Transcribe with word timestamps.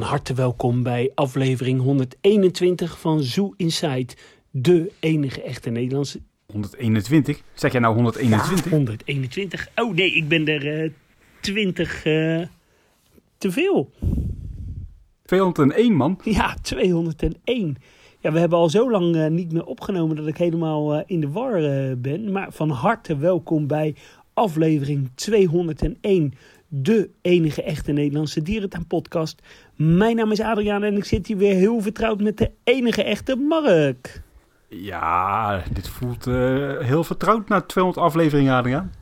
Van 0.00 0.08
harte 0.08 0.34
welkom 0.34 0.82
bij 0.82 1.12
aflevering 1.14 1.80
121 1.80 3.00
van 3.00 3.22
Zoo 3.22 3.54
Inside, 3.56 4.14
de 4.50 4.92
enige 5.00 5.42
echte 5.42 5.70
Nederlandse... 5.70 6.20
121? 6.52 7.42
Zeg 7.54 7.72
jij 7.72 7.80
nou 7.80 7.94
121? 7.94 8.70
121. 8.70 9.68
Oh 9.74 9.94
nee, 9.94 10.12
ik 10.12 10.28
ben 10.28 10.46
er 10.46 10.82
eh 10.82 10.90
20 11.40 11.96
eh, 11.96 12.02
te 13.38 13.50
veel. 13.50 13.90
201 15.24 15.94
man. 15.94 16.20
Ja, 16.24 16.56
201. 16.62 17.76
Ja, 18.20 18.32
we 18.32 18.38
hebben 18.38 18.58
al 18.58 18.68
zo 18.68 18.90
lang 18.90 19.16
eh, 19.16 19.26
niet 19.26 19.52
meer 19.52 19.64
opgenomen 19.64 20.16
dat 20.16 20.26
ik 20.26 20.36
helemaal 20.36 20.94
eh, 20.94 21.02
in 21.06 21.20
de 21.20 21.30
war 21.30 21.64
eh, 21.64 21.96
ben. 21.96 22.32
Maar 22.32 22.52
van 22.52 22.70
harte 22.70 23.16
welkom 23.16 23.66
bij 23.66 23.94
aflevering 24.34 25.10
201, 25.14 26.34
de 26.68 27.10
enige 27.20 27.62
echte 27.62 27.92
Nederlandse 27.92 28.42
dierentuinpodcast. 28.42 29.42
Mijn 29.82 30.16
naam 30.16 30.30
is 30.30 30.40
Adriaan 30.40 30.82
en 30.82 30.96
ik 30.96 31.04
zit 31.04 31.26
hier 31.26 31.36
weer 31.36 31.54
heel 31.54 31.80
vertrouwd 31.80 32.20
met 32.20 32.38
de 32.38 32.50
enige 32.64 33.02
echte 33.02 33.36
Mark. 33.36 34.22
Ja, 34.68 35.62
dit 35.72 35.88
voelt 35.88 36.26
eh, 36.26 36.78
heel 36.78 37.04
vertrouwd 37.04 37.48
na 37.48 37.60
200 37.60 38.04
afleveringen, 38.04 38.54
Adriaan. 38.54 38.92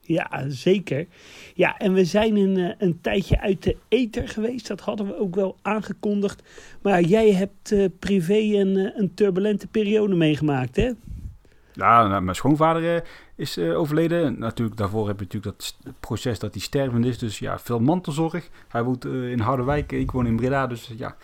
Ja, 0.00 0.44
zeker. 0.48 1.06
Ja, 1.54 1.78
en 1.78 1.92
we 1.92 2.04
zijn 2.04 2.36
een, 2.36 2.56
eh, 2.56 2.74
een 2.78 3.00
tijdje 3.00 3.40
uit 3.40 3.62
de 3.62 3.76
ether 3.88 4.28
geweest. 4.28 4.68
Dat 4.68 4.80
hadden 4.80 5.06
we 5.06 5.18
ook 5.18 5.34
wel 5.34 5.56
aangekondigd. 5.62 6.42
Maar 6.82 7.00
jij 7.00 7.32
hebt 7.32 7.72
eh, 7.72 7.84
privé 7.98 8.38
een, 8.38 8.92
een 8.96 9.14
turbulente 9.14 9.66
periode 9.66 10.14
meegemaakt, 10.14 10.76
hè? 10.76 10.90
Ja, 11.72 12.06
nou, 12.06 12.22
mijn 12.22 12.36
schoonvader 12.36 12.96
eh, 12.96 13.02
is 13.36 13.56
eh, 13.56 13.78
overleden. 13.78 14.38
Natuurlijk, 14.38 14.76
daarvoor 14.76 15.06
heb 15.06 15.18
je 15.18 15.24
natuurlijk 15.24 15.58
dat 15.58 15.76
proces 16.00 16.38
dat 16.38 16.52
hij 16.52 16.62
stervend 16.62 17.04
is. 17.04 17.18
Dus 17.18 17.38
ja, 17.38 17.58
veel 17.58 17.80
mantelzorg. 17.80 18.48
Hij 18.68 18.82
woont 18.82 19.04
eh, 19.04 19.30
in 19.30 19.40
Harderwijk, 19.40 19.92
ik 19.92 20.10
woon 20.10 20.26
in 20.26 20.36
Breda. 20.36 20.66
Dus 20.66 20.92
ja, 20.96 21.16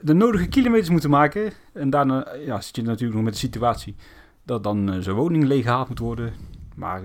de 0.00 0.14
nodige 0.14 0.48
kilometers 0.48 0.90
moeten 0.90 1.10
maken. 1.10 1.52
En 1.72 1.90
daarna 1.90 2.34
ja, 2.46 2.60
zit 2.60 2.76
je 2.76 2.82
natuurlijk 2.82 3.14
nog 3.14 3.24
met 3.24 3.32
de 3.32 3.38
situatie 3.38 3.96
dat 4.42 4.62
dan 4.62 5.02
zijn 5.02 5.16
woning 5.16 5.44
leeggehaald 5.44 5.88
moet 5.88 5.98
worden. 5.98 6.32
Maar 6.76 7.02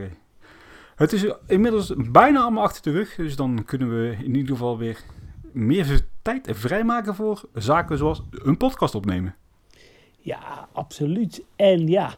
het 0.96 1.14
is 1.14 1.26
inmiddels 1.48 1.94
bijna 1.96 2.42
allemaal 2.42 2.64
achter 2.64 2.82
de 2.82 2.92
rug. 2.92 3.16
Dus 3.16 3.36
dan 3.36 3.64
kunnen 3.66 3.90
we 3.90 4.16
in 4.24 4.36
ieder 4.36 4.52
geval 4.52 4.78
weer 4.78 5.04
meer 5.52 6.02
tijd 6.22 6.48
vrijmaken 6.52 7.16
voor 7.16 7.42
zaken 7.54 7.98
zoals 7.98 8.24
een 8.32 8.58
podcast 8.58 8.96
opnemen. 8.96 9.36
Ja, 10.20 10.68
absoluut. 10.72 11.44
En 11.56 11.88
ja, 11.88 12.16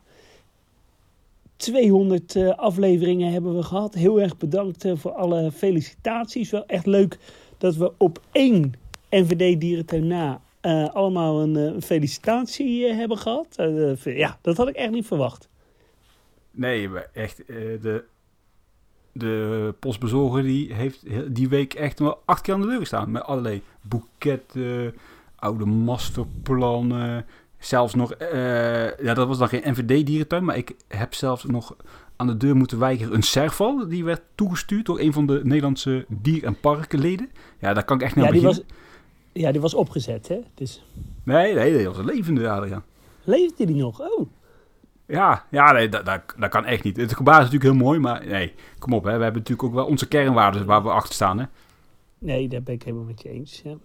200 1.61 2.35
eh, 2.35 2.49
afleveringen 2.49 3.31
hebben 3.31 3.55
we 3.55 3.63
gehad. 3.63 3.93
Heel 3.93 4.21
erg 4.21 4.37
bedankt 4.37 4.85
eh, 4.85 4.95
voor 4.95 5.11
alle 5.11 5.51
felicitaties. 5.51 6.49
Wel 6.49 6.65
echt 6.65 6.85
leuk 6.85 7.17
dat 7.57 7.75
we 7.75 7.91
op 7.97 8.21
één 8.31 8.73
NVD-dierentuin 9.09 10.07
na 10.07 10.41
eh, 10.61 10.89
allemaal 10.93 11.41
een, 11.41 11.81
felicitatie 11.81 12.85
hebben 12.85 13.17
gehad. 13.17 13.55
Eh, 13.55 14.17
ja, 14.17 14.39
dat 14.41 14.57
had 14.57 14.67
ik 14.67 14.75
echt 14.75 14.91
niet 14.91 15.07
verwacht. 15.07 15.49
Nee, 16.51 16.89
echt, 17.13 17.45
eh, 17.45 17.55
de, 17.81 18.03
de 19.11 19.73
postbezorger 19.79 20.43
die 20.43 20.73
heeft 20.73 21.03
die 21.35 21.49
week 21.49 21.73
echt 21.73 21.99
wel 21.99 22.21
acht 22.25 22.41
keer 22.41 22.53
aan 22.53 22.61
de 22.61 22.67
deur 22.67 22.79
gestaan. 22.79 23.11
Met 23.11 23.23
allerlei 23.23 23.61
boeketten, 23.81 24.95
oude 25.35 25.65
masterplannen. 25.65 27.25
Zelfs 27.61 27.95
nog, 27.95 28.13
eh, 28.13 28.97
ja 28.97 29.13
dat 29.13 29.27
was 29.27 29.37
dan 29.37 29.47
geen 29.47 29.61
NVD-dierentuin, 29.65 30.43
maar 30.45 30.57
ik 30.57 30.75
heb 30.87 31.13
zelfs 31.13 31.43
nog 31.45 31.75
aan 32.15 32.27
de 32.27 32.37
deur 32.37 32.55
moeten 32.55 32.79
weigeren 32.79 33.13
een 33.15 33.21
serval. 33.23 33.87
Die 33.87 34.03
werd 34.03 34.21
toegestuurd 34.35 34.85
door 34.85 34.99
een 34.99 35.13
van 35.13 35.25
de 35.25 35.39
Nederlandse 35.43 36.05
dier- 36.07 36.43
en 36.43 36.59
parkenleden. 36.59 37.29
Ja, 37.59 37.73
daar 37.73 37.83
kan 37.85 37.97
ik 37.97 38.03
echt 38.03 38.15
niet 38.15 38.23
Ja 38.25 38.29
aan 38.31 38.37
die, 38.37 38.45
beginnen. 38.47 38.67
was, 39.33 39.41
ja, 39.43 39.51
die 39.51 39.61
was 39.61 39.73
opgezet, 39.73 40.27
hè? 40.27 40.39
Dus 40.53 40.85
Nee, 41.23 41.53
nee, 41.53 41.73
dat 41.73 41.85
was 41.85 41.97
een 41.97 42.05
levende, 42.15 42.49
Adriaan. 42.49 42.83
leefde 43.23 43.65
die 43.65 43.75
nog? 43.75 43.99
Oh, 44.01 44.27
Ja, 45.05 45.45
ja 45.51 45.71
nee, 45.71 45.89
dat, 45.89 46.05
dat, 46.05 46.21
dat 46.37 46.49
kan 46.49 46.65
echt 46.65 46.83
niet. 46.83 46.97
Het 46.97 47.15
gebaar 47.15 47.37
is 47.41 47.45
natuurlijk 47.49 47.71
heel 47.73 47.83
mooi, 47.85 47.99
maar 47.99 48.25
nee, 48.25 48.53
kom 48.79 48.93
op. 48.93 49.03
Hè. 49.03 49.17
We 49.17 49.23
hebben 49.23 49.41
natuurlijk 49.41 49.67
ook 49.67 49.73
wel 49.73 49.85
onze 49.85 50.07
kernwaarden 50.07 50.65
waar 50.65 50.83
we 50.83 50.89
achter 50.89 51.13
staan. 51.13 51.39
Hè. 51.39 51.45
nee, 52.17 52.47
daar 52.47 52.63
ben 52.63 52.73
ik 52.73 52.83
helemaal 52.83 53.05
met 53.05 53.21
je 53.21 53.29
eens. 53.29 53.61
Ja. 53.63 53.75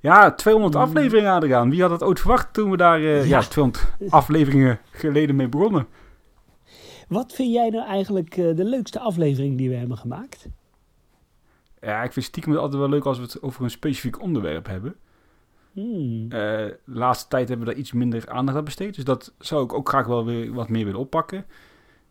Ja, 0.00 0.34
200 0.34 0.74
Mm. 0.74 0.80
afleveringen, 0.80 1.32
Adriaan. 1.32 1.70
Wie 1.70 1.80
had 1.82 1.90
het 1.90 2.02
ooit 2.02 2.20
verwacht 2.20 2.52
toen 2.52 2.70
we 2.70 2.76
daar 2.76 2.98
eh, 2.98 3.28
ja. 3.28 3.38
Ja. 3.38 3.40
200 3.42 3.86
afleveringen 4.08 4.78
geleden 4.90 5.36
mee 5.36 5.48
begonnen? 5.48 5.86
Wat 7.08 7.32
vind 7.32 7.52
jij 7.52 7.68
nou 7.70 7.86
eigenlijk 7.86 8.36
eh, 8.36 8.56
de 8.56 8.64
leukste 8.64 9.00
aflevering 9.00 9.56
die 9.58 9.68
we 9.68 9.74
hebben 9.74 9.96
gemaakt? 9.98 10.48
Ja, 11.80 12.02
ik 12.02 12.12
vind 12.12 12.24
stiekem 12.26 12.52
het 12.52 12.60
altijd 12.60 12.80
wel 12.80 12.90
leuk 12.90 13.04
als 13.04 13.16
we 13.18 13.22
het 13.22 13.42
over 13.42 13.64
een 13.64 13.70
specifiek 13.70 14.20
onderwerp 14.22 14.66
hebben. 14.66 14.94
Hmm. 15.72 16.22
Eh, 16.22 16.28
de 16.28 16.78
laatste 16.84 17.28
tijd 17.28 17.48
hebben 17.48 17.66
we 17.66 17.72
daar 17.72 17.80
iets 17.82 17.92
minder 17.92 18.28
aandacht 18.28 18.58
aan 18.58 18.64
besteed. 18.64 18.94
Dus 18.94 19.04
dat 19.04 19.32
zou 19.38 19.64
ik 19.64 19.72
ook 19.72 19.88
graag 19.88 20.06
wel 20.06 20.24
weer 20.24 20.52
wat 20.52 20.68
meer 20.68 20.84
willen 20.84 21.00
oppakken. 21.00 21.44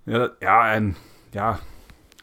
Ja, 0.03 0.17
dat- 0.17 0.33
ja 0.39 0.73
en 0.73 0.95
ja, 1.29 1.59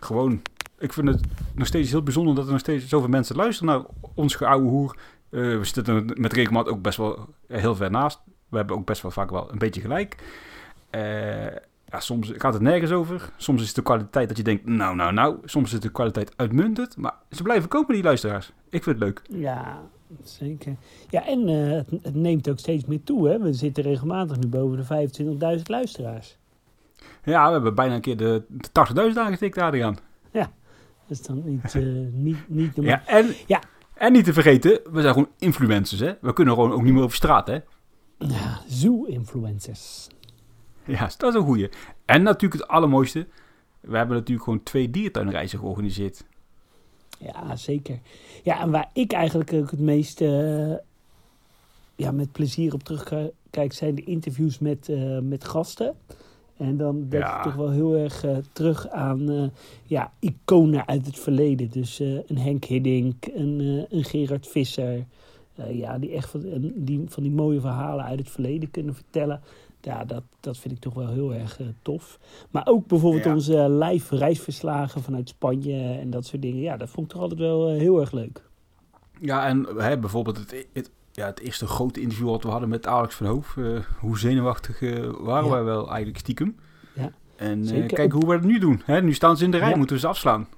gewoon. 0.00 0.42
Ik 0.78 0.92
vind 0.92 1.08
het 1.08 1.20
nog 1.54 1.66
steeds 1.66 1.90
heel 1.90 2.02
bijzonder 2.02 2.34
dat 2.34 2.44
er 2.44 2.50
nog 2.50 2.60
steeds 2.60 2.88
zoveel 2.88 3.08
mensen 3.08 3.36
luisteren 3.36 3.72
naar 3.74 3.84
ons 4.14 4.34
geouwe 4.34 4.68
hoer. 4.68 4.96
Eh, 5.30 5.40
we 5.40 5.64
zitten 5.64 6.12
met 6.14 6.32
regelmaat 6.32 6.68
ook 6.68 6.82
best 6.82 6.98
wel 6.98 7.28
heel 7.46 7.74
ver 7.74 7.90
naast. 7.90 8.20
We 8.48 8.56
hebben 8.56 8.76
ook 8.76 8.86
best 8.86 9.02
wel 9.02 9.10
vaak 9.10 9.30
wel 9.30 9.52
een 9.52 9.58
beetje 9.58 9.80
gelijk. 9.80 10.16
Eh, 10.90 11.44
ja, 11.88 12.00
soms 12.00 12.32
gaat 12.36 12.52
het 12.52 12.62
nergens 12.62 12.90
over. 12.90 13.30
Soms 13.36 13.60
is 13.60 13.66
het 13.66 13.76
de 13.76 13.82
kwaliteit 13.82 14.28
dat 14.28 14.36
je 14.36 14.42
denkt, 14.42 14.66
nou, 14.66 14.96
nou, 14.96 15.12
nou. 15.12 15.36
Soms 15.44 15.72
is 15.72 15.80
de 15.80 15.90
kwaliteit 15.90 16.32
uitmuntend. 16.36 16.96
Maar 16.96 17.14
ze 17.30 17.42
blijven 17.42 17.68
kopen, 17.68 17.94
die 17.94 18.02
luisteraars. 18.02 18.52
Ik 18.70 18.82
vind 18.82 19.00
het 19.00 19.04
leuk. 19.04 19.22
Ja, 19.40 19.82
zeker. 20.22 20.76
Ja, 21.08 21.26
en 21.26 21.48
eh, 21.48 21.70
het, 21.70 21.90
het 22.02 22.14
neemt 22.14 22.48
ook 22.48 22.58
steeds 22.58 22.84
meer 22.84 23.02
toe. 23.02 23.28
Hè? 23.28 23.38
We 23.38 23.52
zitten 23.52 23.82
regelmatig 23.82 24.38
nu 24.38 24.46
boven 24.46 24.76
de 24.76 25.08
25.000 25.56 25.62
luisteraars. 25.62 26.36
Ja, 27.24 27.46
we 27.46 27.52
hebben 27.52 27.74
bijna 27.74 27.94
een 27.94 28.00
keer 28.00 28.16
de, 28.16 28.42
de 28.48 29.10
80.000 29.12 29.18
aangetikt, 29.18 29.58
Adriaan. 29.58 29.98
Dat 31.08 31.18
is 31.18 31.26
dan 31.26 31.42
niet, 31.44 31.74
eh, 31.74 31.82
niet, 32.12 32.48
niet 32.48 32.76
normaal. 32.76 32.94
Ja, 32.94 33.06
en, 33.06 33.26
Ja. 33.46 33.60
En 33.96 34.12
niet 34.12 34.24
te 34.24 34.32
vergeten, 34.32 34.80
we 34.90 35.00
zijn 35.00 35.12
gewoon 35.12 35.30
influencers, 35.38 36.00
hè. 36.00 36.12
We 36.20 36.32
kunnen 36.32 36.54
gewoon 36.54 36.72
ook 36.72 36.82
niet 36.82 36.92
meer 36.92 37.02
over 37.02 37.16
straat, 37.16 37.46
hè. 37.46 37.58
Ja, 38.18 38.60
Zoo-influencers. 38.68 40.08
Ja, 40.84 41.10
dat 41.16 41.34
is 41.34 41.40
een 41.40 41.46
goeie. 41.46 41.68
En 42.04 42.22
natuurlijk 42.22 42.62
het 42.62 42.70
allermooiste, 42.70 43.26
we 43.80 43.96
hebben 43.96 44.16
natuurlijk 44.16 44.44
gewoon 44.44 44.62
twee 44.62 44.90
dierentuinreizen 44.90 45.58
georganiseerd. 45.58 46.24
Ja, 47.18 47.56
zeker. 47.56 47.98
Ja, 48.42 48.60
en 48.60 48.70
waar 48.70 48.90
ik 48.92 49.12
eigenlijk 49.12 49.52
ook 49.52 49.70
het 49.70 49.80
meest 49.80 50.20
eh, 50.20 50.74
ja, 51.96 52.10
met 52.10 52.32
plezier 52.32 52.74
op 52.74 52.82
terugkijk, 52.82 53.72
zijn 53.72 53.94
de 53.94 54.04
interviews 54.04 54.58
met, 54.58 54.88
eh, 54.88 55.18
met 55.18 55.44
gasten. 55.44 55.94
En 56.56 56.76
dan 56.76 57.06
denk 57.08 57.22
Ja. 57.22 57.36
ik 57.36 57.42
toch 57.42 57.54
wel 57.54 57.70
heel 57.70 57.96
erg 57.96 58.24
eh, 58.24 58.36
terug 58.52 58.88
aan 58.88 59.30
eh, 59.30 59.44
ja, 59.84 60.12
iconen 60.20 60.86
uit 60.86 61.06
het 61.06 61.18
verleden. 61.18 61.70
Dus 61.70 62.00
eh, 62.00 62.14
een 62.26 62.38
Henk 62.38 62.64
Hiddink, 62.64 63.26
een, 63.34 63.86
een 63.90 64.04
Gerard 64.04 64.46
Visser. 64.46 65.04
Ja, 65.70 65.98
die 65.98 66.10
echt 66.10 66.30
van, 66.30 66.72
die, 66.74 67.02
van 67.08 67.22
die 67.22 67.32
mooie 67.32 67.60
verhalen 67.60 68.04
uit 68.04 68.18
het 68.18 68.30
verleden 68.30 68.70
kunnen 68.70 68.94
vertellen. 68.94 69.40
Ja, 69.80 70.04
dat, 70.04 70.22
dat 70.40 70.58
vind 70.58 70.74
ik 70.74 70.80
toch 70.80 70.94
wel 70.94 71.08
heel 71.08 71.34
erg 71.34 71.60
tof. 71.82 72.18
Maar 72.50 72.66
ook 72.66 72.86
bijvoorbeeld 72.86 73.24
Ja. 73.24 73.34
onze 73.34 73.70
live 73.70 74.16
reisverslagen 74.16 75.02
vanuit 75.02 75.28
Spanje 75.28 75.82
en 75.82 76.10
dat 76.10 76.26
soort 76.26 76.42
dingen. 76.42 76.60
Ja, 76.60 76.76
dat 76.76 76.88
vond 76.88 77.06
ik 77.06 77.12
toch 77.12 77.22
altijd 77.22 77.40
wel 77.40 77.68
heel 77.68 78.00
erg 78.00 78.12
leuk. 78.12 78.42
Ja, 79.20 79.46
en 79.46 79.66
hè, 79.76 79.98
bijvoorbeeld 79.98 80.36
het, 80.38 80.66
het, 80.72 80.90
ja, 81.16 81.26
het 81.26 81.40
eerste 81.40 81.66
grote 81.66 82.00
interview 82.00 82.28
wat 82.28 82.42
we 82.42 82.48
hadden 82.48 82.68
met 82.68 82.86
Alex 82.86 83.14
van 83.14 83.26
Hoof. 83.26 83.56
eh, 83.56 83.64
hoe 84.00 84.18
zenuwachtig 84.18 84.82
eh, 84.82 85.10
waren 85.18 85.44
Ja. 85.44 85.50
wij 85.50 85.62
wel 85.64 85.86
eigenlijk 85.88 86.18
stiekem. 86.18 86.56
Ja, 86.94 87.10
En 87.36 87.64
zeker. 87.64 87.96
kijk 87.96 88.12
hoe 88.12 88.26
we 88.26 88.32
het 88.32 88.44
nu 88.44 88.58
doen. 88.58 88.82
Hè, 88.84 89.02
nu 89.02 89.12
staan 89.14 89.36
ze 89.36 89.44
in 89.44 89.50
de 89.50 89.56
rij, 89.56 89.70
Ja. 89.70 89.76
moeten 89.76 89.94
we 89.96 90.00
ze 90.02 90.08
afslaan. 90.08 90.48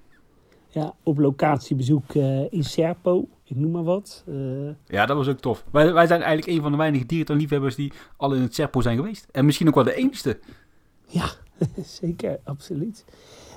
Ja, 0.68 0.94
op 1.02 1.18
locatiebezoek 1.18 2.14
in 2.50 2.64
Serpo, 2.64 3.28
ik 3.44 3.56
noem 3.56 3.70
maar 3.70 3.84
wat. 3.84 4.24
Ja, 4.86 5.06
dat 5.06 5.16
was 5.16 5.28
ook 5.28 5.38
tof. 5.40 5.64
Wij, 5.70 5.92
wij 5.92 6.06
zijn 6.06 6.22
eigenlijk 6.22 6.56
een 6.56 6.62
van 6.62 6.70
de 6.70 6.76
weinige 6.78 7.06
dierentuinliefhebbers 7.06 7.74
die 7.74 7.92
al 8.16 8.32
in 8.34 8.42
het 8.42 8.54
Serpo 8.54 8.80
zijn 8.80 8.96
geweest. 8.96 9.26
En 9.30 9.44
misschien 9.44 9.68
ook 9.68 9.74
wel 9.74 9.84
de 9.84 9.94
enigste. 9.94 10.38
ja, 11.06 11.28
zeker, 12.00 12.38
absoluut. 12.44 13.04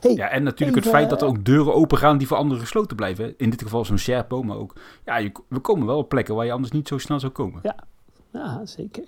Hey, 0.01 0.13
Ja, 0.13 0.29
en 0.29 0.43
natuurlijk 0.43 0.77
het 0.77 0.87
feit 0.87 1.09
dat 1.09 1.21
er 1.21 1.27
ook 1.27 1.45
deuren 1.45 1.73
open 1.73 1.97
gaan 1.97 2.17
die 2.17 2.27
voor 2.27 2.37
anderen 2.37 2.61
gesloten 2.61 2.95
blijven. 2.95 3.33
In 3.37 3.49
dit 3.49 3.61
geval 3.61 3.85
zo'n 3.85 3.97
Sherpo, 3.97 4.43
maar 4.43 4.57
ook... 4.57 4.73
Ja, 5.05 5.17
je, 5.17 5.31
we 5.47 5.59
komen 5.59 5.87
wel 5.87 5.97
op 5.97 6.09
plekken 6.09 6.35
waar 6.35 6.45
je 6.45 6.51
anders 6.51 6.71
niet 6.71 6.87
zo 6.87 6.97
snel 6.97 7.19
zou 7.19 7.31
komen. 7.31 7.61
Ja, 8.33 8.65
zeker. 8.65 9.03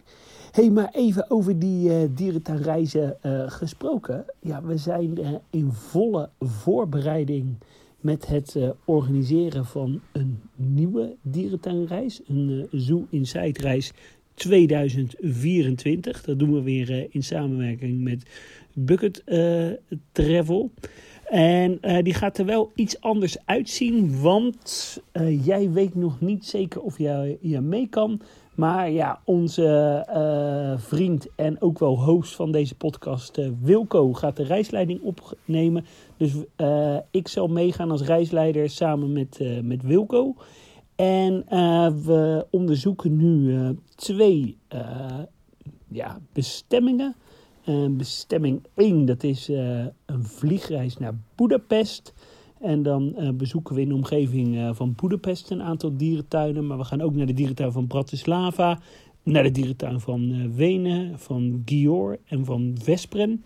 hey, 0.52 0.70
maar 0.70 0.90
even 0.92 1.26
over 1.32 1.60
die 1.60 1.90
eh 1.90 2.10
dierentuinreizen 2.12 3.18
eh, 3.22 3.44
gesproken. 3.48 4.26
Ja, 4.40 4.62
we 4.62 4.78
zijn 4.78 5.18
eh, 5.18 5.30
in 5.50 5.72
volle 5.72 6.30
voorbereiding 6.40 7.58
met 8.04 8.28
het 8.28 8.56
eh, 8.56 8.70
organiseren 8.86 9.66
van 9.66 10.02
een 10.12 10.42
nieuwe 10.56 11.16
dierentuinreis. 11.22 12.22
Een 12.28 12.68
eh, 12.72 12.80
Zoo 12.80 13.06
Inside 13.10 13.62
reis 13.62 13.92
2024. 14.34 16.24
Dat 16.24 16.40
doen 16.40 16.54
we 16.54 16.62
weer 16.62 16.92
eh, 16.92 17.06
in 17.10 17.24
samenwerking 17.24 18.02
met 18.02 18.30
Bucket 18.74 19.24
eh, 19.24 19.68
Travel. 20.12 20.72
En 21.24 21.78
eh, 21.82 22.04
die 22.04 22.14
gaat 22.14 22.38
er 22.38 22.46
wel 22.46 22.72
iets 22.76 23.02
anders 23.02 23.38
uitzien, 23.46 24.22
want 24.22 25.02
jij 25.44 25.72
weet 25.72 25.96
nog 25.96 26.22
niet 26.22 26.46
zeker 26.46 26.82
of 26.82 26.98
jij 26.98 27.38
hier 27.42 27.64
mee 27.64 27.88
kan. 27.90 28.22
Maar 28.56 28.92
ja, 28.92 29.22
onze 29.26 30.06
vriend 30.80 31.28
en 31.36 31.62
ook 31.62 31.80
wel 31.80 32.04
host 32.04 32.36
van 32.36 32.52
deze 32.52 32.76
podcast, 32.76 33.42
Wilco, 33.62 34.14
gaat 34.14 34.36
de 34.36 34.44
reisleiding 34.44 35.02
opnemen. 35.02 35.86
Dus 36.18 36.34
ik 37.12 37.28
zal 37.28 37.48
meegaan 37.48 37.92
als 37.92 38.02
reisleider 38.02 38.70
samen 38.70 39.12
met, 39.12 39.40
met 39.64 39.84
Wilco. 39.84 40.36
En 40.96 41.44
eh, 41.48 41.88
we 41.88 42.46
onderzoeken 42.50 43.18
nu 43.18 43.56
eh, 43.56 43.70
twee 43.96 44.58
eh, 44.68 45.20
ja, 45.88 46.20
bestemmingen. 46.34 47.16
Bestemming 47.92 48.62
1, 48.76 49.06
dat 49.06 49.24
is 49.24 49.48
een 50.06 50.24
vliegreis 50.24 50.98
naar 50.98 51.16
Budapest. 51.36 52.14
En 52.60 52.84
dan 52.84 53.16
bezoeken 53.38 53.76
we 53.76 53.82
in 53.82 53.88
de 53.88 53.94
omgeving 53.94 54.76
van 54.76 54.96
Budapest 55.02 55.52
een 55.52 55.62
aantal 55.62 55.98
dierentuinen. 55.98 56.68
Maar 56.68 56.78
we 56.78 56.84
gaan 56.84 57.02
ook 57.02 57.14
naar 57.14 57.26
de 57.26 57.34
dierentuin 57.34 57.72
van 57.72 57.88
Bratislava. 57.88 58.80
Naar 59.24 59.44
de 59.44 59.52
dierentuin 59.52 60.00
van 60.00 60.54
Wenen, 60.56 61.20
van 61.20 61.62
Gior 61.66 62.20
en 62.26 62.46
van 62.46 62.76
Vespren. 62.82 63.44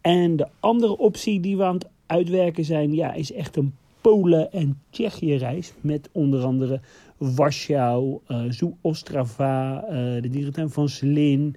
En 0.00 0.36
de 0.36 0.48
andere 0.60 0.96
optie 0.96 1.40
die 1.40 1.56
we 1.56 1.64
aan 1.64 1.74
het 1.74 1.88
uitwerken 2.06 2.64
zijn, 2.64 2.94
ja, 2.94 3.12
is 3.12 3.32
echt 3.32 3.56
een 3.56 3.74
Polen- 4.00 4.52
en 4.52 4.80
Tsjechië-reis. 4.90 5.72
Met 5.80 6.08
onder 6.12 6.42
andere 6.44 6.80
Warschau, 7.16 8.18
eh 8.26 8.42
Zoo 8.48 8.76
Ostrava, 8.80 9.84
eh, 9.88 10.22
de 10.22 10.28
dierentuin 10.30 10.70
van 10.70 10.88
Slin, 10.88 11.56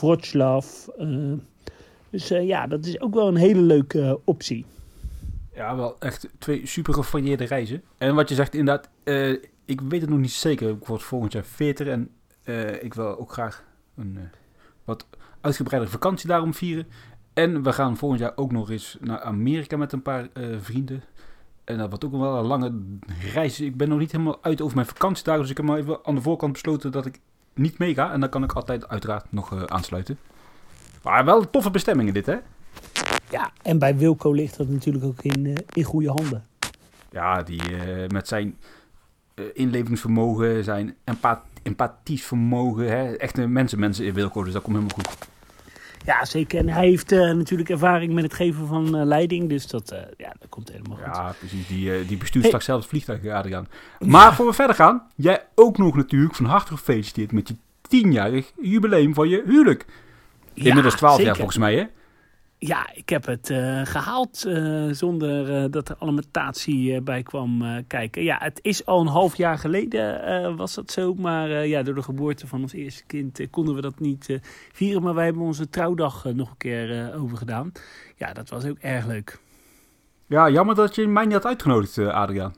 Wroclaw. 0.00 0.62
eh. 0.98 1.32
dus 2.10 2.30
eh, 2.30 2.46
ja, 2.46 2.66
dat 2.66 2.84
is 2.86 3.00
ook 3.00 3.14
wel 3.14 3.28
een 3.28 3.36
hele 3.36 3.60
leuke 3.60 4.02
eh, 4.02 4.14
optie. 4.24 4.64
Ja, 5.54 5.76
wel 5.76 5.96
echt 5.98 6.28
twee 6.38 6.66
super 6.66 6.94
gevarieerde 6.94 7.44
reizen. 7.44 7.82
En 7.98 8.14
wat 8.14 8.28
je 8.28 8.34
zegt, 8.34 8.54
inderdaad, 8.54 8.88
eh, 9.04 9.30
ik 9.64 9.80
weet 9.80 10.00
het 10.00 10.10
nog 10.10 10.18
niet 10.18 10.32
zeker. 10.32 10.70
Ik 10.70 10.84
word 10.86 11.02
volgend 11.02 11.32
jaar 11.32 11.44
40 11.44 11.86
en 11.86 12.10
eh, 12.42 12.82
ik 12.82 12.94
wil 12.94 13.18
ook 13.18 13.32
graag 13.32 13.64
een 13.96 14.16
eh, 14.16 14.22
wat 14.84 15.06
uitgebreide 15.40 15.88
vakantie 15.88 16.28
daarom 16.28 16.54
vieren. 16.54 16.86
En 17.32 17.62
we 17.62 17.72
gaan 17.72 17.96
volgend 17.96 18.20
jaar 18.20 18.32
ook 18.36 18.52
nog 18.52 18.70
eens 18.70 18.96
naar 19.00 19.20
Amerika 19.20 19.76
met 19.76 19.92
een 19.92 20.02
paar 20.02 20.28
eh, 20.32 20.46
vrienden. 20.60 21.02
En 21.64 21.78
dat 21.78 21.88
wordt 21.88 22.04
ook 22.04 22.12
wel 22.12 22.38
een 22.38 22.44
lange 22.44 22.72
reis. 23.32 23.60
Ik 23.60 23.76
ben 23.76 23.88
nog 23.88 23.98
niet 23.98 24.12
helemaal 24.12 24.38
uit 24.40 24.60
over 24.60 24.74
mijn 24.74 24.88
vakantiedagen. 24.88 25.40
Dus 25.40 25.50
ik 25.50 25.56
heb 25.56 25.66
maar 25.66 25.78
even 25.78 25.98
aan 26.02 26.14
de 26.14 26.20
voorkant 26.20 26.52
besloten 26.52 26.92
dat 26.92 27.06
ik 27.06 27.20
niet 27.54 27.78
meega. 27.78 28.12
En 28.12 28.20
dan 28.20 28.28
kan 28.28 28.42
ik 28.42 28.52
altijd 28.52 28.88
uiteraard 28.88 29.24
nog 29.28 29.52
eh, 29.52 29.62
aansluiten. 29.62 30.18
Maar 31.02 31.24
wel 31.24 31.50
toffe 31.50 31.70
bestemmingen 31.70 32.14
dit, 32.14 32.26
hè? 32.26 32.36
Ja, 33.30 33.52
en 33.62 33.78
bij 33.78 33.96
Wilco 33.96 34.32
ligt 34.32 34.56
dat 34.56 34.68
natuurlijk 34.68 35.04
ook 35.04 35.22
in, 35.22 35.46
eh, 35.46 35.54
in 35.72 35.82
goede 35.82 36.08
handen. 36.08 36.44
Ja, 37.10 37.42
die 37.42 37.76
eh, 37.76 38.08
met 38.08 38.28
zijn 38.28 38.58
inlevingsvermogen, 39.52 40.64
zijn 40.64 40.94
empa 41.04 41.42
empathisch 41.62 42.24
vermogen. 42.24 42.88
Hè? 42.88 43.12
Echt 43.12 43.38
een 43.38 43.52
mensenmensen 43.52 44.04
in 44.04 44.14
Wilco, 44.14 44.42
dus 44.44 44.52
dat 44.52 44.62
komt 44.62 44.76
helemaal 44.76 44.96
goed. 44.96 45.28
Ja, 46.04 46.24
zeker. 46.24 46.58
En 46.58 46.68
hij 46.68 46.86
heeft 46.88 47.12
eh, 47.12 47.18
natuurlijk 47.18 47.70
ervaring 47.70 48.12
met 48.12 48.24
het 48.24 48.34
geven 48.34 48.66
van 48.66 48.96
eh, 48.96 49.04
leiding. 49.04 49.48
Dus 49.48 49.66
dat, 49.66 49.90
eh, 49.90 49.98
ja, 50.16 50.34
dat 50.38 50.48
komt 50.48 50.68
helemaal 50.72 50.96
goed. 50.96 51.14
Ja, 51.14 51.34
precies. 51.38 51.66
Die, 51.66 52.06
die 52.06 52.16
bestuurt 52.16 52.44
straks 52.44 52.64
zelf 52.64 52.80
het 52.80 52.88
vliegtuig, 52.88 53.26
Adriaan. 53.26 53.68
Maar 53.98 54.34
voor 54.34 54.46
we 54.46 54.52
verder 54.52 54.76
gaan, 54.76 55.02
jij 55.16 55.46
ook 55.54 55.78
nog 55.78 55.96
natuurlijk 55.96 56.34
van 56.34 56.46
harte 56.46 56.76
gefeliciteerd 56.76 57.32
met 57.32 57.48
je 57.48 57.56
tienjarig 57.88 58.52
jubileum 58.60 59.14
van 59.14 59.28
je 59.28 59.42
huwelijk. 59.46 59.86
Ja, 60.52 60.64
Inmiddels 60.64 60.94
12 60.94 61.20
jaar 61.20 61.36
volgens 61.36 61.58
mij, 61.58 61.74
hè? 61.74 61.84
Ja, 62.66 62.90
ik 62.94 63.08
heb 63.08 63.26
het 63.26 63.50
eh, 63.50 63.80
gehaald 63.84 64.44
eh, 64.44 64.88
zonder 64.90 65.56
eh, 65.56 65.70
dat 65.70 65.88
er 65.88 65.96
alimentatie 65.98 67.00
bij 67.00 67.22
kwam 67.22 67.84
kijken. 67.86 68.22
Ja, 68.22 68.38
het 68.40 68.58
is 68.62 68.86
al 68.86 69.00
een 69.00 69.06
half 69.06 69.36
jaar 69.36 69.58
geleden 69.58 70.56
was 70.56 70.74
dat 70.74 70.90
zo. 70.90 71.14
Maar 71.14 71.66
ja, 71.66 71.82
door 71.82 71.94
de 71.94 72.02
geboorte 72.02 72.46
van 72.46 72.60
ons 72.60 72.72
eerste 72.72 73.04
kind 73.06 73.50
konden 73.50 73.74
we 73.74 73.80
dat 73.80 74.00
niet 74.00 74.38
vieren. 74.72 75.02
Maar 75.02 75.14
wij 75.14 75.24
hebben 75.24 75.42
onze 75.42 75.70
trouwdag 75.70 76.24
nog 76.24 76.50
een 76.50 76.56
keer 76.56 77.14
overgedaan. 77.14 77.72
Ja, 78.16 78.32
dat 78.32 78.48
was 78.48 78.64
ook 78.64 78.78
erg 78.78 79.06
leuk. 79.06 79.38
Ja, 80.26 80.50
jammer 80.50 80.74
dat 80.74 80.94
je 80.94 81.06
mij 81.06 81.24
niet 81.24 81.32
had 81.32 81.46
uitgenodigd, 81.46 81.98
Adriaan. 81.98 82.54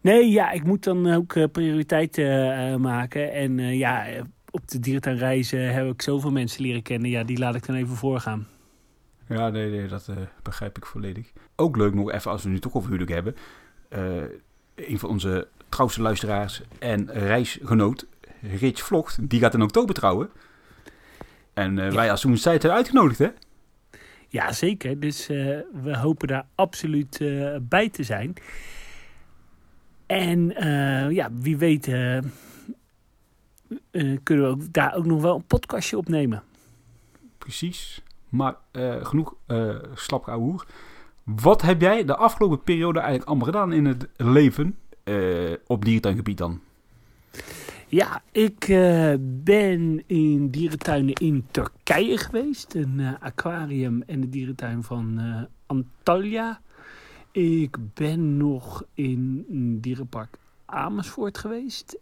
Nee, 0.00 0.30
ja, 0.30 0.50
ik 0.50 0.64
moet 0.64 0.84
dan 0.84 1.12
ook 1.12 1.52
prioriteiten 1.52 2.80
maken. 2.80 3.32
En 3.32 3.58
ja, 3.58 4.06
op 4.50 4.68
de 4.68 4.80
dierentuinreizen 4.80 5.74
heb 5.74 5.86
ik 5.86 6.02
zoveel 6.02 6.30
mensen 6.30 6.62
leren 6.62 6.82
kennen. 6.82 7.10
Ja, 7.10 7.24
die 7.24 7.38
laat 7.38 7.54
ik 7.54 7.66
dan 7.66 7.76
even 7.76 7.96
voorgaan. 7.96 8.46
Ja, 9.28 9.48
nee, 9.48 9.70
nee, 9.70 9.88
dat 9.88 10.08
eh, 10.08 10.16
begrijp 10.42 10.76
ik 10.76 10.86
volledig. 10.86 11.32
Ook 11.56 11.76
leuk 11.76 11.94
nog 11.94 12.10
even, 12.12 12.30
als 12.30 12.42
we 12.42 12.48
nu 12.48 12.58
toch 12.58 12.74
over 12.74 12.88
huwelijk 12.88 13.12
hebben. 13.12 13.36
eh, 13.88 14.22
een 14.74 14.98
van 14.98 15.08
onze 15.08 15.48
trouwste 15.68 16.02
luisteraars 16.02 16.62
en 16.78 17.12
reisgenoot, 17.12 18.06
Rich 18.40 18.82
Vlogt, 18.82 19.28
die 19.28 19.40
gaat 19.40 19.54
in 19.54 19.62
oktober 19.62 19.94
trouwen. 19.94 20.30
En 21.52 21.78
eh, 21.78 21.84
Ja. 21.88 21.94
wij 21.94 22.10
als 22.10 22.20
Zoen 22.20 22.34
Tijd 22.34 22.60
zijn 22.62 22.72
uitgenodigd, 22.74 23.18
hè? 23.18 23.28
Ja, 24.28 24.52
zeker. 24.52 25.00
Dus 25.00 25.26
we 25.26 25.96
hopen 25.98 26.28
daar 26.28 26.46
absoluut 26.54 27.18
bij 27.62 27.88
te 27.88 28.02
zijn. 28.02 28.34
En 30.06 30.48
ja, 31.14 31.28
wie 31.32 31.56
weet 31.56 31.84
kunnen 34.22 34.44
we 34.44 34.46
ook, 34.46 34.72
daar 34.72 34.94
ook 34.94 35.06
nog 35.06 35.22
wel 35.22 35.34
een 35.36 35.44
podcastje 35.46 35.96
opnemen. 35.98 36.42
Precies. 37.38 38.02
Maar 38.34 38.56
eh, 38.70 39.04
genoeg 39.04 39.34
uh, 39.46 39.74
slap. 39.94 40.38
Wat 41.24 41.62
heb 41.62 41.80
jij 41.80 42.04
de 42.04 42.16
afgelopen 42.16 42.62
periode 42.62 42.98
eigenlijk 42.98 43.28
allemaal 43.28 43.46
gedaan 43.46 43.72
in 43.72 43.84
het 43.84 44.08
leven 44.16 44.78
eh, 45.04 45.52
op 45.66 45.84
dierentuingebied 45.84 46.38
dan? 46.38 46.60
Ja, 47.88 48.22
ik 48.32 48.66
ben 49.20 50.02
in 50.06 50.50
dierentuinen 50.50 51.14
in 51.14 51.46
Turkije 51.50 52.16
geweest. 52.16 52.74
Een 52.74 53.18
aquarium 53.20 54.02
en 54.06 54.20
de 54.20 54.28
dierentuin 54.28 54.82
van 54.82 55.18
eh, 55.18 55.42
Antalya. 55.66 56.60
Ik 57.32 57.76
ben 57.94 58.36
nog 58.36 58.84
in 58.94 59.46
een 59.50 59.80
dierenpark 59.80 60.36
Amersfoort 60.64 61.38
geweest. 61.38 61.98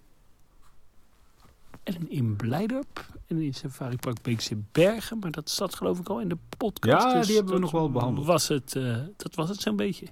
En 1.82 2.10
in 2.10 2.36
Blijdorp. 2.36 3.06
En 3.26 3.40
in 3.40 3.54
Safari 3.54 3.96
Park 3.96 4.22
Beekse 4.22 4.56
Bergen. 4.72 5.18
Maar 5.18 5.30
dat 5.30 5.50
zat 5.50 5.74
geloof 5.74 5.98
ik 5.98 6.08
al 6.08 6.20
in 6.20 6.28
de 6.28 6.36
podcast. 6.58 7.02
Ja, 7.02 7.14
dus 7.18 7.26
die 7.26 7.36
hebben 7.36 7.54
we 7.54 7.60
nog 7.60 7.70
wel 7.70 7.90
behandeld. 7.90 8.26
Was 8.26 8.48
het, 8.48 8.76
eh, 8.76 8.96
dat 9.16 9.34
was 9.34 9.48
het 9.48 9.60
zo'n 9.60 9.76
beetje. 9.76 10.06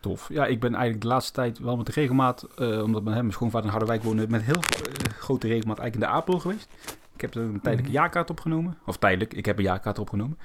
Tof. 0.00 0.28
Ja, 0.28 0.46
ik 0.46 0.60
ben 0.60 0.70
eigenlijk 0.72 1.02
de 1.02 1.08
laatste 1.08 1.32
tijd 1.32 1.58
wel 1.58 1.76
met 1.76 1.86
de 1.86 1.92
regelmaat, 1.92 2.42
eh, 2.42 2.82
omdat 2.82 3.02
mijn, 3.02 3.16
hè, 3.16 3.22
mijn 3.22 3.32
schoonvader 3.32 3.64
in 3.66 3.70
Harderwijk 3.70 4.02
woonde, 4.02 4.28
met 4.28 4.42
heel 4.42 4.54
eh, 4.54 5.12
grote 5.18 5.46
regelmaat 5.46 5.78
eigenlijk 5.78 5.94
in 5.94 6.00
de 6.14 6.20
Apel 6.20 6.38
geweest. 6.38 6.68
Ik 7.14 7.20
heb 7.20 7.34
er 7.34 7.42
een 7.42 7.50
tijdelijke 7.60 7.90
Mhm. 7.90 7.92
jaarkaart 8.00 8.30
opgenomen. 8.30 8.78
Of 8.86 8.96
tijdelijk, 8.96 9.34
ik 9.34 9.46
heb 9.46 9.58
een 9.58 9.64
jaarkaart 9.64 9.98
opgenomen. 9.98 10.38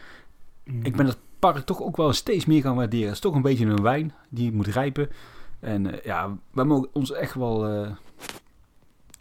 Mhm. 0.64 0.86
Ik 0.86 0.96
ben 0.96 1.06
het 1.06 1.18
park 1.40 1.66
toch 1.66 1.82
ook 1.82 1.98
wel 1.98 2.14
steeds 2.14 2.46
meer 2.46 2.62
gaan 2.62 2.76
waarderen. 2.76 3.06
Het 3.06 3.14
is 3.16 3.20
toch 3.20 3.36
een 3.36 3.42
beetje 3.42 3.66
een 3.66 3.82
wijn 3.82 4.14
die 4.30 4.52
moet 4.52 4.68
rijpen. 4.68 5.10
En 5.60 6.00
ja, 6.04 6.38
we 6.52 6.64
mogen 6.64 6.90
ons 6.94 7.12
echt 7.12 7.34
wel 7.34 7.88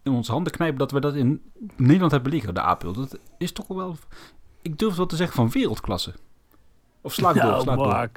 in 0.05 0.13
onze 0.13 0.33
handen 0.33 0.53
knijpen 0.53 0.79
dat 0.79 0.91
we 0.91 1.01
dat 1.01 1.15
in 1.15 1.43
Nederland 1.77 2.13
hebben 2.13 2.33
liggen, 2.33 2.55
de 2.55 2.61
Apel. 2.61 2.93
Dat 2.93 3.19
is 3.39 3.53
toch 3.53 3.67
wel, 3.67 3.97
ik 4.63 4.79
durf 4.79 4.97
wel 4.97 5.07
te 5.07 5.17
zeggen, 5.17 5.37
van 5.37 5.51
wereldklasse. 5.51 6.13
Of 7.01 7.13
sla 7.15 7.29
ik 7.35 7.41
door, 7.43 7.61
sla 7.61 7.73
ik 7.73 7.79
door. 7.79 8.11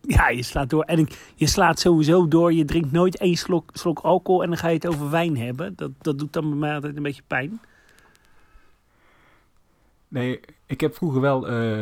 Ja, 0.00 0.28
je 0.28 0.42
slaat 0.42 0.70
door. 0.70 0.82
En 0.82 0.98
ik- 0.98 1.32
je 1.34 1.46
slaat 1.46 1.78
sowieso 1.78 2.28
door. 2.28 2.52
Je 2.52 2.64
drinkt 2.64 2.92
nooit 2.92 3.16
één 3.18 3.36
slok, 3.36 3.70
slok 3.72 3.98
alcohol 3.98 4.42
en 4.42 4.48
dan 4.48 4.58
ga 4.58 4.68
je 4.68 4.74
het 4.74 4.86
over 4.86 5.10
wijn 5.10 5.36
hebben. 5.36 5.72
Dat, 5.76 5.90
dat 5.98 6.18
doet 6.18 6.32
dan 6.32 6.48
bij 6.48 6.58
mij 6.58 6.74
altijd 6.74 6.96
een 6.96 7.02
beetje 7.02 7.22
pijn. 7.26 7.60
Nee, 10.08 10.40
ik 10.66 10.80
heb 10.80 10.94
vroeger 10.94 11.20
wel 11.20 11.48
eh, 11.48 11.80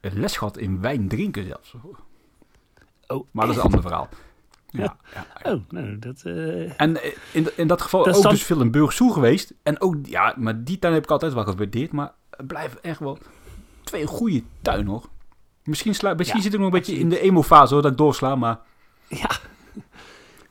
een 0.00 0.20
les 0.20 0.36
gehad 0.36 0.56
in 0.56 0.80
wijn 0.80 1.08
drinken 1.08 1.46
zelfs. 1.46 1.74
Oh, 3.06 3.26
Maar 3.30 3.46
dat 3.46 3.54
is 3.54 3.60
een 3.60 3.66
ander 3.66 3.82
verhaal. 3.82 4.08
Ja, 4.70 4.96
ja. 5.14 5.52
Oh, 5.52 5.60
nou, 5.68 5.98
dat... 5.98 6.22
eh, 6.24 6.80
En 6.80 7.02
eh, 7.02 7.12
in, 7.32 7.48
in 7.56 7.66
dat 7.66 7.82
geval 7.82 8.04
Dat 8.04 8.16
is 8.16 8.24
ook 8.24 8.30
dus 8.30 8.42
veel 8.42 8.60
in 8.60 8.70
Burgsoe 8.70 9.12
geweest. 9.12 9.54
En 9.62 9.80
ook, 9.80 9.96
ja, 10.02 10.34
maar 10.36 10.64
die 10.64 10.78
tuin 10.78 10.94
heb 10.94 11.02
ik 11.02 11.10
altijd 11.10 11.32
wel 11.32 11.44
gewaardeerd. 11.44 11.92
Maar 11.92 12.12
het 12.30 12.46
blijven 12.46 12.78
echt 12.82 12.98
wel 12.98 13.18
twee 13.84 14.06
goede 14.06 14.42
tuinen 14.62 14.86
hoor. 14.86 15.08
Misschien, 15.64 15.94
sla, 15.94 16.14
misschien 16.14 16.38
Ja, 16.38 16.44
zit 16.44 16.52
ik 16.52 16.58
nog 16.60 16.68
een 16.68 16.78
beetje 16.78 16.98
in 16.98 17.08
de 17.08 17.20
emo-fase 17.20 17.72
hoor, 17.72 17.82
dat 17.82 17.90
ik 17.92 17.98
doorsla. 17.98 18.34
Maar 18.34 18.58
ja. 19.08 19.30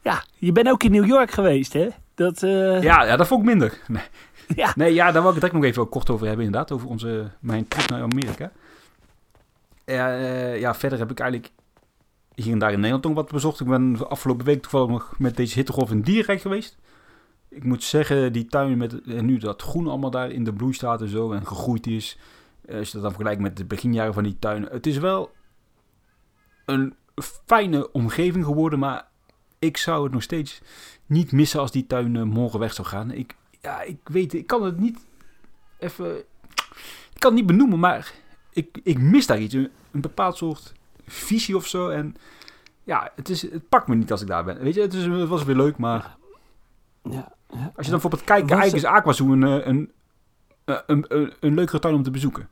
ja, 0.02 0.24
je 0.36 0.52
bent 0.52 0.68
ook 0.70 0.84
in 0.84 0.92
New 0.92 1.06
York 1.06 1.32
geweest, 1.32 1.74
hè? 1.74 1.88
Dat, 2.16 2.44
eh, 2.44 2.82
ja, 2.82 3.04
ja, 3.04 3.16
dat 3.16 3.28
vond 3.28 3.42
ik 3.42 3.48
minder. 3.48 3.78
Nee, 3.88 4.04
ja. 4.56 4.72
nee 4.76 4.94
ja, 4.94 5.12
daar 5.12 5.22
wil 5.22 5.32
ik 5.32 5.42
het 5.42 5.44
direct 5.44 5.54
nog 5.54 5.64
even 5.64 5.90
kort 5.90 6.10
over 6.10 6.28
hebben 6.28 6.46
inderdaad. 6.46 6.72
Over 6.72 6.88
onze, 6.88 7.32
mijn 7.40 7.68
trip 7.68 7.90
naar 7.90 8.02
Amerika. 8.02 8.52
Eh, 9.86 10.60
ja, 10.60 10.76
verder 10.76 11.00
heb 11.00 11.12
ik 11.12 11.20
eigenlijk 11.20 11.52
hier 12.44 12.54
en 12.54 12.60
daar 12.60 12.72
in 12.72 12.76
Nederland 12.80 13.04
nog 13.04 13.14
wat 13.14 13.32
bezocht. 13.32 13.60
Ik 13.60 13.68
ben 13.68 13.94
de 13.94 14.08
afgelopen 14.08 14.46
week 14.46 14.62
toevallig 14.62 14.90
nog 14.90 15.14
met 15.18 15.36
deze 15.36 15.54
hittegolf 15.54 15.92
in 15.92 16.02
Dierrijk 16.02 16.42
geweest. 16.42 16.78
Ik 17.50 17.64
moet 17.64 17.84
zeggen, 17.84 18.34
die 18.34 18.46
tuin 18.46 18.78
met 18.78 19.06
nu 19.06 19.38
dat 19.38 19.62
groen 19.62 19.88
allemaal 19.88 20.12
daar 20.12 20.32
in 20.32 20.44
de 20.44 20.54
bloei 20.54 20.74
staat 20.74 21.02
en 21.02 21.08
zo 21.08 21.32
en 21.32 21.48
gegroeid 21.48 21.88
is. 21.88 22.18
eh, 22.66 22.78
Als 22.78 22.88
je 22.88 22.94
dat 22.94 23.02
dan 23.02 23.12
vergelijkt 23.12 23.42
met 23.42 23.58
de 23.58 23.66
beginjaren 23.66 24.14
van 24.14 24.24
die 24.24 24.40
tuin. 24.40 24.64
Het 24.64 24.88
is 24.88 24.98
wel 24.98 25.32
een 26.66 26.96
fijne 27.46 27.92
omgeving 27.92 28.46
geworden, 28.46 28.80
maar 28.80 29.08
ik 29.60 29.78
zou 29.78 30.04
het 30.04 30.12
nog 30.12 30.24
steeds 30.24 30.62
niet 31.06 31.32
missen 31.32 31.60
als 31.60 31.72
die 31.72 31.88
tuin 31.88 32.16
eh, 32.16 32.24
morgen 32.24 32.60
weg 32.60 32.74
zou 32.74 32.88
gaan. 32.88 33.12
Ik, 33.12 33.36
ja, 33.62 33.82
ik 33.82 33.98
weet, 34.04 34.34
ik 34.34 34.48
kan 34.48 34.64
het 34.64 34.80
niet 34.80 35.00
even, 35.78 36.18
ik 37.14 37.20
kan 37.20 37.32
het 37.32 37.40
niet 37.40 37.50
benoemen, 37.50 37.80
maar 37.80 38.14
ik, 38.54 38.80
ik 38.84 39.00
mis 39.00 39.26
daar 39.26 39.40
iets, 39.40 39.54
een 39.54 39.72
bepaald 39.92 40.38
soort 40.38 40.74
visie 41.10 41.56
of 41.56 41.68
zo. 41.68 41.90
En 41.90 42.16
ja, 42.84 43.12
het, 43.16 43.30
is, 43.30 43.42
het 43.42 43.70
pakt 43.70 43.88
me 43.88 43.96
niet 43.96 44.12
als 44.12 44.22
ik 44.22 44.28
daar 44.28 44.44
ben. 44.44 44.60
Weet 44.60 44.76
je, 44.76 44.82
het, 44.82 44.94
is, 44.94 45.06
het 45.06 45.28
was 45.28 45.44
weer 45.44 45.56
leuk, 45.56 45.78
maar 45.78 46.18
Ja, 47.04 47.32
ja, 47.50 47.72
als 47.76 47.86
je 47.86 47.92
dan 47.92 48.00
bijvoorbeeld 48.02 48.24
kijkt, 48.24 48.52
eigenlijk 48.52 48.84
is 48.84 48.90
Aquazoo 48.90 49.32
een, 49.32 49.42
een, 49.42 49.92
een, 50.66 51.06
een, 51.08 51.34
een, 51.40 51.54
leukere 51.54 51.80
tuin 51.80 51.96
om 51.96 52.04
te 52.04 52.12
bezoeken. 52.12 52.50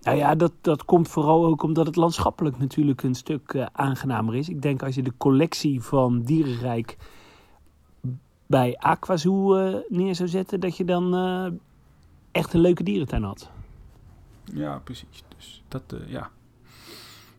Nou 0.00 0.16
ja, 0.16 0.34
dat, 0.34 0.52
dat 0.60 0.84
komt 0.84 1.08
vooral 1.08 1.46
ook 1.46 1.62
omdat 1.62 1.86
het 1.86 1.96
landschappelijk 1.96 2.58
natuurlijk 2.58 3.02
een 3.02 3.14
stuk 3.14 3.52
eh, 3.52 3.66
aangenamer 3.72 4.34
is. 4.34 4.48
Ik 4.48 4.62
denk 4.62 4.82
als 4.82 4.94
je 4.94 5.02
de 5.02 5.16
collectie 5.16 5.82
van 5.82 6.22
Dierenrijk 6.22 6.96
bij 8.46 8.76
Aquazoo 8.76 9.56
eh, 9.56 9.74
neer 9.88 10.14
zou 10.14 10.28
zetten, 10.28 10.60
dat 10.60 10.76
je 10.76 10.84
dan 10.84 11.14
eh, 11.14 11.46
echt 12.32 12.52
een 12.52 12.60
leuke 12.60 12.82
dierentuin 12.82 13.22
had. 13.22 13.50
Ja, 14.44 14.78
precies. 14.84 15.24
Dus 15.36 15.62
dat, 15.68 15.82
ja. 16.06 16.30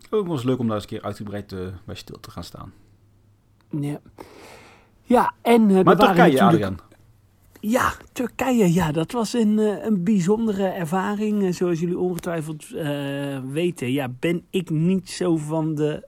Ook 0.10 0.28
was 0.28 0.44
leuk 0.44 0.60
om 0.60 0.66
daar 0.68 0.76
eens 0.76 0.84
een 0.84 0.90
keer 0.90 1.02
uitgebreid 1.02 1.52
eh, 1.52 1.60
bij 1.86 1.96
stil 1.96 2.20
te 2.20 2.32
gaan 2.32 2.44
staan. 2.44 2.74
Ja, 3.70 4.00
ja 5.04 5.34
en 5.42 5.70
er 5.70 5.84
Maar 5.84 5.98
Turkije, 5.98 6.32
natuurlijk- 6.32 6.64
Adrian. 6.64 6.80
Ja, 7.60 7.94
Turkije, 8.12 8.74
ja, 8.74 8.92
dat 8.92 9.12
was 9.12 9.34
een, 9.34 9.60
eh, 9.60 9.86
een 9.86 10.04
bijzondere 10.04 10.68
ervaring. 10.68 11.56
Zoals 11.56 11.80
jullie 11.80 11.98
ongetwijfeld 11.98 12.68
weten, 13.52 13.92
ja, 13.92 14.10
ben 14.20 14.46
ik 14.50 14.70
niet 14.70 15.10
zo 15.10 15.38
van 15.38 15.76
de 15.76 16.08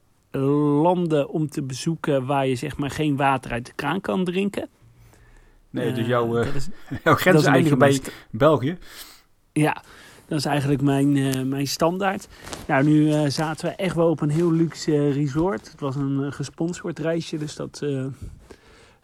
landen 0.81 1.29
om 1.29 1.49
te 1.49 1.63
bezoeken 1.63 2.25
waar 2.25 2.47
je 2.47 2.55
zeg 2.55 2.77
maar 2.77 2.91
geen 2.91 3.15
water 3.15 3.51
uit 3.51 3.65
de 3.65 3.73
kraan 3.75 4.01
kan 4.01 4.23
drinken. 4.23 4.69
Nee, 5.69 5.93
dus 5.93 6.07
jouw, 6.07 6.33
dat 6.33 6.55
is, 6.55 6.67
jouw 7.03 7.15
grenzen 7.15 7.53
eindigen 7.53 7.77
bij 7.77 8.01
België. 8.31 8.77
Ja, 9.53 9.83
dat 10.29 10.37
is 10.37 10.45
eigenlijk 10.45 10.81
mijn, 10.81 11.17
eh, 11.17 11.41
mijn 11.41 11.67
standaard. 11.67 12.27
Nou, 12.67 12.83
nu 12.83 13.11
eh, 13.11 13.25
zaten 13.27 13.65
we 13.65 13.75
echt 13.75 13.95
wel 13.95 14.09
op 14.09 14.21
een 14.21 14.29
heel 14.29 14.51
luxe 14.51 14.91
eh, 14.91 15.13
resort. 15.13 15.71
Het 15.71 15.79
was 15.79 15.95
een 15.95 16.33
gesponsord 16.33 16.99
reisje, 16.99 17.37
dus 17.37 17.55
dat 17.55 17.85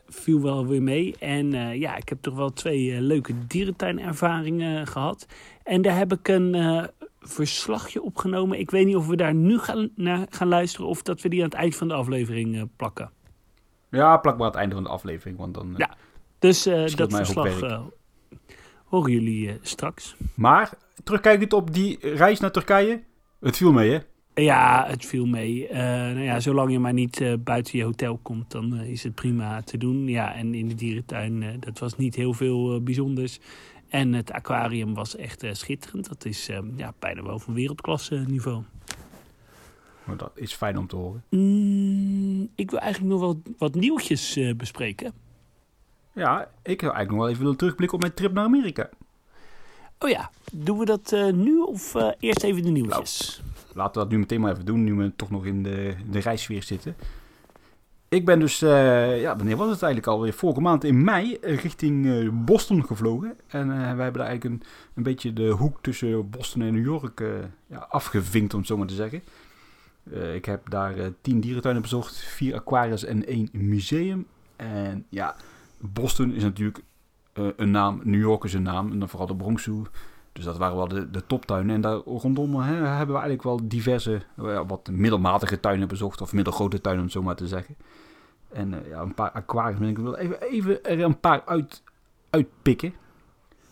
viel 0.08 0.42
wel 0.42 0.68
weer 0.68 0.82
mee. 0.82 1.16
En 1.20 1.52
ja, 1.80 1.96
ik 1.96 2.10
heb 2.10 2.22
toch 2.22 2.36
wel 2.36 2.50
twee 2.50 3.02
leuke 3.02 3.34
dierentuinervaringen 3.48 4.88
gehad. 4.88 5.26
En 5.64 5.82
daar 5.82 5.98
heb 5.98 6.14
ik 6.14 6.28
een 6.28 6.56
eh, 6.56 6.84
verslagje 7.20 8.02
opgenomen. 8.02 8.60
Ik 8.60 8.72
weet 8.72 8.86
niet 8.86 8.96
of 8.96 9.08
we 9.08 9.16
daar 9.16 9.34
nu 9.34 9.60
gaan, 9.60 9.90
naar 9.96 10.26
gaan 10.30 10.48
luisteren 10.48 10.88
of 10.88 11.02
dat 11.02 11.22
we 11.22 11.30
die 11.30 11.40
aan 11.40 11.50
het 11.50 11.58
eind 11.58 11.76
van 11.76 11.88
de 11.88 11.94
aflevering 11.94 12.70
plakken. 12.76 13.12
Ja, 13.90 14.18
plak 14.18 14.38
maar 14.38 14.46
aan 14.46 14.52
het 14.52 14.60
einde 14.60 14.76
van 14.76 14.84
de 14.84 14.90
aflevering, 14.90 15.38
want 15.38 15.54
dan... 15.54 15.74
Ja. 15.78 15.96
Dus 16.40 16.64
dat 16.96 17.14
verslag 17.14 17.60
horen 18.86 19.12
jullie 19.12 19.50
eh, 19.50 19.56
straks. 19.62 20.16
Maar, 20.34 20.70
terugkijkend 21.04 21.54
op 21.54 21.74
die 21.74 21.98
reis 22.02 22.40
naar 22.40 22.52
Turkije, 22.52 23.04
het 23.40 23.58
viel 23.58 23.72
mee, 23.72 23.92
hè? 23.92 24.00
Ja, 24.42 24.86
het 24.88 25.06
viel 25.06 25.26
mee. 25.26 25.68
Eh, 25.68 25.80
nou 25.80 26.22
ja, 26.22 26.40
zolang 26.40 26.72
je 26.72 26.80
maar 26.80 26.94
niet 26.94 27.22
eh, 27.22 27.34
buiten 27.40 27.78
je 27.78 27.84
hotel 27.84 28.20
komt, 28.22 28.52
dan 28.52 28.80
is 28.80 29.04
het 29.04 29.16
prima 29.16 29.62
te 29.62 29.78
doen. 29.78 30.08
Ja, 30.08 30.36
en 30.36 30.54
in 30.54 30.68
de 30.68 30.76
dierentuin, 30.76 31.60
dat 31.60 31.80
was 31.80 31.98
niet 31.98 32.16
heel 32.16 32.34
veel 32.34 32.82
bijzonders. 32.82 33.40
En 33.90 34.14
het 34.14 34.32
aquarium 34.32 34.94
was 34.94 35.16
echt 35.16 35.46
schitterend. 35.52 36.08
Dat 36.08 36.26
is 36.26 36.50
ja, 36.76 36.94
bijna 37.00 37.24
wel 37.24 37.40
van 37.40 37.54
wereldklasse 37.54 38.24
niveau. 38.28 38.64
Maar 40.04 40.18
dat 40.18 40.32
is 40.36 40.54
fijn 40.54 40.78
om 40.78 40.88
te 40.88 40.96
horen. 40.96 41.24
Mm, 41.30 42.50
ik 42.56 42.72
wil 42.72 42.80
eigenlijk 42.80 43.14
nog 43.14 43.22
wel 43.22 43.42
wat 43.58 43.76
nieuwtjes 43.76 44.40
bespreken. 44.58 45.14
Ja, 46.16 46.50
ik 46.62 46.80
zou 46.82 46.94
eigenlijk 46.94 47.10
nog 47.10 47.20
wel 47.20 47.30
even 47.30 47.42
willen 47.42 47.58
terugblikken 47.58 47.98
op 47.98 48.04
mijn 48.04 48.14
trip 48.14 48.34
naar 48.34 48.44
Amerika. 48.44 48.90
Oh 50.00 50.10
ja, 50.10 50.30
doen 50.52 50.78
we 50.78 50.86
dat 50.86 51.12
eh, 51.12 51.34
nu 51.34 51.60
of 51.60 51.96
eh, 51.96 52.12
eerst 52.20 52.44
even 52.44 52.64
de 52.64 52.70
nieuwtjes? 52.70 53.42
Laten 53.74 53.94
we 53.94 54.00
dat 54.00 54.10
nu 54.10 54.18
meteen 54.18 54.42
maar 54.42 54.52
even 54.52 54.66
doen, 54.66 54.84
nu 54.84 54.94
we 54.94 55.12
toch 55.16 55.30
nog 55.30 55.46
in 55.46 55.64
de, 55.64 55.96
de 56.10 56.20
reissfeer 56.20 56.64
zitten. 56.64 56.96
Ik 58.10 58.26
ben 58.26 58.40
dus, 58.40 58.62
eh, 58.62 59.22
ja, 59.22 59.36
wanneer 59.36 59.58
was 59.58 59.70
het 59.70 59.82
eigenlijk 59.82 60.14
alweer? 60.14 60.34
Vorige 60.34 60.62
maand 60.62 60.84
in 60.84 61.04
mei 61.04 61.38
richting 61.42 62.30
Boston 62.46 62.86
gevlogen. 62.86 63.38
En 63.48 63.68
wij 63.68 64.04
hebben 64.04 64.14
daar 64.14 64.28
eigenlijk 64.28 64.44
een, 64.44 64.70
een 64.94 65.04
beetje 65.04 65.34
de 65.34 65.50
hoek 65.50 65.78
tussen 65.82 66.30
Boston 66.30 66.62
en 66.62 66.74
New 66.74 66.86
York 66.86 67.24
ja, 67.68 67.88
afgevinkt, 67.90 68.54
om 68.54 68.60
het 68.60 68.68
zo 68.68 68.78
maar 68.78 68.88
te 68.88 68.94
zeggen. 68.94 69.22
Ik 70.34 70.46
heb 70.46 70.70
daar 70.70 70.94
tien 71.22 71.40
dierentuinen 71.40 71.82
bezocht, 71.82 72.18
vier 72.18 72.56
aquariums 72.56 73.04
en 73.04 73.26
één 73.26 73.50
museum. 73.52 74.28
En 74.56 75.06
ja, 75.10 75.36
Boston 75.94 76.32
is 76.34 76.44
natuurlijk 76.44 76.82
eh, 77.34 77.46
een 77.56 77.72
naam, 77.72 78.02
New 78.04 78.20
York 78.20 78.44
is 78.44 78.54
een 78.54 78.62
naam, 78.62 78.92
en 78.92 79.00
dan 79.00 79.10
vooral 79.10 79.28
de 79.28 79.36
Bronx 79.36 79.64
Zoo. 79.64 79.86
Dus 80.34 80.44
dat 80.44 80.58
waren 80.58 80.76
wel 80.78 80.88
de, 80.88 81.12
de 81.12 81.26
toptuinen. 81.28 81.76
En 81.76 81.82
daar 81.82 81.96
rondom 81.96 82.56
hè, 82.56 82.74
hebben 82.74 83.08
we 83.16 83.22
eigenlijk 83.22 83.44
wel 83.44 83.60
diverse, 83.64 84.22
eh, 84.38 84.62
wat 84.68 84.90
middelmatige 84.92 85.60
tuinen 85.60 85.88
bezocht. 85.88 86.22
Of 86.22 86.34
middelgrote 86.34 86.82
tuinen, 86.82 87.04
om 87.04 87.10
het 87.10 87.18
zo 87.20 87.24
maar 87.24 87.36
te 87.36 87.48
zeggen. 87.48 87.76
En 88.52 88.74
eh, 88.84 88.90
ja, 88.90 89.02
een 89.02 89.14
paar 89.14 89.32
aquariums. 89.32 89.88
Ik 89.90 89.98
wil 89.98 90.16
even, 90.16 90.42
even 90.42 90.84
er 90.84 91.02
een 91.02 91.20
paar 91.20 91.44
uit, 91.46 91.84
uitpikken. 92.30 92.94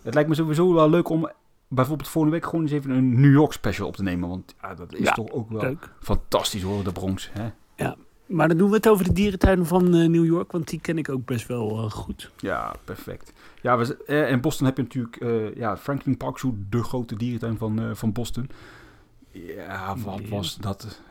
Het 0.02 0.14
lijkt 0.14 0.30
me 0.30 0.36
sowieso 0.36 0.74
wel 0.74 0.90
leuk 0.90 1.10
om 1.10 1.30
bijvoorbeeld 1.68 2.10
volgende 2.10 2.38
week 2.38 2.46
gewoon 2.46 2.62
eens 2.62 2.72
even 2.72 2.92
een 2.92 3.20
New 3.22 3.32
York 3.34 3.52
special 3.54 3.88
op 3.88 3.96
te 3.96 4.04
nemen. 4.04 4.30
Want 4.30 4.56
ja, 4.62 4.74
dat 4.74 4.94
is 4.94 5.00
Ja, 5.00 5.12
toch 5.12 5.32
ook 5.32 5.50
wel 5.50 5.62
Leuk. 5.62 5.90
fantastisch 6.00 6.62
hoor, 6.62 6.84
de 6.84 6.92
Bronx. 6.92 7.30
Hè? 7.34 7.50
Maar 8.26 8.48
dan 8.48 8.58
doen 8.58 8.70
we 8.70 8.76
het 8.76 8.88
over 8.88 9.06
de 9.06 9.14
dierentuinen 9.14 9.66
van 9.66 9.96
eh, 9.96 10.08
New 10.08 10.26
York, 10.26 10.52
want 10.52 10.68
die 10.68 10.82
ken 10.82 10.98
ik 10.98 11.10
ook 11.10 11.26
best 11.26 11.48
wel 11.48 11.78
eh, 11.78 11.92
goed. 11.92 12.32
Ja, 12.38 12.76
perfect. 12.84 13.34
Ja, 13.62 13.78
we, 13.78 14.04
eh, 14.06 14.30
in 14.30 14.42
Boston 14.42 14.66
heb 14.66 14.78
je 14.78 14.84
natuurlijk 14.84 15.56
ja, 15.58 15.78
Franklin 15.78 16.18
Park 16.18 16.38
Zoo, 16.38 16.56
de 16.70 16.84
grote 16.84 17.16
dierentuin 17.16 17.58
van, 17.58 17.96
van 17.96 18.12
Boston. 18.12 18.50
Ja, 19.32 19.98
wat 19.98 20.22
was 20.30 20.58
dat 20.58 21.02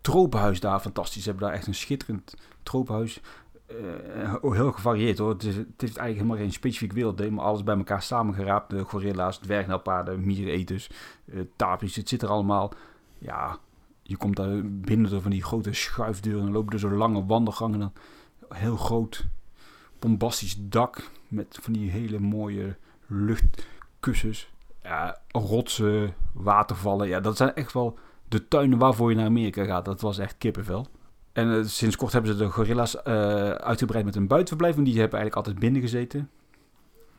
tropenhuis 0.00 0.60
daar 0.60 0.80
fantastisch. 0.80 1.22
Ze 1.22 1.28
hebben 1.28 1.48
daar 1.48 1.56
echt 1.56 1.66
een 1.66 1.74
schitterend 1.74 2.34
tropenhuis. 2.62 3.20
Oh, 4.40 4.52
heel 4.52 4.72
gevarieerd 4.72 5.18
hoor. 5.18 5.28
Het 5.28 5.42
is, 5.42 5.56
het 5.56 5.66
heeft 5.76 5.96
eigenlijk 5.96 6.16
helemaal 6.16 6.36
geen 6.36 6.52
specifiek 6.52 6.92
werelddeel, 6.92 7.30
maar 7.30 7.44
alles 7.44 7.62
bij 7.62 7.76
elkaar 7.76 8.02
samengeraapt. 8.02 8.70
De 8.70 8.84
gorilla's, 8.84 9.38
dwergnelpaarden, 9.38 10.26
miereneters, 10.26 10.90
eh 11.32 11.40
tapies, 11.56 11.96
het 11.96 12.08
zit 12.08 12.22
er 12.22 12.28
allemaal. 12.28 12.72
Ja, 13.18 13.58
je 14.12 14.18
komt 14.18 14.36
daar 14.36 14.60
binnen 14.64 15.10
door 15.10 15.22
van 15.22 15.30
die 15.30 15.42
grote 15.42 15.72
schuifdeuren 15.72 16.46
en 16.46 16.52
lopen 16.52 16.72
er 16.72 16.78
zo 16.78 16.90
lange 16.90 17.26
wandelgangen. 17.26 17.78
Dan 17.78 17.92
heel 18.48 18.76
groot, 18.76 19.26
bombastisch 19.98 20.56
dak 20.58 21.10
met 21.28 21.58
van 21.60 21.72
die 21.72 21.90
hele 21.90 22.18
mooie 22.18 22.76
luchtkussens. 23.06 24.50
Ja, 24.82 25.18
rotsen, 25.28 26.14
watervallen. 26.32 27.08
Ja, 27.08 27.20
dat 27.20 27.36
zijn 27.36 27.54
echt 27.54 27.72
wel 27.72 27.98
de 28.28 28.48
tuinen 28.48 28.78
waarvoor 28.78 29.10
je 29.10 29.16
naar 29.16 29.26
Amerika 29.26 29.64
gaat. 29.64 29.84
Dat 29.84 30.00
was 30.00 30.18
echt 30.18 30.38
kippenvel. 30.38 30.86
En 31.32 31.58
eh, 31.58 31.64
sinds 31.64 31.96
kort 31.96 32.12
hebben 32.12 32.32
ze 32.32 32.38
de 32.38 32.50
gorilla's 32.50 33.02
eh, 33.02 33.50
uitgebreid 33.50 34.04
met 34.04 34.16
een 34.16 34.26
buitenverblijf. 34.26 34.74
Want 34.74 34.86
die 34.86 34.98
hebben 34.98 35.18
eigenlijk 35.18 35.46
altijd 35.46 35.64
binnen 35.64 35.80
gezeten. 35.80 36.30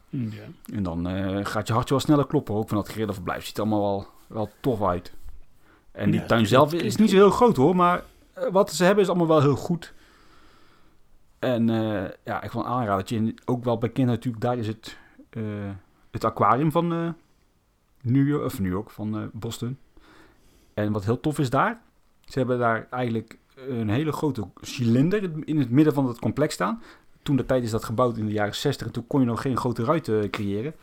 Ja. 0.09 0.43
En 0.73 0.83
dan 0.83 1.07
eh, 1.07 1.45
gaat 1.45 1.67
je 1.67 1.73
hartje 1.73 1.93
wel 1.93 2.03
sneller 2.03 2.27
kloppen. 2.27 2.55
Ook 2.55 2.67
van 2.67 2.77
dat 2.77 2.89
gorillaverblijf. 2.89 3.45
Ziet 3.45 3.59
allemaal 3.59 3.81
wel, 3.81 4.07
wel 4.27 4.49
tof 4.59 4.83
uit. 4.83 5.13
En 5.93 6.11
die 6.11 6.19
Ja, 6.19 6.25
tuin 6.25 6.41
dat 6.41 6.49
zelf 6.49 6.73
is 6.73 6.95
niet 6.95 7.09
zo 7.09 7.15
heel 7.15 7.29
groot 7.29 7.55
hoor. 7.55 7.75
Maar 7.75 8.03
eh, 8.33 8.51
wat 8.51 8.73
ze 8.73 8.83
hebben 8.83 9.03
is 9.03 9.09
allemaal 9.09 9.27
wel 9.27 9.41
heel 9.41 9.55
goed. 9.55 9.93
En 11.43 11.69
eh, 11.69 12.09
ja, 12.23 12.41
ik 12.41 12.51
wil 12.51 12.61
een 12.61 12.67
aanradertje. 12.67 13.17
En 13.17 13.35
ook 13.45 13.63
wel 13.63 13.77
bekend 13.77 14.07
natuurlijk. 14.07 14.43
Daar 14.43 14.57
is 14.57 14.67
het, 14.67 14.97
eh, 15.29 15.43
het 16.11 16.23
aquarium 16.23 16.71
van 16.71 16.93
eh, 16.93 17.09
New 18.01 18.27
York. 18.27 18.45
Of 18.45 18.59
New 18.59 18.71
York, 18.71 18.89
van 18.89 19.29
Boston. 19.33 19.77
En 20.73 20.91
wat 20.91 21.05
heel 21.05 21.19
tof 21.19 21.39
is 21.39 21.49
daar. 21.49 21.81
Ze 22.25 22.37
hebben 22.39 22.59
daar 22.59 22.87
eigenlijk 22.89 23.37
een 23.67 23.89
hele 23.89 24.11
grote 24.11 24.47
cilinder 24.61 25.47
in 25.47 25.57
het 25.59 25.69
midden 25.69 25.93
van 25.93 26.07
het 26.07 26.19
complex 26.19 26.53
staan. 26.53 26.81
Toen 27.23 27.35
de 27.35 27.45
tijd 27.45 27.63
is 27.63 27.71
dat 27.71 27.83
gebouwd 27.83 28.17
in 28.17 28.25
de 28.25 28.31
jaren 28.31 28.55
60 28.55 28.87
en 28.87 28.93
toen 28.93 29.07
kon 29.07 29.19
je 29.19 29.25
nog 29.25 29.41
geen 29.41 29.57
grote 29.57 29.83
ruiten 29.83 30.29
creëren. 30.29 30.73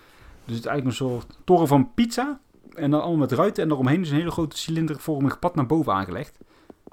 Dus 0.45 0.55
het 0.57 0.64
is 0.64 0.71
eigenlijk 0.71 0.87
een 0.87 1.07
soort 1.07 1.38
toren 1.45 1.67
van 1.69 1.95
pizza. 1.95 2.40
En 2.74 2.90
dan 2.90 3.00
allemaal 3.00 3.18
met 3.18 3.32
ruiten 3.32 3.62
en 3.62 3.70
eromheen 3.70 4.00
is 4.00 4.10
een 4.10 4.16
hele 4.16 4.30
grote 4.30 4.56
cilindervormig 4.56 5.38
pad 5.38 5.54
naar 5.54 5.66
boven 5.66 5.92
aangelegd. 5.92 6.38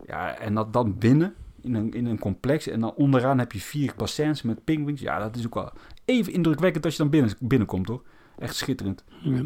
Ja, 0.05 0.37
en 0.37 0.53
dat 0.53 0.73
dan 0.73 0.97
binnen 0.97 1.35
in 1.61 1.75
een, 1.75 1.93
in 1.93 2.05
een 2.05 2.19
complex. 2.19 2.67
En 2.67 2.79
dan 2.79 2.93
onderaan 2.95 3.39
heb 3.39 3.51
je 3.51 3.59
vier 3.59 3.93
bassins 3.97 4.41
met 4.41 4.63
pinguïns. 4.63 5.01
Ja, 5.01 5.19
dat 5.19 5.35
is 5.35 5.45
ook 5.45 5.53
wel 5.53 5.71
even 6.05 6.33
indrukwekkend 6.33 6.85
als 6.85 6.95
je 6.95 7.01
dan 7.01 7.11
binnen, 7.11 7.35
binnenkomt 7.39 7.87
hoor. 7.87 8.01
Echt 8.37 8.55
schitterend. 8.55 9.03
Ja. 9.21 9.43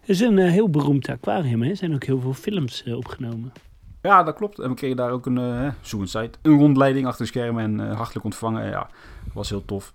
Het 0.00 0.08
is 0.14 0.20
een 0.20 0.38
eh, 0.38 0.50
heel 0.50 0.70
beroemd 0.70 1.08
aquarium, 1.08 1.62
hè? 1.62 1.70
Er 1.70 1.76
zijn 1.76 1.94
ook 1.94 2.04
heel 2.04 2.20
veel 2.20 2.34
films 2.34 2.82
eh, 2.82 2.96
opgenomen. 2.96 3.52
Ja, 4.02 4.22
dat 4.22 4.34
klopt. 4.34 4.58
En 4.58 4.68
we 4.68 4.74
kregen 4.74 4.96
daar 4.96 5.10
ook 5.10 5.26
een 5.26 5.72
suicide, 5.80 6.30
een 6.42 6.58
rondleiding 6.58 7.06
achter 7.06 7.24
de 7.24 7.30
schermen 7.30 7.64
en 7.64 7.90
hartelijk 7.90 8.24
ontvangen. 8.24 8.68
Ja, 8.68 8.90
was 9.32 9.48
heel 9.48 9.64
tof. 9.64 9.92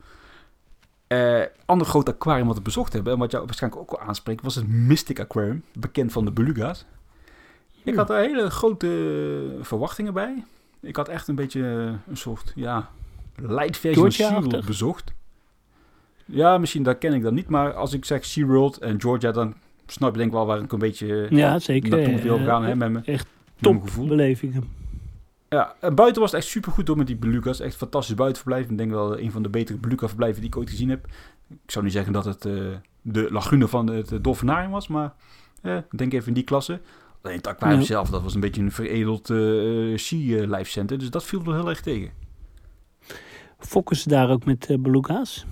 Eh 1.11 1.41
ander 1.65 1.87
groot 1.87 2.09
aquarium 2.09 2.47
wat 2.47 2.55
we 2.55 2.61
bezocht 2.61 2.93
hebben, 2.93 3.13
en 3.13 3.19
wat 3.19 3.31
jou 3.31 3.45
waarschijnlijk 3.45 3.81
ook 3.81 3.91
wel 3.91 4.07
aanspreekt, 4.07 4.41
was 4.43 4.55
het 4.55 4.67
Mystic 4.67 5.19
Aquarium, 5.19 5.63
bekend 5.73 6.11
van 6.11 6.25
de 6.25 6.31
beluga's. 6.31 6.85
Ik 7.83 7.95
had 7.95 8.09
er 8.09 8.17
hele 8.17 8.49
grote 8.49 9.57
verwachtingen 9.61 10.13
bij. 10.13 10.43
Ik 10.79 10.95
had 10.95 11.07
echt 11.07 11.27
een 11.27 11.35
beetje 11.35 11.61
een 12.07 12.17
soort, 12.17 12.51
ja, 12.55 12.89
light 13.35 13.77
versie 13.77 14.01
van? 14.01 14.11
SeaWorld 14.11 14.65
bezocht. 14.65 15.13
Ja, 16.25 16.57
misschien 16.57 16.83
dat 16.83 16.97
ken 16.97 17.13
ik 17.13 17.21
dan 17.23 17.33
niet, 17.33 17.49
maar 17.49 17.73
als 17.73 17.93
ik 17.93 18.05
zeg 18.05 18.25
SeaWorld 18.25 18.77
en 18.77 19.01
Georgia, 19.01 19.31
dan 19.31 19.53
snap 19.85 20.11
je 20.11 20.17
denk 20.17 20.29
ik 20.29 20.35
wel 20.35 20.45
waar 20.45 20.61
ik 20.61 20.71
een 20.71 20.79
beetje 20.79 21.27
Ja, 21.29 21.59
zeker. 21.59 21.89
naartoe 21.89 22.21
wil 22.21 22.37
gaan 22.37 22.63
hè, 22.63 22.75
met 22.75 22.91
mijn, 22.91 23.05
echt 23.05 23.27
met 23.59 24.19
Ja, 25.55 25.75
en 25.79 25.95
buiten 25.95 26.21
was 26.21 26.31
het 26.31 26.41
echt 26.41 26.49
super 26.49 26.71
goed 26.71 26.85
door 26.85 26.97
met 26.97 27.07
die 27.07 27.15
beluga's. 27.15 27.59
Echt 27.59 27.75
fantastisch 27.75 28.15
buitenverblijf. 28.15 28.69
Ik 28.69 28.77
denk 28.77 28.91
wel 28.91 29.19
een 29.19 29.31
van 29.31 29.43
de 29.43 29.49
betere 29.49 29.77
beluga 29.77 30.07
verblijven 30.07 30.41
die 30.41 30.49
ik 30.49 30.57
ooit 30.57 30.69
gezien 30.69 30.89
heb. 30.89 31.07
Ik 31.49 31.71
zou 31.71 31.83
niet 31.83 31.93
zeggen 31.93 32.13
dat 32.13 32.25
het 32.25 32.45
eh, 32.45 32.53
de 33.01 33.31
lagune 33.31 33.67
van 33.67 33.87
het 33.87 34.11
uh, 34.11 34.19
dolfinarium 34.21 34.71
was, 34.71 34.87
maar 34.87 35.13
eh, 35.61 35.77
ik 35.77 35.97
denk 35.97 36.13
even 36.13 36.27
in 36.27 36.33
die 36.33 36.43
klasse. 36.43 36.81
Alleen 37.21 37.37
het 37.37 37.47
aquarium 37.47 37.81
zelf, 37.81 38.09
dat 38.09 38.21
was 38.21 38.33
een 38.33 38.39
beetje 38.39 38.61
een 38.61 38.71
veredeld 38.71 39.29
eh 39.29 39.37
sea 39.97 40.57
life 40.57 40.71
center. 40.71 40.97
Dus 40.97 41.09
dat 41.09 41.23
viel 41.23 41.45
er 41.45 41.53
heel 41.53 41.69
erg 41.69 41.81
tegen. 41.81 42.11
Ze 43.89 44.09
daar 44.09 44.29
ook 44.29 44.45
met 44.45 44.69
eh, 44.69 44.77
beluga's? 44.77 45.45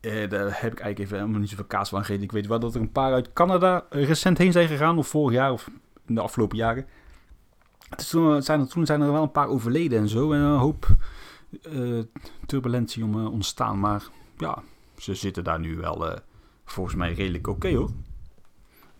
Eh, 0.00 0.28
daar 0.28 0.60
heb 0.60 0.72
ik 0.72 0.80
eigenlijk 0.80 0.98
even 0.98 1.18
helemaal 1.18 1.40
niet 1.40 1.48
zoveel 1.48 1.64
kaas 1.64 1.88
van 1.88 2.00
gegeten. 2.00 2.22
Ik 2.22 2.32
weet 2.32 2.46
wel 2.46 2.58
dat 2.58 2.74
er 2.74 2.80
een 2.80 2.92
paar 2.92 3.12
uit 3.12 3.32
Canada 3.32 3.84
recent 3.90 4.38
heen 4.38 4.52
zijn 4.52 4.68
gegaan, 4.68 4.98
of 4.98 5.06
vorig 5.06 5.36
jaar, 5.36 5.52
of 5.52 5.70
in 6.06 6.14
de 6.14 6.20
afgelopen 6.20 6.56
jaren. 6.56 6.86
Dus 7.96 8.08
toen, 8.08 8.42
zijn 8.42 8.60
er, 8.60 8.68
toen 8.68 8.86
zijn 8.86 9.00
er 9.00 9.12
wel 9.12 9.22
een 9.22 9.30
paar 9.30 9.48
overleden 9.48 9.98
en 9.98 10.08
zo. 10.08 10.32
En 10.32 10.40
een 10.40 10.58
hoop 10.58 10.86
eh, 11.62 11.98
turbulentie 12.46 13.04
om 13.04 13.18
eh, 13.20 13.32
ontstaan. 13.32 13.80
Maar 13.80 14.08
ja, 14.38 14.62
ze 14.98 15.14
zitten 15.14 15.44
daar 15.44 15.60
nu 15.60 15.76
wel 15.76 16.10
eh, 16.10 16.18
volgens 16.64 16.96
mij 16.96 17.12
redelijk 17.12 17.46
oké 17.46 17.74
hoor. 17.74 17.90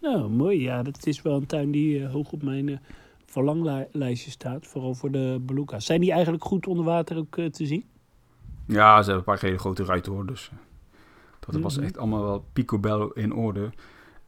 Nou, 0.01 0.29
mooi. 0.31 0.61
Ja, 0.63 0.83
dat 0.83 1.07
is 1.07 1.23
wel 1.23 1.37
een 1.37 1.47
tuin 1.47 1.71
die 1.71 2.07
hoog 2.07 2.33
op 2.33 2.43
mijn 2.43 2.81
verlanglijstje 3.25 4.31
staat. 4.31 4.67
Vooral 4.67 4.95
voor 4.95 5.11
de 5.11 5.39
beluga's. 5.41 5.85
Zijn 5.87 6.01
die 6.01 6.13
eigenlijk 6.13 6.45
goed 6.45 6.67
onder 6.67 6.85
water 6.85 7.17
ook 7.17 7.35
te 7.35 7.67
zien? 7.67 7.85
Ja, 8.67 9.03
ze 9.03 9.11
hebben 9.11 9.17
een 9.17 9.35
paar 9.39 9.49
hele 9.49 9.59
grote 9.59 9.85
ruiten 9.85 10.13
hoor. 10.13 10.27
Dus 10.27 10.51
dat 11.41 11.57
was 11.61 11.77
Mhm. 11.77 11.85
echt 11.85 11.99
allemaal 11.99 12.23
wel 12.23 12.45
picobello 12.53 13.09
in 13.09 13.35
orde. 13.35 13.71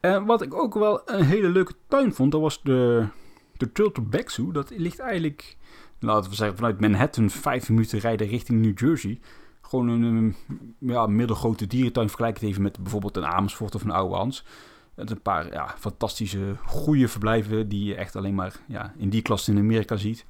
En 0.01 0.25
wat 0.25 0.43
ik 0.43 0.55
ook 0.55 0.75
wel 0.75 1.01
een 1.05 1.25
hele 1.25 1.49
leuke 1.49 1.73
tuin 1.89 2.15
vond, 2.15 2.33
dat 2.33 2.41
was 2.41 2.63
de, 2.63 3.07
de 3.57 3.73
Turtleback 3.73 4.31
Zoo. 4.31 4.53
Dat 4.53 4.71
ligt 4.71 4.99
eigenlijk, 4.99 5.57
laten 5.99 6.31
we 6.31 6.37
zeggen, 6.37 6.57
vanuit 6.57 6.81
Manhattan 6.81 7.31
vijf 7.31 7.69
minuten 7.69 7.99
rijden 7.99 8.27
richting 8.27 8.61
New 8.61 8.79
Jersey. 8.79 9.21
Gewoon 9.61 9.89
een, 9.89 10.37
ja, 10.79 11.07
middelgrote 11.07 11.67
dierentuin. 11.67 12.09
Vergelijk 12.09 12.35
het 12.41 12.49
even 12.49 12.63
met 12.63 12.79
bijvoorbeeld 12.83 13.17
een 13.17 13.27
Amersfoort 13.27 13.75
of 13.75 13.83
een 13.83 13.91
Oude 13.91 14.15
Hans. 14.15 14.45
Het 14.95 15.11
een 15.11 15.23
paar 15.23 15.53
ja, 15.53 15.75
fantastische, 15.79 16.57
goede 16.67 17.09
verblijven 17.09 17.69
die 17.69 17.85
je 17.85 17.95
echt 17.95 18.17
alleen 18.17 18.35
maar 18.35 18.61
ja, 18.67 18.95
in 18.97 19.09
die 19.09 19.23
klasse 19.23 19.53
in 19.53 19.59
Amerika 19.59 19.97
ziet. 19.97 20.27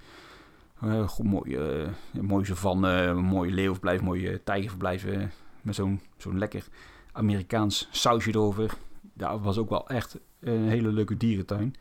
Eh, 0.80 1.08
goed, 1.08 1.24
mooie, 1.24 1.92
eh, 2.12 2.20
mooie 2.20 2.44
savanne, 2.44 3.14
mooie 3.14 3.50
leeuwverblijf, 3.50 4.00
mooie 4.00 4.42
tijgerverblijven. 4.44 5.32
Met 5.60 5.74
zo'n 5.74 6.00
zo'n 6.16 6.38
lekker 6.38 6.66
Amerikaans 7.12 7.88
sausje 7.90 8.30
erover. 8.30 8.74
Dat 9.14 9.40
was 9.40 9.58
ook 9.58 9.68
wel 9.68 9.88
echt 9.88 10.18
een 10.40 10.68
hele 10.68 10.92
leuke 10.92 11.16
dierentuin. 11.16 11.74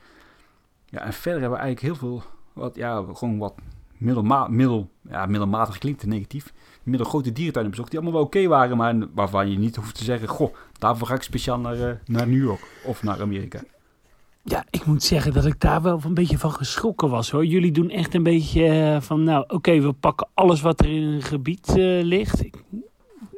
Ja, 0.92 1.00
en 1.00 1.14
verder 1.14 1.42
hebben 1.42 1.60
we 1.60 1.64
eigenlijk 1.64 1.82
heel 1.82 2.10
veel, 2.10 2.24
wat, 2.54 2.76
ja, 2.76 3.04
gewoon 3.14 3.38
wat 3.38 3.54
middelma 3.98 4.48
middel, 4.48 4.90
ja, 5.10 5.26
middelmatig 5.26 5.78
klinkt 5.78 6.06
negatief. 6.06 6.54
Middelgrote 6.84 7.32
dierentuinen 7.32 7.72
bezocht 7.72 7.92
die 7.92 8.00
allemaal 8.00 8.20
wel 8.20 8.28
oké 8.28 8.48
waren, 8.48 8.78
maar 8.78 8.96
waarvan 9.14 9.50
je 9.50 9.58
niet 9.58 9.76
hoeft 9.76 9.96
te 9.96 10.04
zeggen, 10.04 10.28
goh, 10.28 10.56
daarvoor 10.80 11.08
ga 11.08 11.14
ik 11.14 11.22
speciaal 11.22 11.60
naar, 11.60 11.90
eh, 11.90 11.96
naar 12.06 12.28
New 12.28 12.44
York 12.44 12.62
of 12.86 13.04
naar 13.04 13.22
Amerika. 13.22 13.60
Ja, 14.44 14.66
ik 14.70 14.86
moet 14.86 15.04
zeggen 15.04 15.34
dat 15.34 15.46
ik 15.46 15.60
daar 15.60 15.82
wel 15.82 16.00
een 16.04 16.14
beetje 16.14 16.38
van 16.38 16.52
geschrokken 16.52 17.10
was 17.10 17.32
hoor. 17.32 17.46
Jullie 17.46 17.72
doen 17.72 17.90
echt 17.90 18.14
een 18.14 18.24
beetje 18.24 18.66
eh, 18.66 19.02
van, 19.02 19.24
nou 19.24 19.44
oké, 19.48 19.80
we 19.82 19.94
pakken 19.94 20.28
alles 20.34 20.62
wat 20.62 20.80
er 20.80 20.90
in 20.90 21.04
een 21.04 21.22
gebied 21.22 21.68
eh, 21.68 22.04
ligt. 22.04 22.46
Ik, 22.46 22.64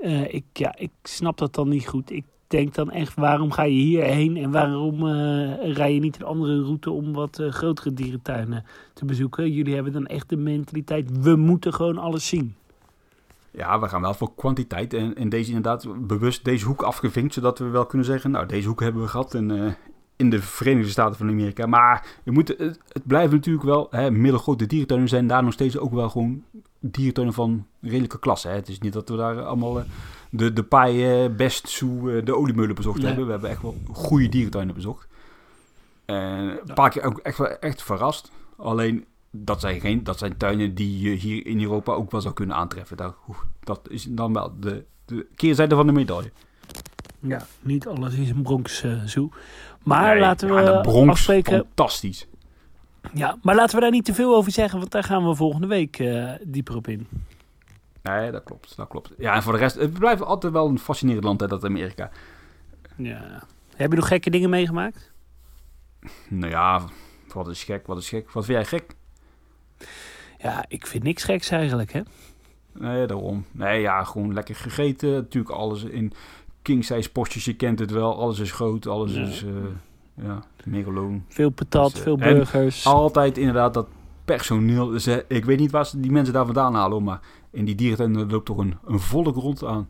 eh, 0.01 0.33
ik, 0.33 0.43
ja, 0.53 0.75
ik 0.77 0.91
snap 1.03 1.37
dat 1.37 1.53
dan 1.53 1.69
niet 1.69 1.87
goed. 1.87 2.11
Ik 2.11 2.25
denk 2.53 2.73
dan 2.73 2.91
echt, 2.91 3.15
waarom 3.15 3.51
ga 3.51 3.63
je 3.63 3.81
hierheen 3.81 4.37
en 4.37 4.51
waarom 4.51 5.07
eh, 5.07 5.73
rij 5.73 5.93
je 5.93 5.99
niet 5.99 6.15
een 6.15 6.25
andere 6.25 6.61
route 6.61 6.91
om 6.91 7.13
wat 7.13 7.39
eh, 7.39 7.51
grotere 7.51 7.93
dierentuinen 7.93 8.65
te 8.93 9.05
bezoeken? 9.05 9.51
Jullie 9.51 9.73
hebben 9.73 9.93
dan 9.93 10.05
echt 10.05 10.29
de 10.29 10.37
mentaliteit, 10.37 11.21
we 11.21 11.35
moeten 11.35 11.73
gewoon 11.73 11.97
alles 11.97 12.27
zien. 12.27 12.55
Ja, 13.51 13.79
we 13.79 13.87
gaan 13.87 14.01
wel 14.01 14.13
voor 14.13 14.35
kwantiteit. 14.35 14.93
En, 14.93 15.15
en 15.15 15.29
deze 15.29 15.47
inderdaad 15.47 16.07
bewust 16.07 16.45
deze 16.45 16.65
hoek 16.65 16.81
afgevinkt. 16.81 17.33
Zodat 17.33 17.59
we 17.59 17.67
wel 17.67 17.85
kunnen 17.85 18.07
zeggen, 18.07 18.31
nou 18.31 18.45
deze 18.45 18.67
hoek 18.67 18.81
hebben 18.81 19.01
we 19.01 19.07
gehad 19.07 19.33
in, 19.33 19.51
eh, 19.51 19.73
in 20.15 20.29
de 20.29 20.41
Verenigde 20.41 20.91
Staten 20.91 21.17
van 21.17 21.29
Amerika. 21.29 21.65
Maar 21.65 22.07
je 22.23 22.31
moet, 22.31 22.47
het, 22.47 22.79
het 22.87 23.07
blijft 23.07 23.31
natuurlijk 23.31 23.65
wel, 23.65 23.87
hè, 23.89 24.11
middelgrote 24.11 24.65
dierentuinen 24.65 25.09
zijn 25.09 25.27
daar 25.27 25.43
nog 25.43 25.53
steeds 25.53 25.77
ook 25.77 25.93
wel 25.93 26.09
gewoon 26.09 26.43
dierentuinen 26.79 27.33
van 27.33 27.65
redelijke 27.81 28.19
klasse. 28.19 28.47
Hè. 28.47 28.55
Het 28.55 28.69
is 28.69 28.79
niet 28.79 28.93
dat 28.93 29.09
we 29.09 29.15
daar 29.15 29.41
allemaal 29.41 29.83
de, 30.35 30.53
de 30.53 30.63
paai, 30.63 31.23
eh, 31.23 31.29
best 31.35 31.69
zoo, 31.69 32.09
eh, 32.09 32.25
de 32.25 32.35
oliemeulen 32.37 32.75
bezocht 32.75 33.01
hebben. 33.01 33.25
We 33.25 33.31
hebben 33.31 33.49
echt 33.49 33.61
wel 33.61 33.77
goede 33.91 34.29
dierentuinen 34.29 34.75
bezocht. 34.75 35.07
En 36.05 36.17
een 36.65 36.73
paar 36.73 36.89
keer 36.89 37.03
ook 37.03 37.17
echt, 37.17 37.59
echt 37.59 37.83
verrast. 37.83 38.31
Alleen, 38.57 39.05
dat 39.31 39.59
zijn, 39.59 39.79
geen, 39.79 40.03
dat 40.03 40.17
zijn 40.17 40.37
tuinen 40.37 40.75
die 40.75 40.99
je 40.99 41.09
hier 41.15 41.45
in 41.45 41.61
Europa 41.61 41.93
ook 41.93 42.11
wel 42.11 42.21
zou 42.21 42.33
kunnen 42.33 42.55
aantreffen. 42.55 42.97
Daar, 42.97 43.13
hoef- 43.19 43.45
dat 43.63 43.79
is 43.89 44.05
dan 44.09 44.33
wel 44.33 44.53
de, 44.59 44.83
de 45.05 45.25
keerzijde 45.35 45.75
van 45.75 45.85
de 45.85 45.91
medaille. 45.91 46.31
Ja, 47.19 47.45
niet 47.61 47.87
alles 47.87 48.13
is 48.15 48.29
een 48.29 48.41
Bronx 48.41 48.83
eh, 48.83 49.01
zoo. 49.05 49.29
Maar 49.83 50.11
Nee, 50.13 50.19
laten 50.19 50.47
we 50.55 50.61
ja, 50.61 50.75
de 50.75 50.81
Bronx, 50.81 51.09
afspreken. 51.11 51.53
fantastisch. 51.57 52.27
Ja, 53.13 53.37
maar 53.41 53.55
laten 53.55 53.75
we 53.75 53.81
daar 53.81 53.91
niet 53.91 54.05
te 54.05 54.13
veel 54.13 54.35
over 54.35 54.51
zeggen, 54.51 54.79
want 54.79 54.91
daar 54.91 55.03
gaan 55.03 55.27
we 55.27 55.35
volgende 55.35 55.67
week 55.67 55.99
eh, 55.99 56.31
dieper 56.43 56.75
op 56.75 56.87
in. 56.87 57.07
Nee, 58.03 58.31
dat 58.31 58.43
klopt, 58.43 58.75
dat 58.77 58.87
klopt. 58.87 59.11
Ja, 59.17 59.35
en 59.35 59.43
voor 59.43 59.53
de 59.53 59.59
rest, 59.59 59.75
het 59.75 59.93
blijft 59.93 60.21
altijd 60.21 60.53
wel 60.53 60.67
een 60.67 60.79
fascinerend 60.79 61.23
land, 61.23 61.39
hè, 61.41 61.47
dat 61.47 61.63
Amerika. 61.65 62.09
Ja. 62.97 63.43
Heb 63.75 63.89
je 63.89 63.95
nog 63.95 64.07
gekke 64.07 64.29
dingen 64.29 64.49
meegemaakt? 64.49 65.11
Nou 66.29 66.51
ja, 66.51 66.81
wat 67.33 67.47
is 67.47 67.63
gek, 67.63 67.87
wat 67.87 67.97
is 67.97 68.09
gek. 68.09 68.31
Wat 68.31 68.45
vind 68.45 68.57
jij 68.57 68.65
gek? 68.79 68.95
Ja, 70.37 70.65
ik 70.67 70.87
vind 70.87 71.03
niks 71.03 71.23
geks 71.23 71.49
eigenlijk, 71.49 71.93
hè? 71.93 72.01
Nee, 72.71 73.07
daarom. 73.07 73.45
Nee, 73.51 73.81
ja, 73.81 74.03
gewoon 74.03 74.33
lekker 74.33 74.55
gegeten. 74.55 75.11
Natuurlijk 75.11 75.55
alles 75.55 75.83
in 75.83 76.13
king 76.61 76.85
size 76.85 77.11
postjes, 77.11 77.45
je 77.45 77.55
kent 77.55 77.79
het 77.79 77.91
wel. 77.91 78.17
Alles 78.19 78.39
is 78.39 78.51
groot, 78.51 78.87
alles 78.87 79.13
Ja. 79.13 79.21
is, 79.21 79.43
eh 79.43 79.51
ja, 80.25 80.43
megaloon. 80.63 81.25
Veel 81.27 81.49
patat, 81.49 81.89
Dus, 81.89 81.97
eh, 81.99 82.03
veel 82.03 82.17
en 82.17 82.33
burgers. 82.35 82.85
Altijd 82.85 83.37
inderdaad 83.37 83.73
dat 83.73 83.87
personeel. 84.25 84.87
Dus, 84.87 85.05
eh, 85.05 85.17
ik 85.27 85.45
weet 85.45 85.59
niet 85.59 85.71
waar 85.71 85.85
ze 85.85 85.99
die 85.99 86.11
mensen 86.11 86.33
daar 86.33 86.45
vandaan 86.45 86.73
halen, 86.75 86.91
hoor, 86.91 87.03
maar 87.03 87.19
in 87.51 87.65
die 87.65 87.75
dierentuin 87.75 88.15
er 88.15 88.31
loopt 88.31 88.45
toch 88.45 88.57
een, 88.57 88.77
een 88.85 88.99
volle 88.99 89.33
grond 89.33 89.63
aan, 89.63 89.89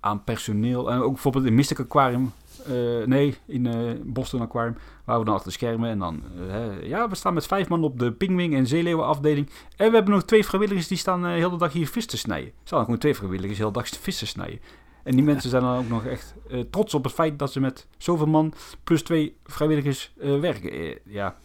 aan 0.00 0.24
personeel. 0.24 0.90
En 0.90 1.00
ook 1.00 1.12
bijvoorbeeld 1.12 1.44
in 1.44 1.54
Mystic 1.54 1.80
Aquarium. 1.80 2.32
eh, 2.66 3.06
nee, 3.06 3.36
in 3.46 3.66
eh, 3.66 3.74
Boston 4.04 4.40
Aquarium. 4.40 4.76
Waar 5.04 5.18
we 5.18 5.24
dan 5.24 5.34
achter 5.34 5.50
de 5.50 5.56
schermen. 5.56 5.90
En 5.90 5.98
dan, 5.98 6.22
eh, 6.50 6.88
ja, 6.88 7.08
we 7.08 7.14
staan 7.14 7.34
met 7.34 7.46
vijf 7.46 7.68
man 7.68 7.84
op 7.84 7.98
de 7.98 8.12
pingwing 8.12 8.54
en 8.54 8.66
zeeleeuwenafdeling. 8.66 9.50
En 9.76 9.88
we 9.88 9.94
hebben 9.94 10.14
nog 10.14 10.24
twee 10.24 10.44
vrijwilligers 10.44 10.88
die 10.88 10.98
staan 10.98 11.26
eh, 11.26 11.32
heel 11.32 11.50
de 11.50 11.56
dag 11.56 11.72
hier 11.72 11.86
vis 11.88 12.06
te 12.06 12.16
snijden. 12.16 12.48
Er 12.48 12.54
staan 12.64 12.84
gewoon 12.84 12.98
twee 12.98 13.14
vrijwilligers 13.14 13.58
heel 13.58 13.72
de 13.72 13.78
dag 13.78 13.88
vis 13.88 14.18
te 14.18 14.26
snijden. 14.26 14.60
En 15.02 15.14
die 15.16 15.24
mensen 15.24 15.50
zijn 15.50 15.62
dan 15.62 15.78
ook 15.78 15.88
nog 15.88 16.04
echt 16.06 16.34
eh, 16.50 16.60
trots 16.70 16.94
op 16.94 17.04
het 17.04 17.12
feit 17.12 17.38
dat 17.38 17.52
ze 17.52 17.60
met 17.60 17.86
zoveel 17.98 18.26
man 18.26 18.52
plus 18.84 19.02
twee 19.02 19.36
vrijwilligers 19.44 20.12
eh, 20.20 20.40
werken. 20.40 20.70
Eh, 20.70 20.96
ja, 21.04 21.36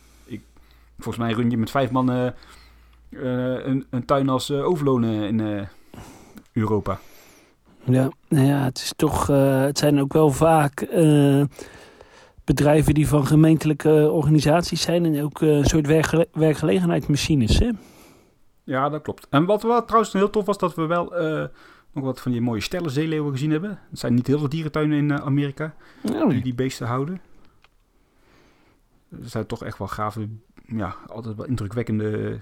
volgens 0.98 1.26
mij 1.26 1.34
run 1.34 1.50
je 1.50 1.58
met 1.58 1.72
vijf 1.72 1.92
man 1.92 2.34
eh, 3.22 3.66
een, 3.66 3.86
een 3.90 4.06
tuin 4.06 4.30
als 4.30 4.50
eh, 4.50 4.66
overlonen 4.66 5.24
in 5.24 5.40
eh, 5.40 5.68
Europa. 6.52 7.00
Ja, 7.84 8.10
nou 8.28 8.46
ja, 8.46 8.64
het, 8.64 8.78
is 8.78 8.94
toch, 8.96 9.28
het 9.28 9.78
zijn 9.78 10.00
ook 10.00 10.14
wel 10.14 10.32
vaak 10.32 10.88
bedrijven 12.44 12.94
die 12.94 13.08
van 13.08 13.28
gemeentelijke 13.28 14.10
organisaties 14.12 14.82
zijn 14.82 15.06
en 15.06 15.24
ook 15.24 15.42
een 15.42 15.66
soort 15.66 15.88
werkgele 15.88 16.28
werkgelegenheidsmachines. 16.34 17.60
Hè? 17.60 17.70
Ja, 18.64 18.90
dat 18.90 19.02
klopt. 19.02 19.28
En 19.30 19.46
wat 19.46 19.64
wel 19.64 19.86
trouwens 19.86 20.14
heel 20.14 20.30
tof 20.30 20.46
was, 20.46 20.58
dat 20.58 20.76
we 20.76 20.86
wel 20.86 21.14
nog 21.92 22.04
wat 22.04 22.22
van 22.22 22.32
die 22.32 22.42
mooie 22.42 22.62
stellen 22.62 22.92
zeeleeuwen 22.92 23.32
gezien 23.32 23.52
hebben. 23.52 23.70
Er 23.70 23.98
zijn 23.98 24.14
niet 24.14 24.28
heel 24.28 24.40
veel 24.40 24.50
dierentuinen 24.50 24.98
in 24.98 25.22
Amerika 25.22 25.76
Nou, 26.02 26.30
die 26.30 26.42
die 26.44 26.56
beesten 26.56 26.88
houden. 26.88 27.22
Er 29.10 29.30
zijn 29.30 29.46
toch 29.46 29.64
echt 29.64 29.78
wel 29.78 29.88
gave, 29.88 30.28
ja, 30.68 30.96
altijd 31.08 31.36
wel 31.36 31.46
indrukwekkende 31.46 32.40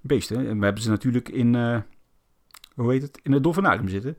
beesten. 0.00 0.48
En 0.48 0.58
we 0.58 0.64
hebben 0.64 0.82
ze 0.82 0.90
natuurlijk 0.90 1.28
in, 1.28 1.54
eh, 1.54 1.80
hoe 2.74 2.92
heet 2.92 3.02
het, 3.02 3.20
in 3.22 3.32
het 3.32 3.42
dolfinarium 3.42 3.88
zitten. 3.88 4.16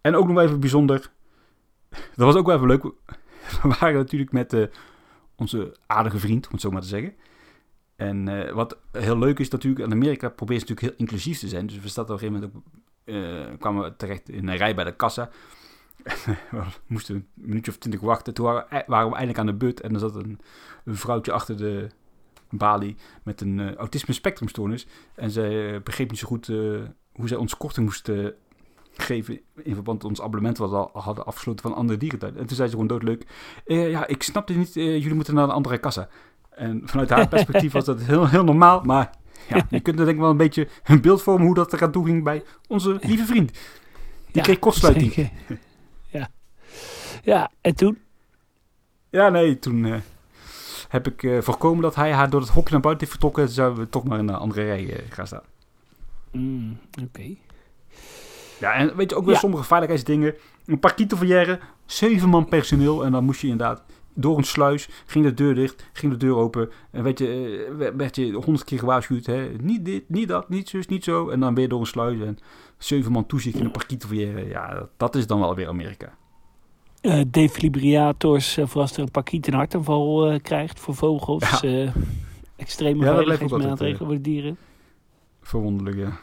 En 0.00 0.14
ook 0.14 0.28
nog 0.28 0.40
even 0.40 0.60
bijzonder, 0.60 1.10
dat 2.16 2.26
was 2.26 2.34
ook 2.34 2.46
wel 2.46 2.54
even 2.54 2.68
leuk. 2.68 2.82
We 3.62 3.76
waren 3.80 3.94
natuurlijk 3.94 4.32
met 4.32 4.52
eh, 4.52 4.64
onze 5.36 5.76
aardige 5.86 6.18
vriend, 6.18 6.46
om 6.46 6.52
het 6.52 6.60
zo 6.60 6.70
maar 6.70 6.82
te 6.82 6.88
zeggen. 6.88 7.14
En 7.96 8.28
eh, 8.28 8.52
wat 8.52 8.78
heel 8.92 9.18
leuk 9.18 9.38
is 9.38 9.48
natuurlijk, 9.48 9.84
in 9.84 9.92
Amerika 9.92 10.28
probeert 10.28 10.60
ze 10.60 10.66
natuurlijk 10.66 10.96
heel 10.96 11.06
inclusief 11.06 11.38
te 11.38 11.48
zijn. 11.48 11.66
Dus 11.66 11.78
we 11.78 11.88
zaten 11.88 12.14
op 12.14 12.22
een 12.22 12.28
gegeven 12.28 12.52
moment 13.04 13.60
kwamen 13.60 13.82
we 13.82 13.96
terecht 13.96 14.28
in 14.28 14.48
een 14.48 14.56
rij 14.56 14.74
bij 14.74 14.84
de 14.84 14.96
kassa. 14.96 15.30
we 16.50 16.62
moesten 16.86 17.14
een 17.14 17.26
minuutje 17.34 17.70
of 17.70 17.76
twintig 17.76 18.00
wachten. 18.00 18.34
Toen 18.34 18.44
waren, 18.46 18.66
we- 18.70 18.84
waren 18.86 19.06
we 19.08 19.14
eindelijk 19.14 19.38
aan 19.38 19.46
de 19.46 19.54
but 19.66 19.80
en 19.80 19.94
er 19.94 20.00
zat 20.00 20.14
een, 20.14 20.38
een 20.84 20.96
vrouwtje 20.96 21.32
achter 21.32 21.56
de 21.56 21.88
balie 22.50 22.96
met 23.22 23.40
een 23.40 23.60
eh, 23.60 23.74
autisme 23.74 24.14
spectrumstoornis. 24.14 24.86
En 25.14 25.30
zij 25.30 25.74
eh, 25.74 25.80
begreep 25.82 26.10
niet 26.10 26.18
zo 26.18 26.26
goed 26.26 26.48
eh, 26.48 26.56
hoe 27.12 27.28
zij 27.28 27.36
ons 27.36 27.56
korting 27.56 27.86
moest 27.86 28.08
eh, 28.08 28.26
geven 28.96 29.40
in 29.62 29.74
verband 29.74 30.02
met 30.02 30.10
ons 30.10 30.20
abonnement 30.22 30.58
wat 30.58 30.70
we 30.70 30.76
al 30.76 31.02
hadden 31.02 31.26
afgesloten 31.26 31.62
van 31.62 31.74
andere 31.74 31.98
dierentuin. 31.98 32.36
En 32.36 32.46
toen 32.46 32.56
zei 32.56 32.68
ze 32.68 32.72
gewoon 32.74 32.88
doodleuk, 32.88 33.26
eh, 33.64 33.90
ja, 33.90 34.06
ik 34.06 34.22
snap 34.22 34.46
dit 34.46 34.56
niet, 34.56 34.76
eh, 34.76 34.84
jullie 34.98 35.14
moeten 35.14 35.34
naar 35.34 35.44
een 35.44 35.50
andere 35.50 35.78
kassa. 35.78 36.08
En 36.50 36.82
vanuit 36.84 37.10
haar 37.10 37.28
perspectief 37.36 37.72
was 37.72 37.84
dat 37.84 38.02
heel, 38.02 38.28
heel 38.28 38.44
normaal, 38.44 38.80
maar 38.80 39.10
ja, 39.48 39.66
je 39.70 39.80
kunt 39.80 39.98
er 39.98 40.04
denk 40.04 40.16
ik 40.16 40.22
wel 40.22 40.30
een 40.30 40.36
beetje 40.36 40.68
een 40.84 41.00
beeld 41.00 41.22
vormen 41.22 41.46
hoe 41.46 41.54
dat 41.54 41.72
er 41.72 41.82
aan 41.82 41.90
toe 41.92 42.04
ging 42.04 42.24
bij 42.24 42.42
onze 42.68 42.98
lieve 43.02 43.24
vriend. 43.24 43.58
Die 44.32 44.42
kreeg 44.42 44.58
kortsluiting. 44.58 45.12
zeker. 45.12 45.58
Ja. 47.26 47.34
ja, 47.38 47.50
en 47.60 47.74
toen? 47.74 47.98
Ja, 49.10 49.28
nee, 49.28 49.58
toen 49.58 49.84
eh, 49.84 49.94
heb 50.88 51.06
ik 51.06 51.22
eh, 51.22 51.40
voorkomen 51.40 51.82
dat 51.82 51.94
hij 51.94 52.12
haar 52.12 52.30
door 52.30 52.40
het 52.40 52.50
hokje 52.50 52.72
naar 52.72 52.80
buiten 52.80 53.06
heeft 53.06 53.18
vertrokken. 53.18 53.48
Zouden 53.54 53.78
we 53.84 53.88
toch 53.90 54.04
maar 54.04 54.18
in 54.18 54.28
een 54.28 54.34
andere 54.34 54.62
rij 54.64 54.92
eh, 54.96 55.02
gaan 55.10 55.26
staan. 55.26 55.42
Mm, 56.32 56.78
Oké. 57.04 57.34
Ja, 58.60 58.72
en 58.72 58.96
weet 58.96 59.10
je, 59.10 59.16
ook 59.16 59.24
weer 59.24 59.34
Ja. 59.34 59.40
sommige 59.40 59.64
veiligheidsdingen. 59.64 60.34
Een 60.66 60.78
parkietenverrière, 60.80 61.58
zeven 61.86 62.28
man 62.28 62.48
personeel. 62.48 63.04
En 63.04 63.12
dan 63.12 63.24
moest 63.24 63.40
je 63.40 63.48
inderdaad 63.48 63.82
door 64.14 64.38
een 64.38 64.44
sluis, 64.44 64.88
ging 65.06 65.24
de 65.24 65.34
deur 65.34 65.54
dicht, 65.54 65.86
ging 65.92 66.12
de 66.12 66.18
deur 66.18 66.34
open. 66.36 66.70
En 66.90 67.02
weet 67.02 67.18
je, 67.18 67.92
werd- 67.96 68.16
je 68.16 68.32
honderd 68.32 68.64
keer 68.64 68.78
gewaarschuwd. 68.78 69.26
Hè? 69.26 69.48
Niet 69.60 69.84
dit, 69.84 70.08
niet 70.08 70.28
dat, 70.28 70.48
niet 70.48 70.68
zus, 70.68 70.86
niet 70.86 71.04
zo. 71.04 71.28
En 71.28 71.40
dan 71.40 71.54
weer 71.54 71.68
door 71.68 71.80
een 71.80 71.86
sluis. 71.86 72.20
En 72.20 72.38
zeven 72.78 73.12
man 73.12 73.26
toezicht 73.26 73.58
in 73.58 73.64
een 73.64 73.70
parkietenverrière. 73.70 74.48
Ja, 74.48 74.74
dat- 74.74 74.90
dat 74.96 75.14
is 75.14 75.26
dan 75.26 75.40
wel 75.40 75.54
weer 75.54 75.68
Amerika. 75.68 76.14
Eh, 77.06 77.20
defibrillators 77.26 78.56
eh, 78.56 78.66
voor 78.66 78.80
als 78.80 78.92
er 78.92 79.02
een 79.02 79.10
pakiet 79.10 79.46
een 79.46 79.54
hartaanval 79.54 80.30
eh, 80.30 80.38
krijgt 80.42 80.80
voor 80.80 80.94
vogels. 80.94 81.60
Ja. 81.60 81.92
extreme 82.56 83.04
Ja, 83.04 83.14
veiligheidsmaatregelen 83.14 84.06
voor 84.06 84.14
de 84.14 84.20
dieren. 84.20 84.56
Verwonderlijk, 85.40 85.96
ja. 85.96 86.18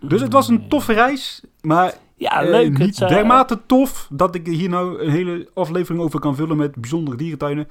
Dus 0.00 0.20
het 0.20 0.32
was 0.32 0.48
een 0.48 0.68
toffe 0.68 0.92
reis, 0.92 1.44
maar 1.60 1.94
Ja, 2.16 2.42
leuk. 2.42 2.78
niet 2.78 2.98
het, 2.98 3.08
dermate 3.08 3.60
tof 3.66 4.08
dat 4.12 4.34
ik 4.34 4.46
hier 4.46 4.68
nou 4.68 5.02
een 5.02 5.10
hele 5.10 5.48
aflevering 5.54 6.04
over 6.04 6.20
kan 6.20 6.36
vullen 6.36 6.56
met 6.56 6.74
bijzondere 6.74 7.16
dierentuinen. 7.16 7.68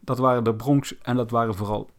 Dat 0.00 0.18
waren 0.18 0.44
de 0.44 0.54
Bronx 0.54 0.98
en 1.02 1.16
dat 1.16 1.30
waren 1.30 1.54
vooral 1.54 1.90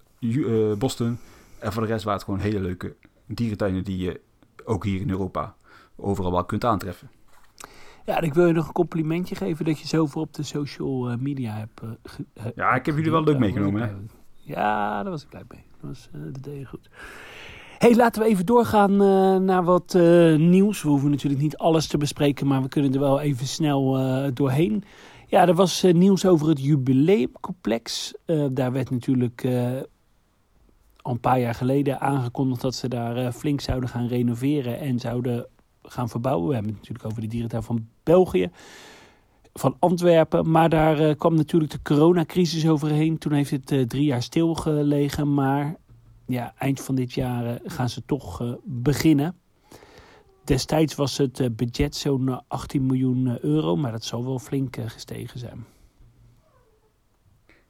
Boston. 0.78 1.20
En 1.60 1.74
voor 1.74 1.82
de 1.82 1.88
rest 1.88 2.04
waren 2.04 2.20
het 2.20 2.30
gewoon 2.30 2.44
hele 2.44 2.60
leuke 2.60 2.96
dierentuinen 3.26 3.84
die 3.84 3.98
je 3.98 4.20
ook 4.66 4.84
hier 4.84 5.02
in 5.02 5.10
Europa 5.10 5.56
overal 5.96 6.32
wel 6.32 6.46
kunt 6.46 6.66
aantreffen. 6.66 7.10
Ja, 8.10 8.18
en 8.18 8.24
ik 8.24 8.34
wil 8.34 8.46
je 8.48 8.54
nog 8.54 8.68
een 8.68 8.74
complimentje 8.74 9.36
geven 9.36 9.66
dat 9.66 9.80
je 9.80 9.88
zoveel 9.88 10.22
op 10.22 10.34
de 10.34 10.44
social 10.44 11.10
eh, 11.10 11.18
media 11.18 11.54
hebt. 11.54 11.82
eh, 11.82 11.90
eh, 12.34 12.52
Ja, 12.56 12.76
ik 12.76 12.86
heb 12.86 12.96
jullie 12.96 13.12
wel 13.12 13.24
leuk 13.24 13.40
meegenomen, 13.40 13.82
hè? 13.82 13.88
Ja, 14.36 15.02
daar 15.04 15.12
was 15.12 15.24
ik 15.24 15.30
blij 15.30 15.44
mee. 15.48 15.64
Dat, 15.82 15.90
was, 15.90 16.10
eh, 16.14 16.20
dat 16.34 16.44
deed 16.44 16.58
je 16.60 16.66
goed. 16.66 16.90
hey, 17.78 17.96
laten 17.96 18.22
we 18.22 18.28
even 18.28 18.46
doorgaan 18.46 18.96
naar 19.46 19.64
wat 19.64 19.94
nieuws. 20.38 20.82
We 20.84 20.90
hoeven 20.90 21.10
natuurlijk 21.10 21.42
niet 21.42 21.58
alles 21.58 21.88
te 21.88 21.98
bespreken, 21.98 22.48
maar 22.48 22.62
we 22.62 22.68
kunnen 22.68 22.94
er 22.94 23.00
wel 23.00 23.20
even 23.20 23.48
snel 23.48 23.92
doorheen. 24.34 24.84
Ja, 25.28 25.48
er 25.48 25.54
was 25.56 25.84
nieuws 25.84 26.26
over 26.26 26.48
het 26.48 26.64
jubileumcomplex. 26.64 28.14
Daar 28.52 28.72
werd 28.72 28.90
natuurlijk 28.90 29.46
al 31.02 31.12
een 31.14 31.20
paar 31.20 31.40
jaar 31.40 31.56
geleden 31.56 32.00
aangekondigd 32.00 32.62
dat 32.62 32.76
ze 32.76 32.88
daar 32.88 33.32
flink 33.32 33.62
zouden 33.62 33.90
gaan 33.90 34.08
renoveren 34.08 34.80
en 34.80 35.00
zouden 35.00 35.48
gaan 35.84 36.10
verbouwen. 36.10 36.48
We 36.48 36.54
hebben 36.54 36.72
het 36.72 36.80
natuurlijk 36.82 37.10
over 37.10 37.22
de 37.22 37.28
dierentuin 37.28 37.64
van 37.64 37.88
Van 39.54 39.76
Antwerpen. 39.80 40.52
Maar 40.52 40.70
daar 40.70 41.00
eh, 41.00 41.16
kwam 41.16 41.36
natuurlijk 41.36 41.72
de 41.72 41.82
coronacrisis 41.82 42.68
overheen. 42.68 43.18
Toen 43.18 43.32
heeft 43.32 43.52
het 43.52 43.72
eh, 43.72 43.82
drie 43.82 44.06
jaar 44.06 44.24
stilgelegen. 44.24 45.34
Maar 45.34 45.76
ja, 46.26 46.54
eind 46.58 46.82
van 46.82 46.96
dit 46.96 47.14
jaar 47.14 47.46
eh, 47.46 47.56
gaan 47.66 47.90
ze 47.90 48.06
toch 48.06 48.58
beginnen. 48.64 49.36
Destijds 50.50 50.96
was 50.96 51.18
het 51.18 51.56
budget 51.56 51.96
zo'n 51.96 52.30
eh, 52.30 52.38
18 52.48 52.86
miljoen 52.86 53.38
euro, 53.42 53.76
maar 53.76 53.92
dat 53.92 54.04
zal 54.04 54.26
wel 54.26 54.40
flink 54.40 54.78
gestegen 54.86 55.40
zijn. 55.40 55.66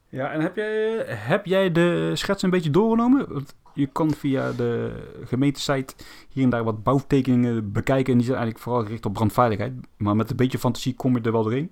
Ja, 0.09 0.31
en 0.31 0.41
heb 0.41 0.55
jij, 0.55 1.03
heb 1.07 1.45
jij 1.45 1.71
de 1.71 2.11
schets 2.13 2.43
een 2.43 2.49
beetje 2.49 2.69
doorgenomen? 2.69 3.33
Want 3.33 3.55
je 3.73 3.87
kan 3.87 4.11
via 4.11 4.51
de 4.51 5.03
gemeentesite 5.23 5.93
hier 6.29 6.43
en 6.43 6.49
daar 6.49 6.63
wat 6.63 6.83
bouwtekeningen 6.83 7.71
bekijken. 7.71 8.11
En 8.11 8.17
die 8.17 8.27
zijn 8.27 8.37
eigenlijk 8.37 8.65
vooral 8.65 8.83
gericht 8.83 9.05
op 9.05 9.13
brandveiligheid. 9.13 9.73
Maar 9.97 10.15
met 10.15 10.29
een 10.29 10.35
beetje 10.35 10.59
fantasie 10.59 10.93
kom 10.93 11.15
je 11.15 11.21
er 11.21 11.31
wel 11.31 11.43
doorheen. 11.43 11.71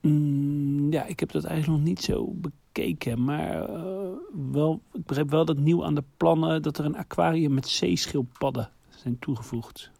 Mm, 0.00 0.92
ja, 0.92 1.04
ik 1.04 1.20
heb 1.20 1.32
dat 1.32 1.44
eigenlijk 1.44 1.78
nog 1.78 1.88
niet 1.88 2.02
zo 2.02 2.34
bekeken. 2.34 3.24
Maar 3.24 3.68
eh, 3.68 4.08
wel, 4.52 4.80
ik 4.92 5.06
begreep 5.06 5.30
wel 5.30 5.44
dat 5.44 5.58
nieuw 5.58 5.84
aan 5.84 5.94
de 5.94 6.04
plannen 6.16 6.62
dat 6.62 6.78
er 6.78 6.84
een 6.84 6.96
aquarium 6.96 7.54
met 7.54 7.68
zeeschildpadden 7.68 8.70
zijn 8.88 9.18
toegevoegd. 9.18 9.90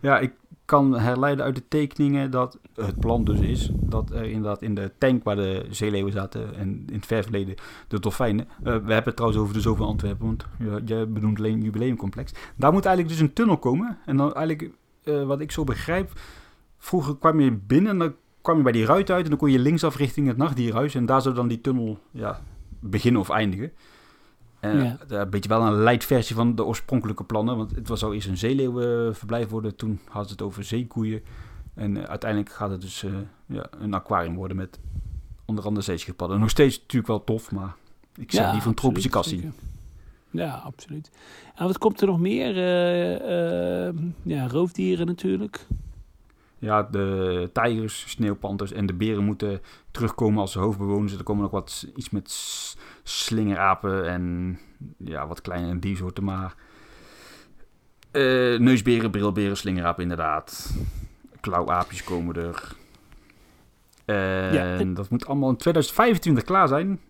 Ja, 0.00 0.18
ik 0.18 0.32
kan 0.64 0.98
herleiden 0.98 1.44
uit 1.44 1.54
de 1.54 1.68
tekeningen 1.68 2.30
dat 2.30 2.58
het 2.74 3.00
plan 3.00 3.24
dus 3.24 3.40
is 3.40 3.70
dat 3.72 4.10
er 4.10 4.24
inderdaad 4.24 4.62
in 4.62 4.74
de 4.74 4.92
tank 4.98 5.24
waar 5.24 5.36
de 5.36 5.66
zeeleeuwen 5.70 6.12
zaten 6.12 6.56
en 6.56 6.68
in 6.86 6.94
het 6.94 7.06
ver 7.06 7.22
verleden 7.22 7.54
de 7.88 8.00
dolfijnen. 8.00 8.48
eh, 8.48 8.62
we 8.62 8.70
hebben 8.70 9.04
het 9.04 9.16
trouwens 9.16 9.42
over 9.42 9.54
de 9.54 9.62
van 9.62 9.86
Antwerpen, 9.86 10.26
want 10.26 10.46
ja, 10.58 10.80
jij 10.84 11.08
benoemt 11.08 11.38
alleen 11.38 11.62
jubileumcomplex. 11.62 12.32
Daar 12.56 12.72
moet 12.72 12.84
eigenlijk 12.84 13.16
dus 13.16 13.26
een 13.26 13.32
tunnel 13.32 13.58
komen. 13.58 13.98
En 14.06 14.16
dan 14.16 14.34
eigenlijk, 14.34 14.74
eh, 15.02 15.22
wat 15.22 15.40
ik 15.40 15.50
zo 15.50 15.64
begrijp, 15.64 16.12
vroeger 16.78 17.16
kwam 17.16 17.40
je 17.40 17.52
binnen 17.52 17.92
en 17.92 17.98
dan 17.98 18.14
kwam 18.42 18.56
je 18.56 18.62
bij 18.62 18.72
die 18.72 18.84
ruit 18.84 19.10
uit 19.10 19.24
en 19.24 19.30
dan 19.30 19.38
kon 19.38 19.50
je 19.50 19.58
linksaf 19.58 19.96
richting 19.96 20.26
het 20.26 20.36
nachtdierhuis. 20.36 20.94
En 20.94 21.06
daar 21.06 21.22
zou 21.22 21.34
dan 21.34 21.48
die 21.48 21.60
tunnel 21.60 21.98
ja, 22.10 22.42
beginnen 22.80 23.20
of 23.20 23.30
eindigen. 23.30 23.72
En 24.64 24.84
Ja. 24.84 24.96
eh, 25.08 25.18
een 25.18 25.30
beetje 25.30 25.48
wel 25.48 25.62
een 25.62 25.82
light 25.82 26.04
versie 26.04 26.36
van 26.36 26.54
de 26.54 26.64
oorspronkelijke 26.64 27.24
plannen. 27.24 27.56
Want 27.56 27.74
het 27.74 27.88
was 27.88 27.98
zou 28.00 28.14
eerst 28.14 28.28
een 28.28 28.36
zeeleeuwenverblijf 28.38 29.48
worden. 29.48 29.76
Toen 29.76 30.00
hadden 30.06 30.26
ze 30.26 30.32
het 30.32 30.42
over 30.42 30.64
zeekoeien. 30.64 31.22
En 31.74 31.96
eh, 31.96 32.02
uiteindelijk 32.02 32.50
gaat 32.52 32.70
het 32.70 32.80
dus 32.80 33.02
eh, 33.02 33.12
ja, 33.46 33.66
een 33.78 33.94
aquarium 33.94 34.34
worden 34.34 34.56
met 34.56 34.78
onder 35.44 35.64
andere 35.64 35.84
zeeschildpadden. 35.84 36.40
Nog 36.40 36.50
steeds 36.50 36.76
natuurlijk 36.78 37.06
wel 37.06 37.24
tof, 37.24 37.50
maar 37.52 37.74
ik 38.16 38.32
zeg 38.32 38.50
liever 38.52 38.68
een 38.68 38.74
tropische 38.74 39.10
absoluut, 39.12 39.40
kassie. 39.42 39.60
Ja, 40.30 40.54
absoluut. 40.54 41.10
En 41.54 41.66
wat 41.66 41.78
komt 41.78 42.00
er 42.00 42.06
nog 42.06 42.20
meer? 42.20 42.56
Eh, 42.56 43.86
eh, 43.88 43.94
ja, 44.22 44.48
roofdieren 44.48 45.06
natuurlijk. 45.06 45.66
Ja, 46.64 46.82
de 46.82 47.50
tijgers, 47.52 48.04
sneeuwpanters 48.10 48.72
en 48.72 48.86
de 48.86 48.94
beren 48.94 49.24
moeten 49.24 49.60
terugkomen 49.90 50.40
als 50.40 50.54
hoofdbewoners. 50.54 51.12
Er 51.16 51.22
komen 51.22 51.42
nog 51.42 51.50
wat 51.50 51.86
iets 51.96 52.10
met 52.10 52.30
slingerapen 53.02 54.08
en 54.08 54.58
ja, 54.98 55.26
wat 55.26 55.40
kleine 55.40 55.78
diersoorten, 55.78 56.24
maar 56.24 56.54
eh, 58.10 58.58
neusberen, 58.58 59.10
brilberen, 59.10 59.56
slingerapen 59.56 60.02
inderdaad. 60.02 60.76
Klauwaapjes 61.40 62.04
komen 62.04 62.34
er. 62.36 62.76
En 64.04 64.52
Ja, 64.52 64.84
dat 64.84 65.10
moet 65.10 65.26
allemaal 65.26 65.50
in 65.50 65.56
2025 65.56 66.44
klaar 66.44 66.68
zijn. 66.68 67.00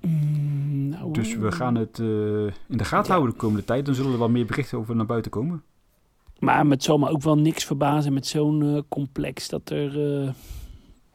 Mm, 0.00 0.88
nou, 0.88 1.12
Dus 1.12 1.36
we 1.36 1.52
gaan 1.52 1.74
het 1.74 1.98
eh, 1.98 2.06
in 2.46 2.52
de 2.76 2.84
gaten 2.84 3.06
Ja. 3.06 3.12
houden 3.12 3.30
de 3.30 3.40
komende 3.40 3.64
tijd. 3.64 3.86
Dan 3.86 3.94
zullen 3.94 4.12
er 4.12 4.18
wel 4.18 4.28
meer 4.30 4.46
berichten 4.46 4.78
over 4.78 4.96
naar 4.96 5.06
buiten 5.06 5.30
komen. 5.30 5.62
Maar 6.38 6.66
het 6.66 6.82
zal 6.82 6.98
me 6.98 7.08
ook 7.08 7.22
wel 7.22 7.38
niks 7.38 7.64
verbazen 7.64 8.12
met 8.12 8.26
zo'n 8.26 8.62
eh, 8.62 8.82
complex 8.88 9.48
dat 9.48 9.70
er 9.70 10.22
eh, 10.22 10.32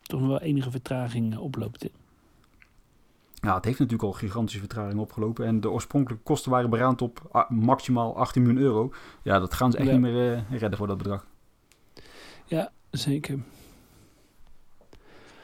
toch 0.01 0.21
wel 0.21 0.41
enige 0.41 0.71
vertraging 0.71 1.33
eh, 1.33 1.41
oploopt. 1.41 1.89
Ja, 3.33 3.55
het 3.55 3.65
heeft 3.65 3.79
natuurlijk 3.79 4.07
al 4.07 4.17
gigantische 4.17 4.59
vertraging 4.59 4.99
opgelopen. 4.99 5.45
En 5.45 5.61
de 5.61 5.69
oorspronkelijke 5.69 6.23
kosten 6.23 6.51
waren 6.51 6.69
beraamd 6.69 7.01
op 7.01 7.29
ah, 7.31 7.49
maximaal 7.49 8.17
18 8.17 8.41
miljoen 8.41 8.61
euro. 8.61 8.91
Ja, 9.23 9.39
dat 9.39 9.53
gaan 9.53 9.71
ze 9.71 9.77
echt 9.77 9.87
Ja. 9.87 9.93
niet 9.93 10.01
meer 10.01 10.45
redden 10.49 10.77
voor 10.77 10.87
dat 10.87 10.97
bedrag. 10.97 11.25
Zeker. 12.91 13.39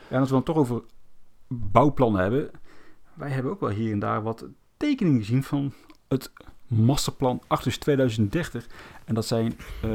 Ja, 0.10 0.14
en 0.16 0.20
als 0.20 0.28
we 0.28 0.34
dan 0.34 0.44
toch 0.44 0.58
over 0.58 0.84
bouwplannen 1.48 2.22
hebben. 2.22 2.52
Wij 3.14 3.30
hebben 3.30 3.52
ook 3.52 3.60
wel 3.60 3.70
hier 3.70 3.92
en 3.92 4.00
daar 4.00 4.24
wat 4.24 4.46
tekeningen 4.78 5.20
gezien 5.20 5.44
van 5.44 5.74
het 6.08 6.32
masterplan 6.68 7.42
8 7.48 7.82
2030. 7.82 8.68
En 9.08 9.14
dat 9.14 9.26
zijn 9.26 9.58
eh, 9.82 9.92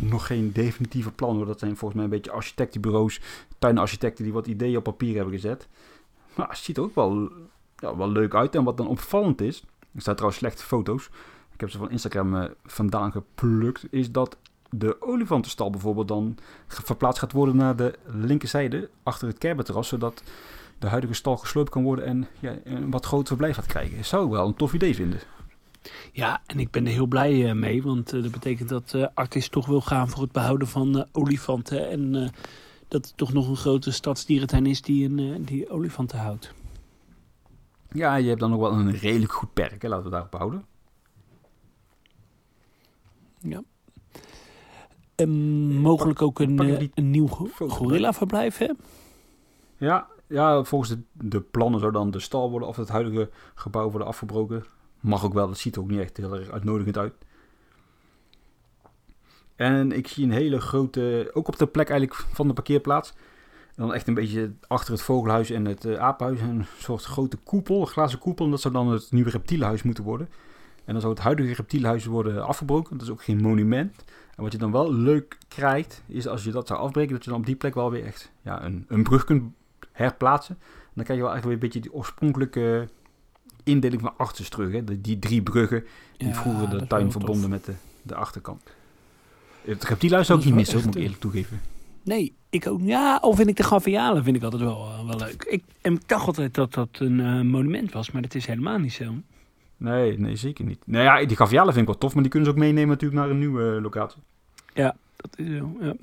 nog 0.00 0.26
geen 0.26 0.52
definitieve 0.52 1.10
plannen. 1.10 1.46
Dat 1.46 1.58
zijn 1.58 1.76
volgens 1.76 1.94
mij 1.94 2.04
een 2.04 2.16
beetje 2.16 2.30
architectenbureaus, 2.30 3.20
tuinarchitecten 3.58 4.24
die 4.24 4.32
wat 4.32 4.46
ideeën 4.46 4.76
op 4.76 4.82
papier 4.82 5.14
hebben 5.14 5.34
gezet. 5.34 5.68
Maar 6.34 6.48
het 6.48 6.58
ziet 6.58 6.76
er 6.76 6.82
ook 6.82 6.94
wel, 6.94 7.30
ja, 7.76 7.96
wel 7.96 8.10
leuk 8.10 8.34
uit. 8.34 8.54
En 8.54 8.64
wat 8.64 8.76
dan 8.76 8.88
opvallend 8.88 9.40
is, 9.40 9.64
er 9.94 10.00
staan 10.00 10.14
trouwens 10.14 10.40
slechte 10.40 10.62
foto's. 10.64 11.10
Ik 11.52 11.60
heb 11.60 11.70
ze 11.70 11.78
van 11.78 11.90
Instagram 11.90 12.36
eh, 12.36 12.50
vandaan 12.64 13.12
geplukt. 13.12 13.86
Is 13.90 14.12
dat 14.12 14.36
de 14.70 15.02
olifantenstal 15.02 15.70
bijvoorbeeld 15.70 16.08
dan 16.08 16.36
verplaatst 16.66 17.18
gaat 17.18 17.32
worden 17.32 17.56
naar 17.56 17.76
de 17.76 17.98
linkerzijde 18.04 18.90
achter 19.02 19.28
het 19.28 19.38
kerberterras. 19.38 19.88
Zodat 19.88 20.22
de 20.78 20.86
huidige 20.86 21.14
stal 21.14 21.36
gesloopt 21.36 21.70
kan 21.70 21.82
worden 21.82 22.04
en 22.04 22.26
ja, 22.40 22.56
een 22.64 22.90
wat 22.90 23.06
groter 23.06 23.26
verblijf 23.26 23.54
gaat 23.54 23.66
krijgen. 23.66 24.04
Zou 24.04 24.24
ik 24.24 24.30
wel 24.30 24.46
een 24.46 24.54
tof 24.54 24.72
idee 24.72 24.94
vinden. 24.94 25.20
Ja, 26.12 26.42
en 26.46 26.58
ik 26.58 26.70
ben 26.70 26.86
er 26.86 26.92
heel 26.92 27.06
blij 27.06 27.48
eh, 27.48 27.54
mee, 27.54 27.82
want 27.82 28.12
eh, 28.12 28.22
dat 28.22 28.30
betekent 28.30 28.68
dat 28.68 28.94
eh 28.94 29.06
Artis 29.14 29.48
toch 29.48 29.66
wil 29.66 29.80
gaan 29.80 30.08
voor 30.08 30.22
het 30.22 30.32
behouden 30.32 30.68
van 30.68 31.06
olifanten. 31.12 31.90
En 31.90 32.12
dat 32.88 33.06
het 33.06 33.16
toch 33.16 33.32
nog 33.32 33.48
een 33.48 33.56
grote 33.56 33.92
stadsdierentuin 33.92 34.66
is 34.66 34.82
die, 34.82 35.08
een, 35.08 35.44
die 35.44 35.70
olifanten 35.70 36.18
houdt. 36.18 36.52
Ja, 37.92 38.16
je 38.16 38.28
hebt 38.28 38.40
dan 38.40 38.50
nog 38.50 38.60
wel 38.60 38.72
een 38.72 38.96
redelijk 38.96 39.32
goed 39.32 39.52
perk, 39.52 39.82
hè? 39.82 39.88
laten 39.88 40.04
we 40.04 40.10
daarop 40.10 40.34
houden. 40.34 40.64
En 45.14 45.30
mogelijk 45.80 46.22
ook 46.22 46.40
een, 46.40 46.90
een 46.94 47.10
nieuw 47.10 47.26
gorillaverblijf, 47.58 48.58
hè? 48.58 48.70
Ja, 49.76 50.06
ja 50.26 50.64
volgens 50.64 50.90
de, 50.90 50.98
de 51.12 51.40
plannen 51.40 51.80
zou 51.80 51.92
dan 51.92 52.10
de 52.10 52.18
stal 52.18 52.50
worden 52.50 52.68
of 52.68 52.76
het 52.76 52.88
huidige 52.88 53.30
gebouw 53.54 53.90
worden 53.90 54.08
afgebroken. 54.08 54.64
Mag 55.04 55.24
ook 55.24 55.32
wel, 55.32 55.46
dat 55.46 55.58
ziet 55.58 55.76
er 55.76 55.82
ook 55.82 55.90
niet 55.90 56.00
echt 56.00 56.16
heel 56.16 56.36
erg 56.36 56.50
uitnodigend 56.50 56.98
uit. 56.98 57.14
En 59.56 59.92
ik 59.92 60.08
zie 60.08 60.24
een 60.24 60.30
hele 60.30 60.60
grote, 60.60 61.30
ook 61.32 61.48
op 61.48 61.58
de 61.58 61.66
plek 61.66 61.88
eigenlijk 61.88 62.26
van 62.32 62.48
de 62.48 62.52
parkeerplaats. 62.52 63.14
Dan 63.76 63.94
echt 63.94 64.08
een 64.08 64.14
beetje 64.14 64.52
achter 64.66 64.92
het 64.92 65.02
vogelhuis 65.02 65.50
en 65.50 65.64
het 65.64 65.84
eh, 65.84 65.96
apenhuis. 65.96 66.40
Een 66.40 66.64
soort 66.78 67.04
grote 67.04 67.36
koepel, 67.36 67.80
een 67.80 67.86
glazen 67.86 68.18
koepel. 68.18 68.44
En 68.44 68.50
dat 68.50 68.60
zou 68.60 68.74
dan 68.74 68.88
het 68.88 69.12
nieuwe 69.12 69.30
reptielenhuis 69.30 69.82
moeten 69.82 70.04
worden. 70.04 70.28
En 70.84 70.92
dan 70.92 71.00
zou 71.00 71.12
het 71.12 71.22
huidige 71.22 71.54
reptielenhuis 71.54 72.04
worden 72.04 72.46
afgebroken. 72.46 72.96
Dat 72.96 73.06
is 73.06 73.12
ook 73.12 73.24
geen 73.24 73.40
monument. 73.40 74.04
En 74.36 74.42
wat 74.42 74.52
je 74.52 74.58
dan 74.58 74.72
wel 74.72 74.92
leuk 74.92 75.38
krijgt, 75.48 76.02
is 76.06 76.26
als 76.26 76.44
je 76.44 76.50
dat 76.50 76.66
zou 76.66 76.80
afbreken, 76.80 77.12
dat 77.14 77.24
je 77.24 77.30
dan 77.30 77.38
op 77.38 77.46
die 77.46 77.56
plek 77.56 77.74
wel 77.74 77.90
weer 77.90 78.04
echt 78.04 78.32
ja, 78.42 78.64
een, 78.64 78.84
een 78.88 79.02
brug 79.02 79.24
kunt 79.24 79.52
herplaatsen. 79.92 80.56
En 80.60 80.90
dan 80.94 81.04
krijg 81.04 81.18
je 81.18 81.24
wel 81.24 81.34
echt 81.34 81.44
weer 81.44 81.52
een 81.52 81.58
beetje 81.58 81.80
die 81.80 81.92
oorspronkelijke 81.92 82.88
indeling 83.64 84.00
van 84.02 84.14
achters 84.16 84.48
terug. 84.48 84.72
Hè? 84.72 84.84
Die, 84.84 85.00
die 85.00 85.18
drie 85.18 85.42
bruggen 85.42 85.84
die 86.16 86.28
Ja, 86.28 86.34
vroeger 86.34 86.70
de 86.78 86.86
tuin 86.86 87.10
verbonden 87.10 87.40
tof. 87.40 87.50
met 87.50 87.64
de, 87.64 87.72
de 88.02 88.14
achterkant. 88.14 88.62
Het 89.64 89.84
reptielhuis 89.84 90.26
zou 90.26 90.38
ik 90.38 90.44
Dat 90.44 90.54
niet 90.54 90.66
is 90.66 90.72
missen, 90.72 90.76
wel 90.76 90.86
moet 90.86 90.96
ik 90.96 91.02
eerlijk 91.02 91.20
toegeven. 91.20 91.60
Nee, 92.02 92.34
ik 92.50 92.66
ook. 92.66 92.80
Ja, 92.82 93.18
of 93.22 93.36
vind 93.36 93.48
ik 93.48 93.56
de 93.56 93.62
gavialen 93.62 94.24
vind 94.24 94.36
ik 94.36 94.42
altijd 94.42 94.62
wel, 94.62 94.76
eh, 94.90 95.06
wel 95.06 95.18
leuk. 95.18 95.44
Ik, 95.44 95.62
en 95.80 95.92
ik 95.94 96.08
dacht 96.08 96.26
altijd 96.26 96.54
dat 96.54 96.72
dat 96.74 96.88
een 96.92 97.20
eh, 97.20 97.40
monument 97.40 97.92
was, 97.92 98.10
maar 98.10 98.22
dat 98.22 98.34
is 98.34 98.46
helemaal 98.46 98.78
niet 98.78 98.92
zo. 98.92 99.14
Nee, 99.76 100.18
nee, 100.18 100.36
zeker 100.36 100.64
niet. 100.64 100.78
Nou 100.86 101.04
ja, 101.04 101.26
die 101.26 101.36
gavialen 101.36 101.72
vind 101.74 101.86
ik 101.86 101.90
wel 101.92 101.98
tof, 102.00 102.12
maar 102.12 102.22
die 102.22 102.30
kunnen 102.30 102.48
ze 102.48 102.54
ook 102.54 102.60
meenemen 102.62 102.88
natuurlijk 102.88 103.20
naar 103.20 103.30
een 103.30 103.38
nieuwe 103.38 103.80
locatie. 103.82 104.20
Dat 105.16 105.38
is 105.38 105.56
zo, 105.56 105.76
ja. 105.80 105.94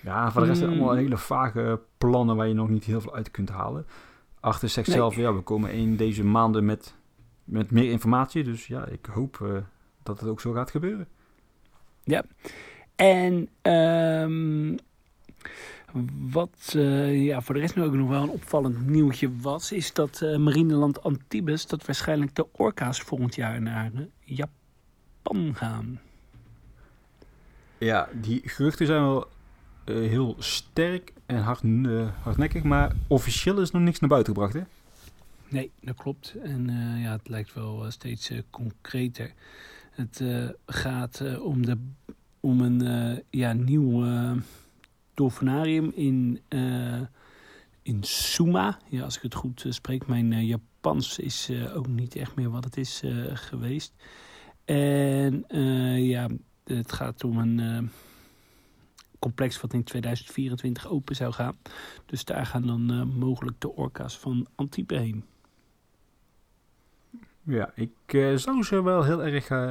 Ja, 0.00 0.30
voor 0.32 0.40
de 0.40 0.46
rest 0.46 0.58
zijn 0.58 0.70
Hmm. 0.70 0.80
allemaal 0.80 0.96
hele 0.98 1.16
vage 1.16 1.80
plannen 1.98 2.36
waar 2.36 2.48
je 2.48 2.54
nog 2.54 2.68
niet 2.68 2.84
heel 2.84 3.00
veel 3.00 3.14
uit 3.14 3.30
kunt 3.30 3.48
halen. 3.48 3.86
Achter 4.40 4.68
zegt 4.68 4.88
Nee. 4.88 4.96
zelf, 4.96 5.16
ja, 5.16 5.34
we 5.34 5.40
komen 5.40 5.72
in 5.72 5.96
deze 5.96 6.24
maanden 6.24 6.64
met, 6.64 6.94
met 7.44 7.70
meer 7.70 7.90
informatie. 7.90 8.44
Dus 8.44 8.66
ja, 8.66 8.86
ik 8.86 9.06
hoop 9.06 9.40
eh, 9.42 9.56
dat 10.02 10.20
het 10.20 10.28
ook 10.28 10.40
zo 10.40 10.52
gaat 10.52 10.70
gebeuren. 10.70 11.08
En 12.96 13.48
ehm, 13.62 14.76
wat 16.30 16.72
uh, 16.76 17.24
ja, 17.24 17.40
voor 17.40 17.54
de 17.54 17.60
rest 17.60 17.76
nu 17.76 17.82
ook 17.82 17.92
nog 17.92 18.08
wel 18.08 18.22
een 18.22 18.28
opvallend 18.28 18.86
nieuwtje 18.86 19.36
was, 19.36 19.72
is 19.72 19.92
dat 19.92 20.20
uh, 20.22 20.36
Marineland 20.36 21.02
Antibes, 21.02 21.66
dat 21.66 21.86
waarschijnlijk 21.86 22.34
de 22.34 22.46
orka's 22.52 23.00
volgend 23.00 23.34
jaar 23.34 23.62
naar 23.62 23.90
Japan 24.20 25.54
gaan. 25.54 26.00
Ja, 27.78 28.08
die 28.12 28.40
geruchten 28.44 28.86
zijn 28.86 29.02
wel 29.02 29.28
heel 29.84 30.36
sterk 30.38 31.12
en 31.28 31.42
hard, 31.42 31.62
hardnekkig, 32.22 32.62
maar 32.62 32.92
officieel 33.06 33.60
is 33.60 33.70
nog 33.70 33.82
niks 33.82 34.00
naar 34.00 34.08
buiten 34.08 34.32
gebracht, 34.34 34.54
hè? 34.54 34.62
Nee, 35.48 35.70
dat 35.80 35.96
klopt. 35.96 36.34
En 36.42 36.70
uh, 36.70 37.02
ja, 37.02 37.12
het 37.12 37.28
lijkt 37.28 37.54
wel 37.54 37.84
uh, 37.84 37.90
steeds 37.90 38.30
uh, 38.30 38.38
concreter. 38.50 39.32
Het 39.90 40.22
gaat 40.66 41.38
om, 41.40 41.66
de, 41.66 41.76
om 42.40 42.60
een 42.60 43.22
ja, 43.30 43.52
nieuw 43.52 44.04
dolfinarium 45.14 45.92
in, 45.94 46.40
in 47.82 48.02
Suma. 48.02 48.78
Ja, 48.88 49.02
als 49.02 49.16
ik 49.16 49.22
het 49.22 49.34
goed 49.34 49.64
spreek. 49.68 50.06
Mijn 50.06 50.46
Japans 50.46 51.18
is 51.18 51.50
ook 51.74 51.86
niet 51.86 52.16
echt 52.16 52.34
meer 52.34 52.50
wat 52.50 52.64
het 52.64 52.76
is 52.76 53.02
geweest. 53.32 53.92
En 54.64 55.44
ja, 56.02 56.28
het 56.64 56.92
gaat 56.92 57.24
om 57.24 57.38
een 57.38 57.90
complex 59.18 59.60
wat 59.60 59.72
in 59.72 59.84
2024 59.84 60.88
open 60.88 61.16
zou 61.16 61.32
gaan. 61.32 61.56
Dus 62.06 62.24
daar 62.24 62.46
gaan 62.46 62.66
dan 62.66 63.08
mogelijk 63.18 63.60
de 63.60 63.72
orka's 63.72 64.18
van 64.18 64.46
Antibes 64.54 64.98
heen. 64.98 65.24
Ja, 67.42 67.72
ik 67.74 67.90
uh, 68.06 68.36
zou 68.36 68.62
ze 68.62 68.82
wel 68.82 69.04
heel 69.04 69.24
erg 69.24 69.50
uh, 69.50 69.70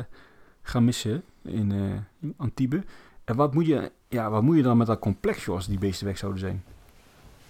gaan 0.61 0.85
missen 0.85 1.23
in 1.41 1.71
uh, 1.71 2.31
Antibes. 2.37 2.81
En 3.23 3.35
wat 3.35 3.53
moet, 3.53 3.65
je, 3.65 3.91
ja, 4.07 4.29
wat 4.29 4.43
moet 4.43 4.55
je 4.55 4.61
dan 4.61 4.77
met 4.77 4.87
dat 4.87 4.99
complex, 4.99 5.47
als 5.47 5.67
die 5.67 5.77
beesten 5.77 6.05
weg 6.05 6.17
zouden 6.17 6.39
zijn? 6.39 6.63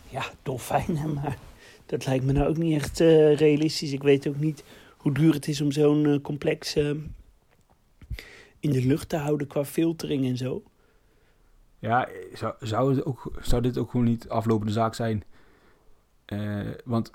Ja, 0.10 0.26
dolfijnen, 0.44 1.14
maar 1.14 1.38
dat 1.86 2.06
lijkt 2.06 2.26
me 2.26 2.32
nou 2.32 2.48
ook 2.50 2.58
niet 2.58 2.76
echt 2.82 3.00
uh, 3.00 3.36
realistisch. 3.36 3.92
Ik 3.92 4.04
weet 4.04 4.28
ook 4.28 4.40
niet 4.40 4.64
hoe 4.98 5.14
duur 5.14 5.34
het 5.34 5.48
is 5.48 5.62
om 5.62 5.72
zo'n 5.72 6.06
uh, 6.06 6.22
complex 6.22 6.78
uh, 6.78 6.90
in 8.60 8.72
de 8.72 8.86
lucht 8.86 9.10
te 9.10 9.18
houden 9.18 9.48
qua 9.48 9.66
filtering 9.66 10.26
en 10.26 10.38
zo. 10.38 10.64
Ja, 11.80 12.08
zou, 12.34 12.54
zou, 12.60 12.96
het 12.96 13.06
ook, 13.06 13.32
zou 13.42 13.62
dit 13.62 13.78
ook 13.78 13.92
gewoon 13.92 14.06
niet 14.06 14.30
aflopende 14.30 14.74
zaak 14.74 14.94
zijn? 14.94 15.24
Uh, 16.34 16.70
want 16.86 17.12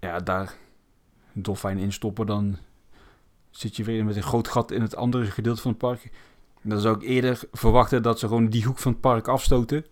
ja, 0.00 0.18
daar 0.18 0.56
dolfijnen 1.32 1.82
instoppen, 1.82 2.26
dan 2.26 2.56
zit 3.50 3.76
je 3.76 3.84
weer 3.84 4.04
met 4.04 4.16
een 4.16 4.22
groot 4.22 4.48
gat 4.48 4.70
in 4.70 4.82
het 4.82 4.96
andere 4.96 5.24
gedeelte 5.24 5.60
van 5.60 5.70
het 5.70 5.80
park. 5.80 6.10
Dan 6.62 6.80
zou 6.80 6.96
ik 6.96 7.02
eerder 7.02 7.40
verwachten 7.52 8.02
dat 8.02 8.18
ze 8.18 8.26
gewoon 8.26 8.48
die 8.48 8.64
hoek 8.64 8.78
van 8.78 8.92
het 8.92 9.00
park 9.00 9.28
afstoten. 9.28 9.84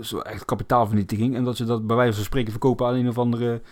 Zo 0.00 0.18
echt 0.18 0.44
kapitaalvernietiging. 0.44 1.34
En 1.34 1.44
dat 1.44 1.56
ze 1.56 1.64
dat 1.64 1.86
bij 1.86 1.96
wijze 1.96 2.14
van 2.14 2.24
spreken 2.24 2.50
verkopen 2.50 2.86
aan 2.86 2.94
een 2.94 3.08
of 3.08 3.18
andere 3.18 3.62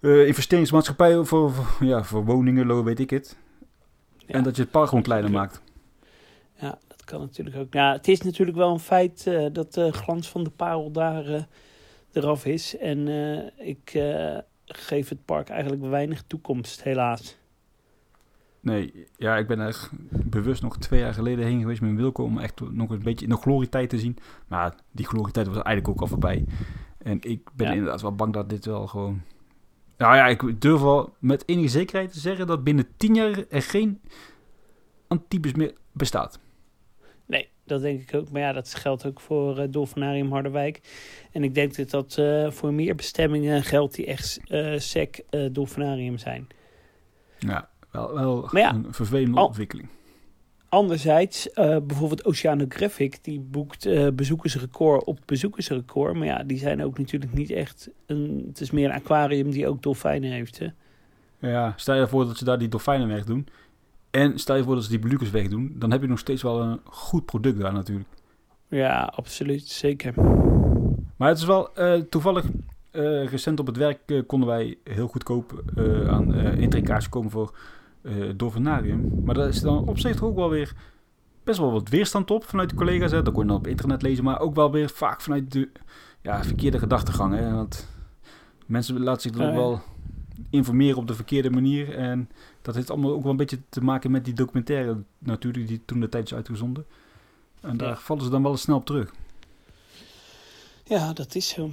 uh, 0.00 0.26
investeringsmaatschappij 0.26 1.24
voor, 1.24 1.52
voor, 1.52 1.86
ja, 1.86 2.04
voor 2.04 2.24
woningen, 2.24 2.84
weet 2.84 3.00
ik 3.00 3.10
het. 3.10 3.36
Ja, 4.16 4.34
en 4.34 4.42
dat 4.42 4.56
je 4.56 4.62
het 4.62 4.70
park 4.70 4.88
gewoon 4.88 5.04
kleiner 5.04 5.30
maakt. 5.30 5.62
Ja, 6.54 6.78
dat 6.88 6.89
kan 7.10 7.20
natuurlijk 7.20 7.56
ook. 7.56 7.72
Ja, 7.72 7.92
het 7.92 8.08
is 8.08 8.20
natuurlijk 8.20 8.56
wel 8.56 8.72
een 8.72 8.78
feit 8.78 9.24
uh, 9.28 9.46
dat 9.52 9.74
de 9.74 9.92
glans 9.92 10.28
van 10.28 10.44
de 10.44 10.50
parel 10.50 10.90
daar 10.90 11.28
uh, 11.28 11.42
eraf 12.12 12.46
is. 12.46 12.76
En 12.76 13.06
uh, 13.06 13.68
ik 13.68 14.02
geef 14.64 15.08
het 15.08 15.24
park 15.24 15.48
eigenlijk 15.48 15.82
weinig 15.82 16.22
toekomst, 16.26 16.82
helaas. 16.82 17.38
Nee, 18.60 19.06
ja, 19.16 19.36
ik 19.36 19.46
ben 19.46 19.58
er 19.58 19.88
bewust 20.10 20.62
nog 20.62 20.78
twee 20.78 21.00
jaar 21.00 21.14
geleden 21.14 21.44
heen 21.44 21.60
geweest 21.60 21.80
met 21.80 21.94
Wilco 21.94 22.24
om 22.24 22.38
echt 22.38 22.60
nog 22.70 22.90
een 22.90 23.02
beetje 23.02 23.26
nog 23.26 23.40
glorietijd 23.40 23.90
te 23.90 23.98
zien. 23.98 24.16
Maar 24.46 24.74
die 24.90 25.06
glorietijd 25.06 25.46
was 25.46 25.62
eigenlijk 25.62 25.88
ook 25.88 26.00
al 26.00 26.06
voorbij. 26.06 26.44
En 26.98 27.18
ik 27.20 27.48
ben 27.54 27.66
ja. 27.66 27.72
inderdaad 27.72 28.02
wel 28.02 28.14
bang 28.14 28.32
dat 28.32 28.50
dit 28.50 28.64
wel 28.64 28.86
gewoon... 28.86 29.22
Nou 29.96 30.16
ja, 30.16 30.26
ik 30.26 30.60
durf 30.60 30.80
wel 30.80 31.14
met 31.18 31.48
enige 31.48 31.68
zekerheid 31.68 32.12
te 32.12 32.20
zeggen 32.20 32.46
dat 32.46 32.64
binnen 32.64 32.86
tien 32.96 33.14
jaar 33.14 33.44
er 33.48 33.62
geen 33.62 34.00
Antibes 35.08 35.52
meer 35.52 35.74
bestaat. 35.92 36.38
Nee, 37.30 37.48
dat 37.64 37.80
denk 37.80 38.00
ik 38.00 38.14
ook. 38.14 38.30
Maar 38.30 38.40
ja, 38.40 38.52
dat 38.52 38.74
geldt 38.74 39.06
ook 39.06 39.20
voor 39.20 39.58
uh, 39.58 39.64
Dolfinarium 39.70 40.32
Harderwijk. 40.32 40.80
En 41.32 41.44
ik 41.44 41.54
denk 41.54 41.76
dat 41.76 41.90
dat 41.90 42.16
uh, 42.20 42.50
voor 42.50 42.72
meer 42.72 42.94
bestemmingen 42.94 43.62
geldt 43.62 43.94
die 43.94 44.06
echt 44.06 44.40
uh, 44.48 44.78
sec 44.78 45.22
Dolfinarium 45.52 46.18
zijn. 46.18 46.46
Ja, 47.38 47.68
wel, 47.90 48.14
wel 48.14 48.56
ja, 48.56 48.74
een 48.74 48.86
vervelende 48.90 49.40
ontwikkeling. 49.40 49.88
Anderzijds, 50.68 51.48
uh, 51.48 51.76
bijvoorbeeld 51.82 52.24
Oceanographic, 52.24 53.24
die 53.24 53.40
boekt 53.40 53.86
uh, 53.86 54.08
bezoekersrecord 54.14 55.04
op 55.04 55.18
bezoekersrecord. 55.26 56.14
Maar 56.14 56.26
ja, 56.26 56.42
die 56.42 56.58
zijn 56.58 56.84
ook 56.84 56.98
natuurlijk 56.98 57.32
niet 57.32 57.50
echt 57.50 57.90
een... 58.06 58.44
Het 58.46 58.60
is 58.60 58.70
meer 58.70 58.84
een 58.84 58.94
aquarium 58.94 59.50
die 59.50 59.68
ook 59.68 59.82
dolfijnen 59.82 60.30
heeft, 60.30 60.58
hè? 60.58 60.66
Ja, 61.38 61.72
stel 61.76 61.94
je 61.94 62.08
voor 62.08 62.24
dat 62.24 62.38
ze 62.38 62.44
daar 62.44 62.58
die 62.58 62.68
dolfijnen 62.68 63.08
wegdoen. 63.08 63.46
En 64.10 64.38
stel 64.38 64.56
je 64.56 64.62
voor 64.62 64.74
dat 64.74 64.84
ze 64.84 64.90
die 64.90 64.98
belukkers 64.98 65.30
wegdoen. 65.30 65.72
Dan 65.74 65.90
heb 65.90 66.00
je 66.00 66.08
nog 66.08 66.18
steeds 66.18 66.42
wel 66.42 66.62
een 66.62 66.80
goed 66.84 67.24
product 67.24 67.60
daar 67.60 67.72
natuurlijk. 67.72 68.08
Ja, 68.68 69.12
absoluut. 69.16 69.68
Zeker. 69.68 70.14
Maar 71.16 71.28
het 71.28 71.38
is 71.38 71.44
wel 71.44 71.70
uh, 71.78 72.00
toevallig... 72.00 72.44
recent 72.92 73.60
op 73.60 73.66
het 73.66 73.76
werk 73.76 74.24
konden 74.26 74.48
wij 74.48 74.78
heel 74.84 75.06
goedkoop 75.06 75.62
aan 76.08 76.34
uh, 76.34 76.98
komen 77.08 77.30
voor 77.30 77.54
uh. 78.06 78.94
Maar 79.24 79.34
daar 79.34 79.48
is 79.48 79.60
dan 79.60 79.88
op 79.88 79.98
zich 79.98 80.22
ook 80.22 80.36
wel 80.36 80.50
weer 80.50 80.72
best 81.44 81.58
wel 81.58 81.72
wat 81.72 81.88
weerstand 81.88 82.30
op 82.30 82.44
vanuit 82.44 82.70
de 82.70 82.76
collega's. 82.76 83.10
Hè. 83.10 83.22
Dat 83.22 83.32
kon 83.34 83.42
je 83.42 83.48
dan 83.48 83.58
op 83.58 83.66
internet 83.66 84.02
lezen, 84.02 84.24
maar 84.24 84.40
ook 84.40 84.54
wel 84.54 84.72
weer 84.72 84.88
vaak 84.88 85.20
vanuit 85.20 85.52
de 85.52 85.68
ja, 86.22 86.44
verkeerde 86.44 86.78
gedachtegang. 86.78 87.34
Hè. 87.34 87.54
Want 87.54 87.88
mensen 88.66 89.02
laten 89.02 89.22
zich 89.22 89.32
dan 89.32 89.48
ook 89.48 89.54
wel 89.54 89.82
informeren 90.50 90.98
op 90.98 91.06
de 91.06 91.14
verkeerde 91.14 91.50
manier. 91.50 91.94
En 91.94 92.28
dat 92.62 92.74
heeft 92.74 92.90
allemaal 92.90 93.12
ook 93.12 93.22
wel 93.22 93.30
een 93.30 93.36
beetje 93.36 93.60
te 93.68 93.80
maken 93.80 94.10
met 94.10 94.24
die 94.24 94.34
documentaire 94.34 95.02
natuurlijk, 95.18 95.68
die 95.68 95.82
toen 95.84 96.00
de 96.00 96.08
tijd 96.08 96.24
is 96.24 96.34
uitgezonden. 96.34 96.86
En 97.60 97.76
daar 97.76 97.88
ja. 97.88 97.96
vallen 97.96 98.24
ze 98.24 98.30
dan 98.30 98.42
wel 98.42 98.50
eens 98.50 98.60
snel 98.60 98.76
op 98.76 98.86
terug. 98.86 99.12
Ja, 100.84 101.12
dat 101.12 101.34
is 101.34 101.48
zo. 101.48 101.70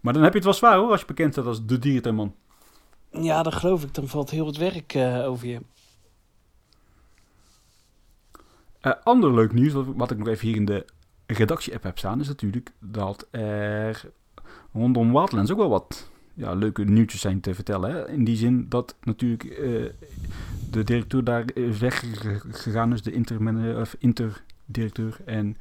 Maar 0.00 0.12
dan 0.12 0.22
heb 0.22 0.32
je 0.32 0.38
het 0.38 0.46
wel 0.46 0.56
zwaar 0.56 0.76
hoor, 0.76 0.90
als 0.90 1.00
je 1.00 1.06
bekend 1.06 1.32
staat 1.32 1.46
als 1.46 1.66
de 1.66 1.78
dierentuinman. 1.78 2.34
Ja, 3.10 3.42
dat 3.42 3.54
geloof 3.54 3.82
ik. 3.82 3.94
Dan 3.94 4.08
valt 4.08 4.30
heel 4.30 4.46
het 4.46 4.56
werk 4.56 4.94
uh, 4.94 5.28
over 5.28 5.46
je. 5.46 5.60
Uh, 8.82 8.92
ander 9.02 9.34
leuk 9.34 9.52
nieuws, 9.52 9.72
wat, 9.72 9.86
wat, 9.96 10.10
ik 10.10 10.18
nog 10.18 10.28
even 10.28 10.46
hier 10.46 10.56
in 10.56 10.64
de 10.64 10.84
redactie-app 11.26 11.82
heb 11.82 11.98
staan, 11.98 12.20
is 12.20 12.28
natuurlijk 12.28 12.72
dat 12.78 13.26
er 13.30 14.10
rondom 14.72 15.12
Wildlands 15.12 15.50
ook 15.50 15.58
wel 15.58 15.68
wat 15.68 16.10
ja, 16.34 16.54
leuke 16.54 16.84
nieuwtjes 16.84 17.20
zijn 17.20 17.40
te 17.40 17.54
vertellen. 17.54 17.90
Hè? 17.90 18.08
In 18.08 18.24
die 18.24 18.36
zin 18.36 18.66
dat 18.68 18.96
natuurlijk 19.02 19.44
uh, 19.44 19.86
de 20.70 20.84
directeur 20.84 21.24
daar 21.24 21.44
is 21.54 21.78
weggegaan 21.78 22.92
is, 22.92 23.02
de 23.02 23.12
inter 23.12 23.80
of 23.80 23.96
interdirecteur. 23.98 25.16
En 25.24 25.56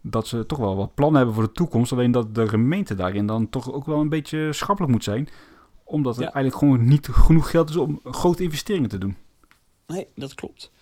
dat 0.00 0.26
ze 0.26 0.46
toch 0.46 0.58
wel 0.58 0.76
wat 0.76 0.94
plannen 0.94 1.16
hebben 1.16 1.34
voor 1.34 1.44
de 1.44 1.52
toekomst. 1.52 1.92
Alleen 1.92 2.10
dat 2.10 2.34
de 2.34 2.48
gemeente 2.48 2.94
daarin 2.94 3.26
dan 3.26 3.48
toch 3.48 3.72
ook 3.72 3.86
wel 3.86 4.00
een 4.00 4.08
beetje 4.08 4.52
schappelijk 4.52 4.92
moet 4.92 5.04
zijn. 5.04 5.28
Omdat 5.84 6.16
er 6.16 6.22
eigenlijk 6.22 6.56
gewoon 6.56 6.84
niet 6.84 7.08
genoeg 7.08 7.50
geld 7.50 7.68
is 7.68 7.76
om 7.76 8.00
grote 8.04 8.42
investeringen 8.42 8.88
te 8.88 8.98
doen. 8.98 9.16
Nee, 9.86 10.06
dat 10.14 10.34
klopt. 10.34 10.72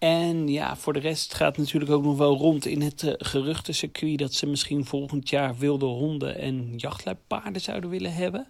En 0.00 0.48
ja, 0.48 0.76
voor 0.76 0.92
de 0.92 0.98
rest 0.98 1.34
gaat 1.34 1.56
het 1.56 1.64
natuurlijk 1.64 1.92
ook 1.92 2.02
nog 2.02 2.18
wel 2.18 2.36
rond 2.36 2.66
in 2.66 2.82
het 2.82 3.02
uh, 3.02 3.12
geruchtencircuit 3.16 4.18
dat 4.18 4.34
ze 4.34 4.46
misschien 4.46 4.84
volgend 4.84 5.28
jaar 5.28 5.56
wilde 5.56 5.86
honden 5.86 6.38
en 6.38 6.72
jachtluipaarden 6.76 7.62
zouden 7.62 7.90
willen 7.90 8.14
hebben. 8.14 8.46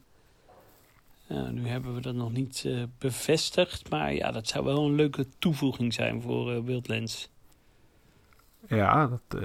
Uh, 1.29 1.49
nu 1.49 1.69
hebben 1.69 1.95
we 1.95 2.01
dat 2.01 2.15
nog 2.15 2.33
niet 2.33 2.63
uh, 2.67 2.83
bevestigd, 2.99 3.91
maar 3.91 4.15
ja, 4.15 4.31
dat 4.31 4.49
zou 4.49 4.65
wel 4.65 4.85
een 4.85 4.95
leuke 4.95 5.27
toevoeging 5.39 5.95
zijn 5.95 6.23
voor 6.23 6.65
Wildlands. 6.65 7.31
Ja, 8.69 9.07
dat, 9.07 9.43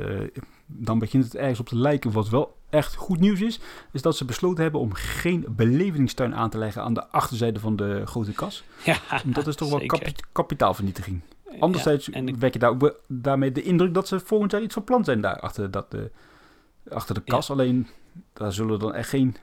dan 0.65 1.00
begint 1.00 1.24
het 1.24 1.36
ergens 1.36 1.60
op 1.60 1.68
te 1.68 1.78
lijken. 1.78 2.12
Wat 2.12 2.30
wel 2.30 2.58
echt 2.70 2.96
goed 2.96 3.20
nieuws 3.20 3.41
is, 3.41 3.60
is 3.91 4.02
dat 4.02 4.18
ze 4.18 4.26
besloten 4.26 4.63
hebben 4.63 4.82
om 4.82 4.94
geen 4.94 5.46
belevingstuin 5.50 6.36
aan 6.36 6.50
te 6.50 6.58
leggen 6.58 6.82
aan 6.82 6.94
de 6.94 7.08
achterzijde 7.08 7.60
van 7.60 7.76
de 7.76 8.02
grote 8.06 8.32
kas. 8.32 8.63
Ja, 8.84 9.00
dat 9.26 9.48
is 9.48 9.56
toch 9.56 9.70
wel 9.70 9.86
kapi 9.86 10.13
kapitaalvernietiging. 10.32 11.22
Anderzijds 11.60 12.06
ja, 12.06 12.24
wek 12.24 12.54
je 12.54 12.60
daar 12.60 12.70
ook 12.70 13.02
daarmee 13.08 13.52
de 13.52 13.62
indruk 13.62 13.94
dat 13.94 14.08
ze 14.08 14.20
volgend 14.20 14.52
jaar 14.52 14.62
iets 14.62 14.74
van 14.74 14.84
plan 14.84 15.04
zijn 15.04 15.22
daar 15.22 15.39
achter, 15.39 15.72
dat, 15.72 15.94
uh, 15.94 16.02
achter 16.89 17.15
de 17.15 17.22
kas. 17.22 17.52
Alleen 17.52 17.88
daar 18.34 18.54
zullen 18.54 18.80
dan 18.80 18.94
echt 18.94 19.10
geen 19.10 19.36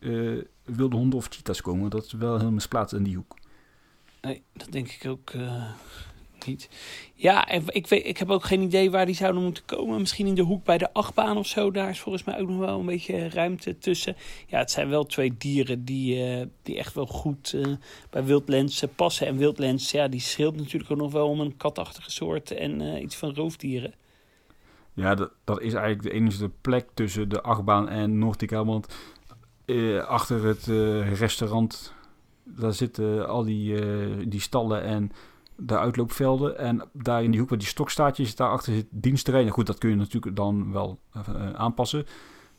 uh, 0.00 0.42
wilde 0.64 0.96
honden 0.96 1.18
of 1.18 1.26
cheetahs 1.30 1.60
komen. 1.60 1.90
Dat 1.90 2.04
is 2.04 2.12
wel 2.12 2.32
helemaal 2.32 2.52
misplaatst 2.52 2.94
in 2.94 3.02
die 3.02 3.16
hoek. 3.16 3.36
Nee, 4.20 4.42
dat 4.52 4.72
denk 4.72 4.88
ik 4.88 5.06
ook 5.06 5.32
uh, 5.32 5.70
Ja, 7.14 7.48
ik, 7.48 7.86
weet, 7.86 8.06
ik 8.06 8.18
heb 8.18 8.30
ook 8.30 8.44
geen 8.44 8.60
idee 8.60 8.90
waar 8.90 9.06
die 9.06 9.14
zouden 9.14 9.42
moeten 9.42 9.64
komen. 9.64 9.98
Misschien 9.98 10.26
in 10.26 10.34
de 10.34 10.42
hoek 10.42 10.64
bij 10.64 10.78
de 10.78 10.92
achtbaan 10.92 11.36
of 11.36 11.46
zo. 11.46 11.70
Daar 11.70 11.88
is 11.88 12.00
volgens 12.00 12.24
mij 12.24 12.40
ook 12.40 12.48
nog 12.48 12.58
wel 12.58 12.78
een 12.78 12.86
beetje 12.86 13.28
ruimte 13.28 13.78
tussen. 13.78 14.16
Ja, 14.46 14.58
het 14.58 14.70
zijn 14.70 14.88
wel 14.88 15.04
twee 15.04 15.34
dieren 15.38 15.84
die, 15.84 16.38
uh, 16.38 16.46
die 16.62 16.78
echt 16.78 16.94
wel 16.94 17.06
goed 17.06 17.52
uh, 17.52 17.66
bij 18.10 18.24
wildlens 18.24 18.84
passen. 18.96 19.26
En 19.26 19.36
wildlens, 19.36 19.90
ja, 19.90 20.08
die 20.08 20.20
scheelt 20.20 20.56
natuurlijk 20.56 20.90
ook 20.90 20.98
nog 20.98 21.12
wel 21.12 21.28
om 21.28 21.40
een 21.40 21.56
katachtige 21.56 22.10
soort 22.10 22.50
en 22.50 22.80
uh, 22.80 23.02
iets 23.02 23.16
van 23.16 23.34
roofdieren. 23.34 23.94
Ja, 24.92 25.14
dat, 25.14 25.30
dat 25.44 25.60
is 25.60 25.74
eigenlijk 25.74 26.02
de 26.02 26.12
enige 26.12 26.50
plek 26.60 26.88
tussen 26.94 27.28
de 27.28 27.42
achtbaan 27.42 27.88
en 27.88 28.18
Nordica. 28.18 28.64
Want 28.64 28.94
achter 30.06 30.44
het 30.44 30.66
restaurant, 31.18 31.94
daar 32.44 32.72
zitten 32.72 33.28
al 33.28 33.44
die, 33.44 33.78
die 34.28 34.40
stallen 34.40 34.82
en 34.82 35.12
de 35.56 35.78
uitloopvelden. 35.78 36.58
En 36.58 36.88
daar 36.92 37.22
in 37.22 37.30
die 37.30 37.40
hoek 37.40 37.48
waar 37.48 37.58
die 37.58 37.68
stok 37.68 37.90
staat, 37.90 38.16
je 38.16 38.32
daarachter 38.34 38.74
zit 38.74 38.86
dienstterrein. 38.90 39.48
Goed, 39.48 39.66
dat 39.66 39.78
kun 39.78 39.90
je 39.90 39.96
natuurlijk 39.96 40.36
dan 40.36 40.72
wel 40.72 40.98
uh, 41.16 41.52
aanpassen. 41.52 42.06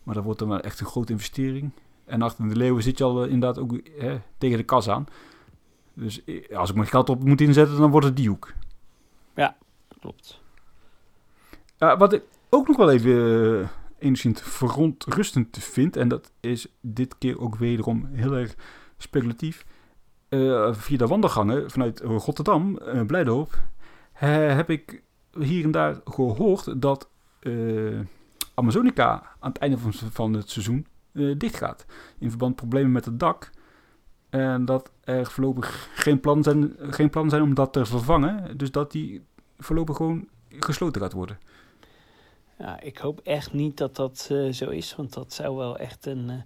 Maar 0.03 0.15
dat 0.15 0.23
wordt 0.23 0.39
dan 0.39 0.47
wel 0.47 0.59
echt 0.59 0.79
een 0.79 0.85
grote 0.85 1.11
investering. 1.11 1.71
En 2.05 2.21
achter 2.21 2.49
de 2.49 2.55
leeuwen 2.55 2.83
zit 2.83 2.97
je 2.97 3.03
al 3.03 3.25
uh, 3.25 3.31
inderdaad 3.31 3.63
ook 3.63 3.79
hè, 3.97 4.19
tegen 4.37 4.57
de 4.57 4.63
kas 4.63 4.89
aan. 4.89 5.05
Dus 5.93 6.21
als 6.53 6.69
ik 6.69 6.75
mijn 6.75 6.87
geld 6.87 7.09
op 7.09 7.23
moet 7.23 7.41
inzetten, 7.41 7.77
dan 7.77 7.91
wordt 7.91 8.05
het 8.05 8.15
die 8.15 8.29
hoek. 8.29 8.53
Ja, 9.35 9.57
klopt. 9.99 10.41
wat 11.77 12.13
ik 12.13 12.23
ook 12.49 12.67
nog 12.67 12.77
wel 12.77 12.91
even 12.91 13.69
enigszins 13.99 14.41
verontrustend 14.41 15.57
vind, 15.57 15.97
en 15.97 16.07
dat 16.07 16.31
is 16.39 16.67
dit 16.81 17.17
keer 17.17 17.39
ook 17.39 17.55
wederom 17.55 18.05
heel 18.05 18.33
erg 18.33 18.55
speculatief, 18.97 19.65
uh, 20.35 20.73
via 20.73 20.97
de 20.97 21.07
wandelgangen 21.07 21.71
vanuit 21.71 21.99
Rotterdam, 21.99 22.79
uh, 22.81 23.05
Blijdorp, 23.05 23.61
heb 24.13 24.69
ik 24.69 25.03
hier 25.39 25.63
en 25.63 25.71
daar 25.71 26.01
gehoord 26.05 26.81
dat 26.81 27.09
Amazonica 28.53 29.23
aan 29.39 29.49
het 29.49 29.57
einde 29.57 29.77
van, 29.77 29.93
van 29.93 30.33
het 30.33 30.49
seizoen 30.49 30.87
dicht 31.37 31.55
gaat. 31.55 31.85
In 32.19 32.29
verband 32.29 32.55
problemen 32.55 32.91
met 32.91 33.05
het 33.05 33.19
dak. 33.19 33.49
En 34.29 34.65
dat 34.65 34.91
er 35.03 35.25
voorlopig 35.25 35.89
geen 35.93 36.19
plannen 36.19 36.43
zijn, 36.43 36.73
geen 36.93 37.09
plan 37.09 37.29
zijn 37.29 37.41
om 37.41 37.53
dat 37.53 37.73
te 37.73 37.85
vervangen. 37.85 38.57
Dus 38.57 38.71
dat 38.71 38.91
die 38.91 39.25
voorlopig 39.57 39.95
gewoon 39.95 40.27
gesloten 40.49 41.01
gaat 41.01 41.13
worden. 41.13 41.39
Ja, 42.57 42.81
ik 42.81 42.97
hoop 42.97 43.19
echt 43.19 43.53
niet 43.53 43.77
dat 43.77 43.95
dat 43.95 44.31
zo 44.51 44.69
is, 44.69 44.95
want 44.95 45.13
dat 45.13 45.33
zou 45.33 45.55
wel 45.57 45.77
echt 45.77 46.05
een 46.05 46.43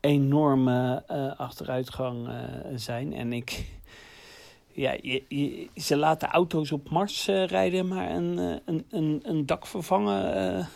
enorme 0.00 1.04
uh, 1.10 1.38
achteruitgang 1.38 2.28
uh, 2.28 2.34
zijn. 2.74 3.12
En 3.12 3.32
ik, 3.32 3.66
ja, 4.72 4.96
je, 5.02 5.68
ze 5.76 5.96
laten 5.96 6.28
auto's 6.28 6.72
op 6.72 6.90
Mars 6.90 7.28
uh, 7.28 7.46
rijden, 7.46 7.88
maar 7.88 8.10
een, 8.10 8.36
een, 8.64 8.84
een, 8.90 9.20
een 9.22 9.46
dak 9.46 9.66
vervangen, 9.66 10.68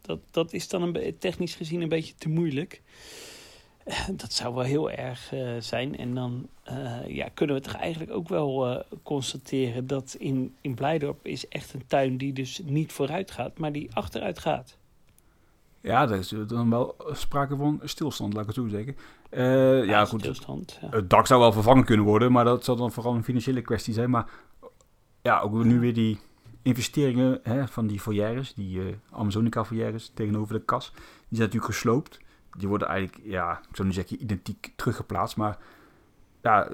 dat, 0.00 0.18
dat 0.30 0.52
is 0.52 0.68
dan 0.68 0.82
een, 0.82 1.18
technisch 1.18 1.54
gezien 1.54 1.80
een 1.80 1.88
beetje 1.88 2.14
te 2.14 2.28
moeilijk. 2.28 2.82
Dat 4.16 4.32
zou 4.32 4.54
wel 4.54 4.64
heel 4.64 4.90
erg 4.90 5.32
zijn. 5.58 5.96
En 5.96 6.14
dan 6.14 6.48
ja, 7.06 7.28
kunnen 7.34 7.56
we 7.56 7.62
toch 7.62 7.74
eigenlijk 7.74 8.12
ook 8.12 8.28
wel 8.28 8.82
constateren 9.02 9.86
dat 9.86 10.16
in, 10.18 10.54
in 10.60 10.74
Blijdorp 10.74 11.26
is 11.26 11.48
echt 11.48 11.74
een 11.74 11.86
tuin 11.86 12.16
die 12.16 12.32
dus 12.32 12.60
niet 12.64 12.92
vooruit 12.92 13.30
gaat, 13.30 13.58
maar 13.58 13.72
die 13.72 13.94
achteruit 13.94 14.38
gaat. 14.38 14.76
Ja, 15.84 16.02
er 16.02 16.18
is 16.18 16.34
dan 16.46 16.70
wel 16.70 16.96
sprake 17.12 17.56
van 17.56 17.80
stilstand, 17.82 18.32
laat 18.32 18.42
ik 18.42 18.48
het 18.48 18.56
zo 18.56 18.68
zeggen. 18.68 18.96
Uh, 19.30 19.84
ja, 19.84 20.04
goed. 20.04 20.20
Stilstand, 20.20 20.78
ja. 20.80 20.88
Het 20.90 21.10
dak 21.10 21.26
zou 21.26 21.40
wel 21.40 21.52
vervangen 21.52 21.84
kunnen 21.84 22.06
worden, 22.06 22.32
maar 22.32 22.44
dat 22.44 22.64
zal 22.64 22.76
dan 22.76 22.92
vooral 22.92 23.14
een 23.14 23.24
financiële 23.24 23.62
kwestie 23.62 23.94
zijn. 23.94 24.10
Maar 24.10 24.26
ja, 25.22 25.40
ook 25.40 25.64
nu 25.64 25.80
weer 25.80 25.94
die 25.94 26.18
investeringen 26.62 27.40
hè, 27.42 27.68
van 27.68 27.86
die 27.86 28.00
foyeres, 28.00 28.54
die 28.54 28.78
uh, 28.78 28.94
Amazonica 29.10 29.64
foyeres 29.64 30.10
tegenover 30.14 30.54
de 30.54 30.64
kas, 30.64 30.90
die 30.94 31.02
zijn 31.28 31.48
natuurlijk 31.48 31.72
gesloopt. 31.72 32.18
Die 32.58 32.68
worden 32.68 32.88
eigenlijk, 32.88 33.26
ja, 33.26 33.58
ik 33.70 33.76
zou 33.76 33.88
niet 33.88 33.96
zeggen 33.96 34.22
identiek 34.22 34.72
teruggeplaatst, 34.76 35.36
maar 35.36 35.58
ja, 36.42 36.68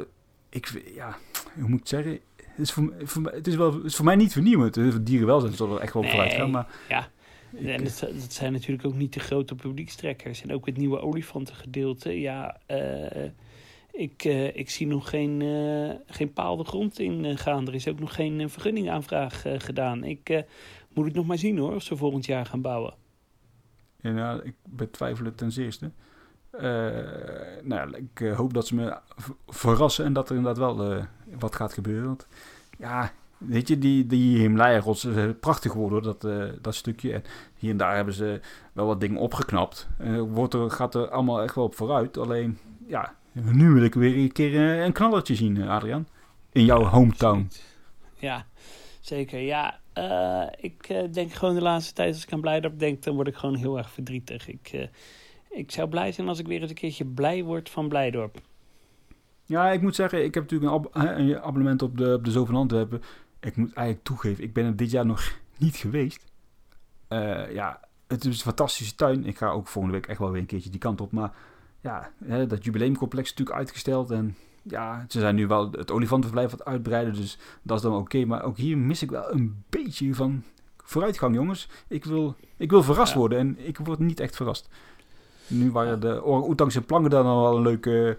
ik, 0.49 0.83
ja, 0.94 1.16
hoe 1.55 1.68
moet 1.68 1.73
ik 1.73 1.79
het 1.79 1.88
zeggen? 1.88 2.20
Het 2.37 2.59
is 2.59 2.73
voor, 2.73 2.92
voor, 3.03 3.23
het 3.23 3.46
is 3.46 3.57
wel, 3.57 3.75
het 3.75 3.85
is 3.85 3.96
voor 3.96 4.05
mij 4.05 4.16
niet 4.16 4.33
vernieuwend. 4.33 5.07
Dierenwelzijn 5.07 5.53
zal 5.53 5.75
er 5.75 5.81
echt 5.81 5.92
wel 5.92 6.03
nee, 6.03 6.11
vooruit 6.11 6.33
gaan, 6.33 6.51
maar... 6.51 6.66
Ja 6.88 7.09
en 7.56 7.84
dat, 7.84 7.98
dat, 8.00 8.32
zijn 8.32 8.52
natuurlijk 8.52 8.86
ook 8.86 8.94
niet 8.94 9.12
de 9.12 9.20
grote 9.20 9.54
publiekstrekkers. 9.54 10.42
En 10.42 10.52
ook 10.52 10.66
het 10.66 10.76
nieuwe 10.76 11.00
olifantengedeelte. 11.00 12.20
Ja, 12.20 12.56
uh, 12.70 13.30
ik, 13.92 14.24
uh, 14.24 14.56
ik 14.56 14.70
zie 14.70 14.86
nog 14.86 15.08
geen, 15.08 15.40
uh, 15.40 15.90
geen 16.06 16.32
paal 16.32 16.56
de 16.56 16.64
grond 16.64 16.98
in 16.98 17.38
gaan. 17.38 17.66
Er 17.66 17.74
is 17.74 17.88
ook 17.88 18.00
nog 18.00 18.14
geen 18.14 18.50
vergunningaanvraag 18.50 19.44
gedaan. 19.58 20.04
Ik 20.04 20.44
moet 20.94 21.04
het 21.04 21.14
nog 21.14 21.26
maar 21.26 21.38
zien 21.38 21.58
hoor, 21.58 21.74
of 21.74 21.82
ze 21.82 21.96
volgend 21.96 22.26
jaar 22.26 22.46
gaan 22.46 22.60
bouwen. 22.60 22.94
Ja, 24.00 24.10
nou, 24.10 24.42
ik 24.42 24.54
betwijfel 24.64 25.24
het 25.24 25.36
ten 25.36 25.52
zeerste. 25.52 25.90
nou, 27.62 27.96
ik 27.96 28.18
hoop 28.34 28.54
dat 28.54 28.66
ze 28.66 28.74
me 28.74 28.98
verrassen 29.46 30.04
en 30.04 30.12
dat 30.12 30.30
er 30.30 30.36
inderdaad 30.36 30.76
wel 30.76 31.04
wat 31.38 31.56
gaat 31.56 31.72
gebeuren. 31.72 32.06
Want 32.06 32.26
ja, 32.78 33.12
Weet 33.46 33.68
je, 33.68 33.79
die, 33.79 34.07
die 34.07 34.38
Himalaya-rots 34.38 35.05
is 35.05 35.33
prachtig 35.40 35.72
geworden, 35.72 36.03
dat, 36.03 36.24
uh, 36.24 36.44
dat 36.61 36.74
stukje. 36.74 37.12
En 37.12 37.22
hier 37.57 37.70
en 37.70 37.76
daar 37.76 37.96
hebben 37.96 38.14
ze 38.14 38.40
wel 38.72 38.87
wat 38.87 39.00
dingen 39.00 39.20
opgeknapt. 39.20 39.88
Uh, 40.00 40.20
wordt 40.20 40.55
er, 40.55 40.70
gaat 40.70 40.94
er 40.94 41.09
allemaal 41.11 41.42
echt 41.42 41.55
wel 41.55 41.64
op 41.64 41.74
vooruit. 41.74 42.16
Alleen, 42.16 42.58
ja, 42.87 43.14
nu 43.33 43.71
wil 43.71 43.83
ik 43.83 43.94
weer 43.94 44.17
een 44.17 44.33
keer 44.33 44.52
uh, 44.52 44.85
een 44.85 44.92
knallertje 44.92 45.35
zien, 45.35 45.69
Adriaan. 45.69 46.08
In 46.52 46.64
jouw 46.64 46.85
hometown. 46.85 47.50
Ja, 48.14 48.46
zeker. 49.00 49.40
Ja, 49.40 49.81
ik 50.56 51.12
denk 51.12 51.33
gewoon 51.33 51.54
de 51.54 51.62
laatste 51.62 51.92
tijd, 51.92 52.14
als 52.14 52.23
ik 52.23 52.33
aan 52.33 52.40
Blijdorp 52.40 52.79
denk, 52.79 53.02
dan 53.02 53.14
word 53.14 53.29
ik 53.29 53.37
gewoon 53.37 53.56
heel 53.56 53.79
erg 53.79 53.90
verdrietig. 53.90 54.48
Ik, 54.48 54.88
ik 55.50 55.71
zou 55.71 55.88
blij 55.88 56.12
zijn 56.12 56.29
als 56.29 56.38
ik 56.38 56.46
weer 56.46 56.60
eens 56.60 56.71
een 56.71 56.77
keertje 56.77 57.04
blij 57.04 57.44
word 57.44 57.71
van 57.71 57.88
Blijdorp. 57.88 58.38
Ja, 59.44 59.71
ik 59.71 59.83
moet 59.83 59.94
zeggen, 59.94 60.25
ik 60.25 60.35
heb 60.35 60.42
natuurlijk 60.42 60.73
een, 60.73 60.79
ab 60.79 60.90
een 61.19 61.40
abonnement 61.40 61.83
op 61.83 61.96
de, 61.96 62.14
op 62.14 62.25
de 62.25 62.56
Antwerpen 62.56 63.02
ik 63.40 63.56
moet 63.56 63.72
eigenlijk 63.72 64.06
toegeven, 64.06 64.44
ik 64.44 64.52
ben 64.52 64.64
er 64.64 64.76
dit 64.76 64.90
jaar 64.90 65.06
nog 65.06 65.38
niet 65.56 65.76
geweest. 65.76 66.24
Uh, 67.08 67.52
ja, 67.52 67.80
het 68.06 68.24
is 68.24 68.36
een 68.36 68.42
fantastische 68.42 68.94
tuin. 68.94 69.24
Ik 69.24 69.38
ga 69.38 69.50
ook 69.50 69.68
volgende 69.68 69.96
week 69.96 70.06
echt 70.06 70.18
wel 70.18 70.30
weer 70.30 70.40
een 70.40 70.46
keertje 70.46 70.70
die 70.70 70.80
kant 70.80 71.00
op. 71.00 71.12
Maar 71.12 71.32
ja, 71.80 72.10
hè, 72.24 72.46
dat 72.46 72.64
jubileumcomplex 72.64 73.24
is 73.24 73.30
natuurlijk 73.30 73.58
uitgesteld. 73.58 74.10
En 74.10 74.36
ja, 74.62 75.04
ze 75.08 75.20
zijn 75.20 75.34
nu 75.34 75.46
wel 75.46 75.70
het 75.70 75.90
olifantenverblijf 75.90 76.50
wat 76.50 76.64
uitbreiden. 76.64 77.14
Dus 77.14 77.38
dat 77.62 77.76
is 77.76 77.82
dan 77.82 77.94
oké. 77.94 78.24
Maar 78.24 78.42
ook 78.42 78.56
hier 78.56 78.78
mis 78.78 79.02
ik 79.02 79.10
wel 79.10 79.32
een 79.32 79.64
beetje 79.68 80.14
van 80.14 80.42
vooruitgang, 80.76 81.34
jongens. 81.34 81.68
Ik 81.88 82.04
wil, 82.04 82.36
ik 82.56 82.70
wil 82.70 82.82
verrast 82.82 83.14
worden 83.14 83.38
en 83.38 83.66
ik 83.66 83.78
word 83.78 83.98
niet 83.98 84.20
echt 84.20 84.36
verrast. 84.36 84.68
Nu 85.46 85.70
waren 85.70 86.00
de 86.00 86.24
orang-oetangse 86.24 86.82
planken 86.82 87.10
dan 87.10 87.26
al 87.26 87.42
wel 87.42 87.56
een 87.56 87.62
leuke 87.62 88.18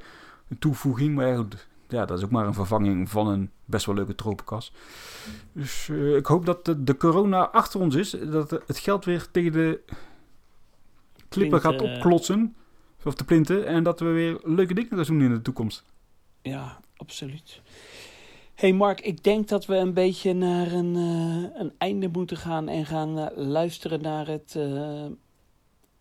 toevoeging. 0.60 1.16
Maar 1.16 1.28
ja, 1.28 1.36
goed, 1.36 1.68
ja, 1.92 2.06
dat 2.06 2.18
is 2.18 2.24
ook 2.24 2.32
maar 2.32 2.48
een 2.48 2.54
vervanging 2.54 3.10
van 3.10 3.28
een 3.28 3.52
best 3.66 3.86
wel 3.86 3.96
leuke 3.96 4.16
tropenkas. 4.16 4.74
Dus 5.52 5.90
eh, 5.90 6.16
ik 6.16 6.26
hoop 6.26 6.46
dat 6.46 6.66
de, 6.66 6.84
de 6.84 6.98
corona 6.98 7.50
achter 7.50 7.80
ons 7.80 7.96
is. 7.96 8.10
Dat 8.10 8.50
het 8.50 8.78
geld 8.78 9.06
weer 9.06 9.28
tegen 9.32 9.52
de 9.52 9.82
klippen 11.30 11.62
gaat 11.62 11.78
Plinten, 11.78 11.92
eh. 11.92 11.96
opklotsen. 11.96 12.56
Of 13.04 13.14
te 13.14 13.26
plinten. 13.26 13.66
En 13.66 13.84
dat 13.84 14.00
we 14.00 14.06
weer 14.06 14.40
leuke 14.44 14.74
dingen 14.74 14.90
gaan 14.90 15.18
doen 15.18 15.22
in 15.22 15.34
de 15.34 15.42
toekomst. 15.42 15.84
Ja, 16.42 16.80
absoluut. 16.96 17.62
hey 18.56 18.74
Mark, 18.74 19.02
ik 19.02 19.24
denk 19.24 19.48
dat 19.48 19.66
we 19.66 19.76
een 19.76 19.94
beetje 19.94 20.34
naar 20.34 20.72
een, 20.72 20.96
eh, 20.96 21.62
een 21.62 21.74
einde 21.78 22.10
moeten 22.12 22.38
gaan 22.38 22.68
en 22.68 22.86
gaan 22.86 23.32
luisteren 23.36 24.02
naar 24.02 24.28
het, 24.28 24.56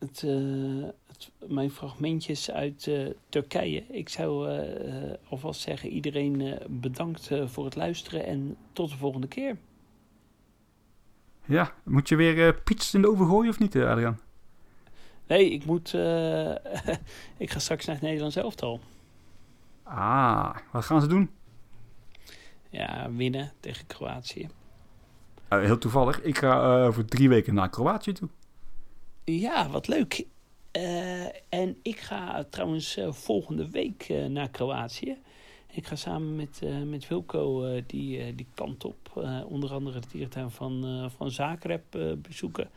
het, 0.01 0.22
eh, 0.22 0.88
het, 1.07 1.30
mijn 1.46 1.70
fragmentjes 1.70 2.51
uit 2.51 2.86
eh, 2.86 3.07
Turkije. 3.28 3.84
Ik 3.88 4.09
zou 4.09 4.48
eh, 4.48 5.12
alvast 5.28 5.61
zeggen, 5.61 5.88
iedereen 5.88 6.59
bedankt 6.68 7.30
voor 7.44 7.64
het 7.64 7.76
luisteren 7.76 8.26
en 8.26 8.57
tot 8.72 8.90
de 8.90 8.96
volgende 8.96 9.28
keer. 9.28 9.57
Ja, 11.44 11.74
moet 11.84 12.09
je 12.09 12.16
weer 12.16 12.55
piets 12.55 12.94
in 12.94 13.03
de 13.03 13.11
oven 13.11 13.26
gooien 13.26 13.51
of 13.51 13.59
niet, 13.59 13.76
Adriaan? 13.76 14.20
Nee, 15.26 15.51
ik 15.51 15.64
moet. 15.64 15.88
ik 17.44 17.51
ga 17.51 17.59
straks 17.59 17.84
naar 17.84 17.94
het 17.94 18.05
Nederlands 18.05 18.36
elftal. 18.36 18.80
Ah, 19.82 20.57
wat 20.72 20.84
gaan 20.84 21.01
ze 21.01 21.07
doen? 21.07 21.30
Ja, 22.70 23.11
winnen 23.12 23.53
tegen 23.61 23.86
Kroatië. 23.86 24.48
Heel 25.48 25.78
toevallig. 25.78 26.22
Ik 26.22 26.38
ga 26.38 26.84
over 26.84 27.05
drie 27.05 27.28
weken 27.28 27.55
naar 27.55 27.70
Kroatië 27.70 28.12
toe. 28.12 28.28
Ja, 29.24 29.68
wat 29.68 29.88
leuk. 29.88 30.26
Eh, 30.70 31.24
en 31.48 31.76
ik 31.82 31.98
ga 31.98 32.44
trouwens 32.50 32.96
eh, 32.96 33.12
volgende 33.12 33.70
week 33.70 34.02
eh, 34.08 34.24
naar 34.26 34.48
Kroatië. 34.50 35.16
Ik 35.72 35.86
ga 35.86 35.96
samen 35.96 36.36
met, 36.36 36.60
met 36.86 37.08
Wilco 37.08 37.64
die, 37.86 38.34
die 38.34 38.46
kant 38.54 38.84
op. 38.84 38.96
Onder 39.46 39.72
andere 39.72 40.00
de 40.00 40.06
dierentuin 40.12 40.50
van, 40.50 41.10
van 41.16 41.30
Zagreb 41.30 41.82
bezoeken. 42.18 42.70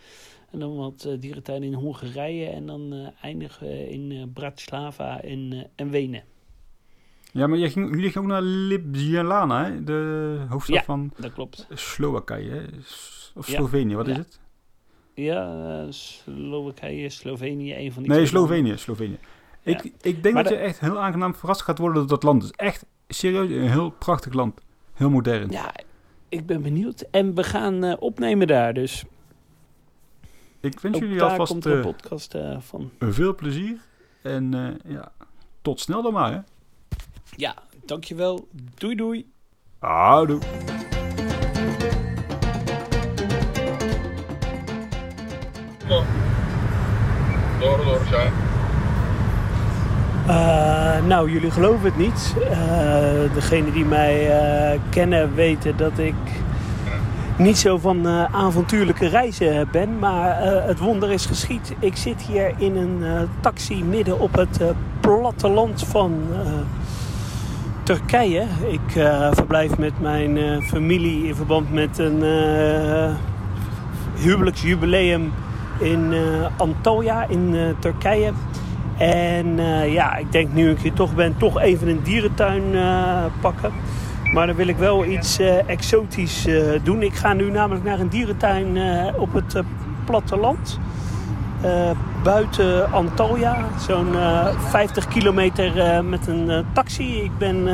En 0.51 0.59
dan 0.59 0.75
wat 0.75 1.07
dierentuin 1.19 1.63
in 1.63 1.73
Hongarije. 1.73 2.45
En 2.45 2.65
dan 2.65 3.11
eindigen 3.21 3.67
we 3.67 3.89
in 3.89 4.31
Bratislava 4.33 5.21
en, 5.21 5.69
en 5.75 5.89
Wenen. 5.89 6.23
Ja, 7.31 7.47
maar 7.47 7.57
jij 7.57 7.69
ging, 7.69 7.89
jullie 7.89 8.11
gingen 8.11 8.21
ook 8.27 8.33
naar 8.41 8.43
Ljubljana, 8.51 9.65
hè? 9.65 9.83
de 9.83 10.45
hoofdstad 10.49 10.75
Ja. 10.75 10.83
van 10.83 11.13
Dat 11.17 11.33
klopt. 11.33 11.67
Slowakije. 11.73 12.69
Of 13.35 13.47
Ja. 13.47 13.55
Slovenië, 13.55 13.95
wat 13.95 14.07
is 14.07 14.15
Ja. 14.15 14.19
het? 14.21 14.39
Ja, 15.15 15.69
eh, 15.81 15.85
Slowakije, 15.89 17.09
Slovenië, 17.09 17.75
een 17.75 17.91
van 17.91 18.03
die 18.03 18.11
Nee. 18.11 18.25
Slovenië. 18.25 18.77
Slovenië. 18.77 19.17
Ik, 19.63 19.83
Ja. 19.83 19.89
ik 20.01 20.23
denk 20.23 20.33
Maar 20.35 20.43
dat 20.43 20.51
de- 20.53 20.57
je 20.57 20.63
echt 20.65 20.79
heel 20.79 20.99
aangenaam 20.99 21.35
verrast 21.35 21.61
gaat 21.61 21.77
worden 21.77 21.97
door 21.97 22.07
dat 22.07 22.23
land. 22.23 22.41
Het 22.43 22.51
is 22.51 22.57
echt 22.65 22.85
serieus 23.07 23.49
een 23.49 23.69
heel 23.69 23.89
prachtig 23.89 24.33
land. 24.33 24.61
Heel 24.93 25.09
modern. 25.09 25.51
Ja, 25.51 25.73
ik 26.29 26.45
ben 26.45 26.61
benieuwd. 26.61 27.01
En 27.11 27.35
we 27.35 27.43
gaan 27.43 27.83
eh, 27.83 27.93
opnemen 27.99 28.47
daar 28.47 28.73
dus. 28.73 29.03
ik 30.59 30.79
wens 30.79 30.95
Ook 30.95 31.01
jullie 31.01 31.21
alvast 31.23 31.51
komt 31.51 31.65
eh, 31.65 31.81
podcast 31.81 32.35
van. 32.59 32.91
veel 32.99 33.35
plezier. 33.35 33.77
En 34.21 34.51
ja, 34.87 35.11
tot 35.61 35.79
snel 35.79 36.01
dan 36.01 36.13
maar. 36.13 36.31
Hè? 36.31 36.39
Ja, 37.35 37.55
dankjewel. 37.85 38.47
Doei 38.75 38.95
doei. 38.95 39.31
Houdoe. 39.79 40.39
Şahin. 47.63 48.31
Eh, 50.27 51.07
nou, 51.07 51.31
jullie 51.31 51.51
geloven 51.51 51.83
het 51.83 51.97
niet. 51.97 52.35
Uh, 53.51 53.73
die 53.73 53.85
mij 53.85 54.29
eh, 54.29 54.79
kennen 54.89 55.35
weten 55.35 55.77
dat 55.77 55.97
ik 55.97 56.15
niet 57.37 57.57
zo 57.57 57.77
van 57.77 58.07
avontuurlijke 58.31 59.07
reizen 59.07 59.67
ben. 59.71 59.99
Maar 59.99 60.41
het 60.41 60.79
wonder 60.79 61.11
is 61.11 61.25
geschied. 61.25 61.73
Ik 61.79 61.95
zit 61.95 62.21
hier 62.21 62.53
in 62.57 62.75
een 62.75 63.27
taxi 63.39 63.83
midden 63.83 64.19
op 64.19 64.35
het 64.35 64.61
platteland 64.99 65.83
van 65.83 66.21
Turkije. 67.83 68.45
Ik 68.67 69.05
verblijf 69.31 69.77
met 69.77 70.01
mijn 70.01 70.61
familie 70.63 71.27
in 71.27 71.35
verband 71.35 71.73
met 71.73 71.97
een 71.97 72.23
huwelijksjubileum 74.15 75.31
in 75.83 76.13
eh, 76.13 76.19
Antalya 76.57 77.27
in 77.27 77.55
eh, 77.55 77.61
Turkije. 77.79 78.31
En 78.97 79.59
eh, 79.59 79.93
ja, 79.93 80.15
ik 80.15 80.31
denk 80.31 80.53
nu 80.53 80.69
ik 80.69 80.79
hier 80.79 80.93
toch 80.93 81.15
ben, 81.15 81.37
toch 81.37 81.59
even 81.59 81.87
een 81.87 82.03
dierentuin 82.03 82.63
pakken. 83.41 83.71
Maar 84.33 84.47
dan 84.47 84.55
wil 84.55 84.67
ik 84.67 84.77
wel 84.77 85.05
iets 85.05 85.39
exotisch 85.65 86.47
doen. 86.83 87.01
Ik 87.01 87.13
ga 87.13 87.33
nu 87.33 87.51
namelijk 87.51 87.85
naar 87.85 87.99
een 87.99 88.09
dierentuin 88.09 88.77
op 89.17 89.33
het 89.33 89.61
platteland. 90.05 90.79
Buiten 92.23 92.91
Antalya, 92.91 93.57
zo'n 93.87 94.15
eh, 94.15 94.47
50 94.69 95.07
kilometer 95.07 96.03
met 96.05 96.27
een 96.27 96.65
taxi. 96.73 97.21
Ik 97.21 97.37
ben 97.37 97.67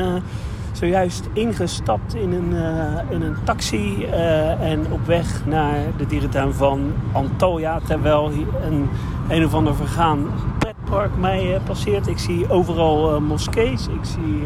zojuist 0.80 1.30
ingestapt 1.34 2.16
in 2.16 2.32
een, 2.32 2.56
eh, 2.56 3.12
in 3.12 3.22
een 3.22 3.36
taxi 3.44 4.06
eh, 4.06 4.72
en 4.72 4.92
op 4.92 5.06
weg 5.06 5.46
naar 5.46 5.78
de 5.98 6.06
dierentuin 6.06 6.54
van 6.54 6.94
Antalya. 7.12 7.80
Terwijl 7.88 8.32
een, 8.64 8.90
een 9.30 9.46
of 9.46 9.54
ander 9.54 9.76
vergaan 9.76 10.28
pretpark 10.58 11.18
mij 11.18 11.56
eh, 11.56 11.62
passeert. 11.64 12.08
Ik 12.08 12.18
zie 12.18 12.50
overal 12.50 13.22
moskees. 13.22 13.88
Ik 13.88 14.06
zie 14.06 14.44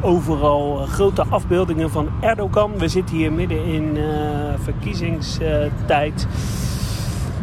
overal 0.00 0.76
grote 0.76 1.24
afbeeldingen 1.28 1.90
van 1.90 2.08
Erdogan. 2.20 2.78
We 2.78 2.88
zitten 2.88 3.16
hier 3.16 3.32
midden 3.32 3.64
in 3.64 3.98
verkiezingstijd. 4.62 6.26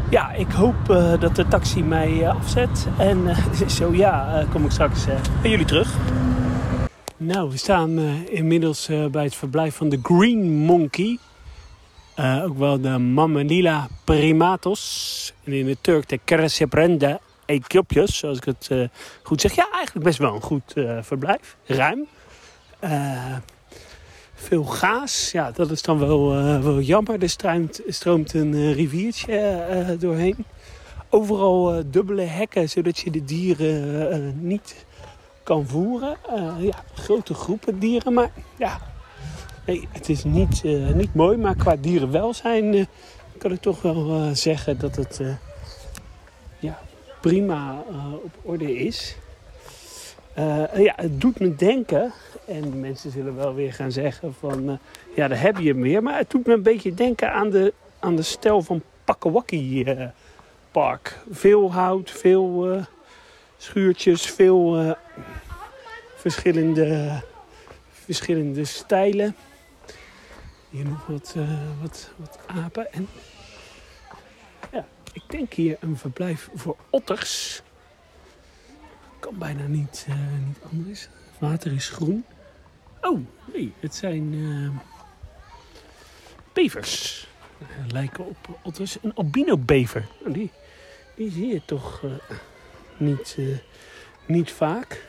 Ja, 0.10 0.32
ik 0.32 0.52
hoop 0.52 0.76
dat 1.20 1.36
de 1.36 1.48
taxi 1.48 1.84
mij 1.84 2.30
afzet. 2.30 2.88
En 2.98 3.18
zo 3.78 3.94
ja, 3.94 4.44
kom 4.52 4.66
ik 4.66 4.72
straks 4.72 5.06
bij 5.42 5.50
jullie 5.52 5.66
terug. 5.66 5.98
Nou, 7.22 7.50
we 7.50 7.58
staan 7.58 7.98
eh, 7.98 8.34
inmiddels 8.34 8.88
eh, 8.88 9.06
bij 9.06 9.24
het 9.24 9.36
verblijf 9.36 9.76
van 9.76 9.90
de 9.90 10.00
Green 10.04 10.52
Monkey. 10.52 11.18
Eh, 12.16 12.44
ook 12.44 12.58
wel 12.58 12.82
de 12.82 12.98
Mammalila 12.98 13.88
primatos. 14.04 15.34
En 15.44 15.54
in 15.54 15.68
het 15.68 15.78
Turk 15.82 16.10
de 16.10 16.20
Cresceprenda 16.26 17.20
Ethiopius, 17.46 18.18
zoals 18.18 18.38
ik 18.38 18.44
het 18.44 18.70
goed 19.24 19.42
zeg. 19.42 19.56
Ja, 19.56 19.68
eigenlijk 19.72 20.06
best 20.06 20.18
wel 20.18 20.36
een 20.36 20.42
goed 20.42 20.74
verblijf. 21.02 21.58
Ruim. 21.66 22.08
Veel 24.34 24.64
gaas. 24.64 25.32
Ja, 25.32 25.52
dat 25.52 25.72
is 25.72 25.82
dan 25.82 26.00
wel, 26.00 26.34
wel 26.62 26.80
jammer. 26.82 27.24
Er 27.24 27.30
stroomt, 27.88 28.34
een 28.34 28.74
riviertje 28.74 29.98
doorheen. 30.00 30.46
Overal 31.10 31.84
dubbele 31.86 32.22
hekken, 32.22 32.70
zodat 32.70 33.00
je 33.00 33.12
de 33.12 33.26
dieren 33.26 34.48
niet 34.48 34.86
kan 35.50 35.68
voeren. 35.68 36.16
Eh, 36.36 36.54
ja, 36.60 36.84
grote 36.94 37.34
groepen 37.34 37.80
dieren, 37.80 38.14
maar 38.14 38.32
ja, 38.58 38.80
het 39.92 40.10
is 40.10 40.24
niet, 40.24 40.62
eh, 40.66 40.90
niet 40.90 41.14
mooi. 41.14 41.38
Maar 41.38 41.56
qua 41.56 41.76
dierenwelzijn 41.76 42.74
eh, 42.74 42.86
kan 43.38 43.52
ik 43.52 43.62
toch 43.62 43.82
wel 43.82 44.30
zeggen 44.36 44.80
dat 44.80 44.96
het 44.96 45.22
ja, 46.60 46.80
prima 47.22 47.84
op 48.24 48.32
orde 48.42 48.76
is. 48.76 49.16
Ja, 50.76 50.94
het 50.96 51.22
doet 51.22 51.40
me 51.40 51.56
denken, 51.56 52.12
en 52.46 52.80
mensen 52.80 53.12
zullen 53.12 53.36
wel 53.36 53.54
weer 53.54 53.74
gaan 53.74 53.92
zeggen 53.92 54.34
van, 54.34 54.80
ja, 55.16 55.28
daar 55.28 55.42
heb 55.42 55.58
je 55.58 55.70
hem 55.70 55.82
weer. 55.82 56.04
Maar 56.04 56.18
het 56.18 56.30
doet 56.30 56.48
me 56.48 56.54
een 56.54 56.64
beetje 56.64 56.94
denken 56.94 57.34
aan 57.34 57.50
de, 57.50 57.74
aan 58.00 58.16
de 58.16 58.22
stijl 58.22 58.62
van 58.62 58.82
Pakkawakkie 59.04 59.86
eh, 59.86 60.08
Park. 60.72 61.20
Veel 61.32 61.72
hout, 61.72 62.12
veel 62.12 62.78
schuurtjes, 63.58 64.26
veel 64.26 64.96
verschillende, 66.20 67.22
verschillende 67.92 68.66
stijlen. 68.66 69.36
Hier 70.70 70.86
nog 70.86 71.06
wat, 71.08 71.34
eh, 71.38 71.82
wat, 71.82 72.12
wat 72.16 72.40
apen. 72.48 72.94
En 72.94 73.08
ja, 74.72 74.88
ik 75.14 75.24
denk 75.28 75.54
hier 75.54 75.78
een 75.80 75.98
verblijf 75.98 76.50
voor 76.54 76.78
otters. 76.90 77.62
Kan 79.20 79.38
bijna 79.38 79.68
niet, 79.68 80.06
eh, 80.08 80.16
niet 80.48 80.60
anders. 80.72 81.02
Het 81.02 81.40
water 81.40 81.74
is 81.74 81.90
groen. 81.90 82.26
Oh, 83.02 83.20
nee, 83.54 83.74
het 83.80 83.96
zijn 83.96 84.34
eh, 84.34 84.80
bevers. 86.54 87.28
Lijken 87.88 88.26
op 88.26 88.60
otters. 88.62 88.98
Een 89.02 89.14
albino-bever. 89.14 90.08
Nou, 90.20 90.34
die, 90.34 90.52
die 91.16 91.32
zie 91.32 91.48
je 91.48 91.62
toch 91.66 92.04
niet, 92.98 93.38
niet 94.26 94.52
vaak. 94.52 95.09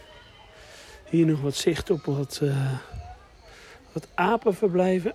Hier 1.10 1.26
nog 1.26 1.40
wat 1.40 1.54
zicht 1.54 1.90
op 1.90 2.04
wat, 2.04 2.40
eh, 2.42 2.72
wat 3.92 4.08
apenverblijven. 4.14 5.12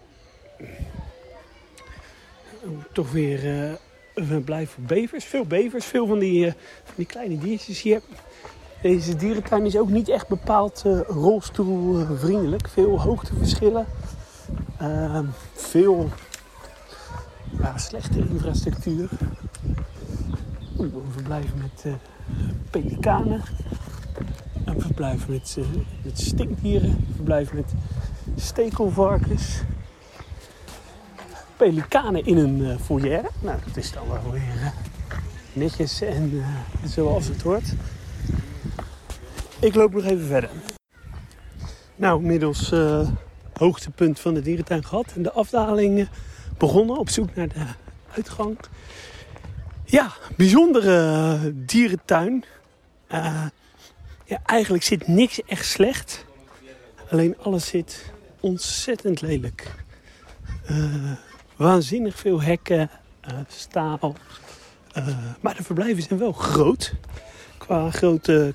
Toch 2.91 3.11
weer 3.11 3.45
eh, 3.45 3.71
een 4.13 4.25
verblijf 4.25 4.71
voor 4.71 4.83
bevers. 4.83 5.25
Veel 5.25 5.45
bevers, 5.45 5.85
veel 5.85 6.07
van 6.07 6.19
die, 6.19 6.45
eh, 6.45 6.53
van 6.83 6.93
die 6.95 7.05
kleine 7.05 7.37
diertjes 7.37 7.81
hier. 7.81 8.01
Deze 8.81 9.15
dierentuin 9.15 9.65
is 9.65 9.77
ook 9.77 9.89
niet 9.89 10.09
echt 10.09 10.27
bepaald 10.27 10.83
uh, 10.85 10.99
rolstoelvriendelijk. 11.07 12.67
Veel 12.67 13.01
hoogteverschillen. 13.01 13.85
Uh, 14.81 15.19
veel 15.53 16.09
slechte 17.75 18.17
infrastructuur. 18.17 19.09
Oeh, 20.77 20.93
een 20.93 21.11
verblijf 21.11 21.55
met 21.55 21.83
uh, 21.85 21.93
pelikanen. 22.69 23.41
Verblijf 24.77 25.27
met, 25.27 25.55
uh, 25.59 25.65
stinkdieren. 26.13 27.05
Verblijf 27.15 27.53
met 27.53 27.73
stekelvarkens. 28.35 29.61
Pelikanen 31.57 32.25
in 32.25 32.37
een 32.37 32.59
uh, 32.59 32.75
foyer. 32.77 33.23
Nou, 33.39 33.59
dat 33.65 33.77
is 33.77 33.91
dan 33.91 34.07
wel 34.07 34.31
weer 34.31 34.73
netjes 35.53 36.01
en 36.01 36.43
zoals 36.87 37.27
het 37.27 37.41
hoort. 37.41 37.73
Ik 39.59 39.75
loop 39.75 39.93
nog 39.93 40.03
even 40.03 40.25
verder. 40.25 40.49
Nou, 41.95 42.21
inmiddels 42.21 42.73
hoogtepunt 43.53 44.19
van 44.19 44.33
de 44.33 44.41
dierentuin 44.41 44.85
gehad. 44.85 45.13
En 45.15 45.21
de 45.23 45.31
afdaling 45.31 46.09
begonnen 46.57 46.97
op 46.97 47.09
zoek 47.09 47.35
naar 47.35 47.47
de 47.47 47.65
uitgang. 48.15 48.57
Ja, 49.85 50.13
bijzondere 50.35 51.37
dierentuin. 51.65 52.43
Ja, 54.25 54.41
eigenlijk 54.45 54.83
zit 54.83 55.07
niks 55.07 55.41
echt 55.43 55.65
slecht. 55.65 56.25
Alleen 57.09 57.37
alles 57.41 57.67
zit 57.67 58.11
ontzettend 58.39 59.21
lelijk. 59.21 59.71
Uh, 60.71 61.11
waanzinnig 61.55 62.15
veel 62.15 62.41
hekken, 62.41 62.89
staal. 63.47 64.15
maar 65.41 65.55
de 65.55 65.63
verblijven 65.63 66.03
zijn 66.03 66.19
wel 66.19 66.31
groot. 66.31 66.93
Qua 67.57 67.91
grote 67.91 68.53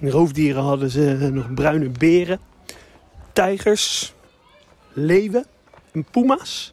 roofdieren 0.00 0.62
hadden 0.62 0.90
ze 0.90 1.30
nog 1.32 1.54
bruine 1.54 1.88
beren, 1.88 2.40
tijgers, 3.32 4.14
leeuwen 4.92 5.46
en 5.92 6.04
puma's. 6.04 6.72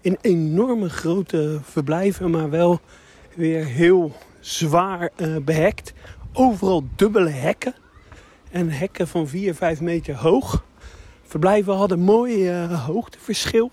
In 0.00 0.18
enorme 0.20 0.88
grote 0.90 1.60
verblijven, 1.62 2.30
maar 2.30 2.50
wel 2.50 2.80
weer 3.34 3.64
heel 3.64 4.16
zwaar 4.40 5.10
behekt. 5.44 5.92
Overal 6.34 6.84
dubbele 6.96 7.30
hekken. 7.30 7.74
En 8.50 8.70
hekken 8.70 9.08
van 9.08 9.28
4, 9.28 9.54
5 9.54 9.80
meter 9.80 10.16
hoog. 10.16 10.64
Verblijven 11.22 11.74
hadden 11.74 11.98
mooi 11.98 12.50
uh, 12.50 12.86
hoogteverschil. 12.86 13.70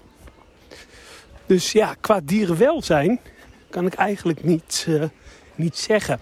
Dus 1.46 1.72
ja, 1.72 1.96
qua 2.02 2.20
dierenwelzijn 2.24 3.20
kan 3.70 3.86
ik 3.86 3.94
eigenlijk 3.94 4.44
niet, 4.44 4.86
uh, 4.90 5.04
niet 5.56 5.78
zeggen. 5.78 6.20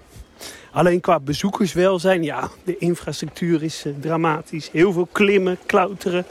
Alleen 0.71 0.99
qua 0.99 1.19
bezoekerswelzijn, 1.19 2.23
ja, 2.23 2.49
de 2.63 2.77
infrastructuur 2.77 3.63
is 3.63 3.85
uh, 3.85 3.93
dramatisch. 3.99 4.71
Heel 4.71 4.91
veel 4.91 5.07
klimmen, 5.11 5.57
klauteren. 5.65 6.25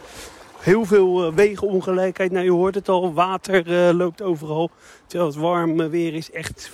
Heel 0.58 0.84
veel 0.84 1.34
wegenongelijkheid. 1.34 2.32
Nou, 2.32 2.44
je 2.44 2.50
hoort 2.50 2.74
het 2.74 2.88
al, 2.88 3.12
water 3.12 3.94
loopt 3.94 4.22
overal. 4.22 4.70
Terwijl 5.06 5.30
het 5.30 5.40
warm 5.40 5.88
weer 5.88 6.14
is. 6.14 6.30
Echt, 6.30 6.70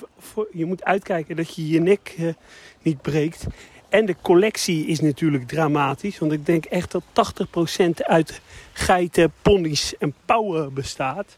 je 0.53 0.65
moet 0.65 0.85
uitkijken 0.85 1.37
dat 1.37 1.55
je 1.55 1.69
je 1.69 1.81
nek 1.81 2.35
niet 2.83 3.03
breekt. 3.03 3.47
En 3.89 4.07
de 4.07 4.17
collectie 4.23 4.87
is 4.87 5.01
natuurlijk 5.01 5.49
dramatisch. 5.49 6.19
Want 6.19 6.33
ik 6.33 6.47
denk 6.47 6.65
echt 6.65 6.91
dat 6.91 7.03
80% 7.05 7.89
uit 7.95 8.41
geiten, 8.73 9.33
ponies 9.43 9.95
en 9.99 10.15
pauwen 10.25 10.75
bestaat. 10.75 11.37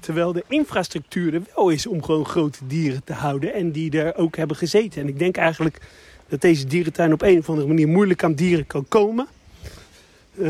Terwijl 0.00 0.32
de 0.32 0.44
infrastructuur 0.48 1.34
er 1.34 1.42
wel 1.54 1.68
is 1.68 1.86
om 1.86 2.02
gewoon 2.02 2.26
grote 2.26 2.66
dieren 2.66 3.04
te 3.04 3.12
houden. 3.12 3.54
En 3.54 3.72
die 3.72 4.00
er 4.00 4.16
ook 4.16 4.36
hebben 4.36 4.56
gezeten. 4.56 5.02
En 5.02 5.08
ik 5.08 5.18
denk 5.18 5.36
eigenlijk 5.36 5.80
dat 6.28 6.40
deze 6.40 6.66
dierentuin 6.66 7.12
op 7.12 7.22
een 7.22 7.38
of 7.38 7.48
andere 7.48 7.68
manier 7.68 7.88
moeilijk 7.88 8.24
aan 8.24 8.34
dieren 8.34 8.66
kan 8.66 8.88
komen. 8.88 9.26
Uh, 10.34 10.48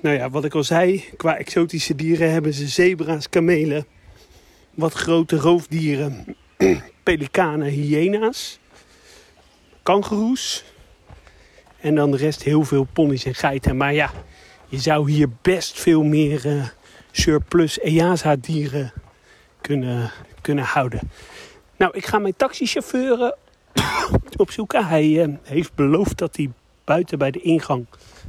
nou 0.00 0.16
ja, 0.16 0.30
wat 0.30 0.44
ik 0.44 0.54
al 0.54 0.64
zei, 0.64 1.04
qua 1.16 1.36
exotische 1.36 1.94
dieren 1.94 2.30
hebben 2.30 2.54
ze 2.54 2.68
zebra's, 2.68 3.28
kamelen, 3.28 3.86
wat 4.74 4.92
grote 4.92 5.36
roofdieren, 5.36 6.36
pelikanen, 7.02 7.68
hyena's, 7.68 8.58
kangoeroes. 9.86 10.64
En 11.80 11.94
dan 11.94 12.10
de 12.10 12.16
rest 12.16 12.42
heel 12.42 12.62
veel 12.62 12.86
ponies 12.92 13.24
en 13.24 13.34
geiten. 13.34 13.76
Maar 13.76 13.94
ja, 13.94 14.10
je 14.68 14.78
zou 14.78 15.10
hier 15.10 15.28
best 15.42 15.80
veel 15.80 16.02
meer 16.02 16.46
uh, 16.46 16.64
surplus 17.10 17.78
EASA 17.78 18.36
dieren 18.36 18.92
kunnen, 19.60 20.10
kunnen 20.40 20.64
houden. 20.64 21.00
Nou, 21.76 21.96
ik 21.96 22.06
ga 22.06 22.18
mijn 22.18 22.36
taxichauffeur 22.36 23.34
opzoeken. 24.36 24.86
Hij 24.86 25.06
uh, 25.06 25.34
heeft 25.42 25.74
beloofd 25.74 26.18
dat 26.18 26.36
hij 26.36 26.50
buiten 26.84 27.18
bij 27.18 27.30
de 27.30 27.40
ingang 27.40 27.86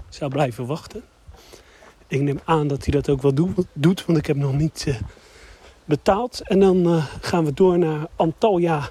zou 0.10 0.32
blijven 0.32 0.66
wachten. 0.66 1.03
Ik 2.08 2.22
neem 2.22 2.39
aan 2.45 2.68
dat 2.68 2.84
hij 2.84 2.93
dat 2.93 3.10
ook 3.10 3.22
wel 3.22 3.34
doet, 3.74 4.05
want 4.05 4.18
ik 4.18 4.26
heb 4.26 4.36
nog 4.36 4.53
niet 4.53 4.99
betaald. 5.86 6.41
En 6.43 6.60
dan 6.60 7.01
gaan 7.22 7.45
we 7.45 7.53
door 7.53 7.78
naar 7.78 8.08
Antalya 8.16 8.89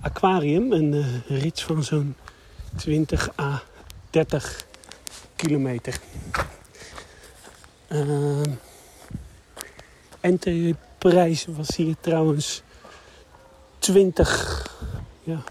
Aquarium. 0.00 0.72
Een 0.72 0.92
uh, 0.92 1.40
rit 1.40 1.60
van 1.60 1.84
zo'n 1.84 2.14
20 2.76 3.38
à 3.38 3.62
30 4.10 4.66
kilometer. 5.36 6.00
Uh, 7.92 8.42
was 11.56 11.76
hier 11.76 11.94
trouwens 12.00 12.62
20 13.78 14.66
ja, 15.22 15.42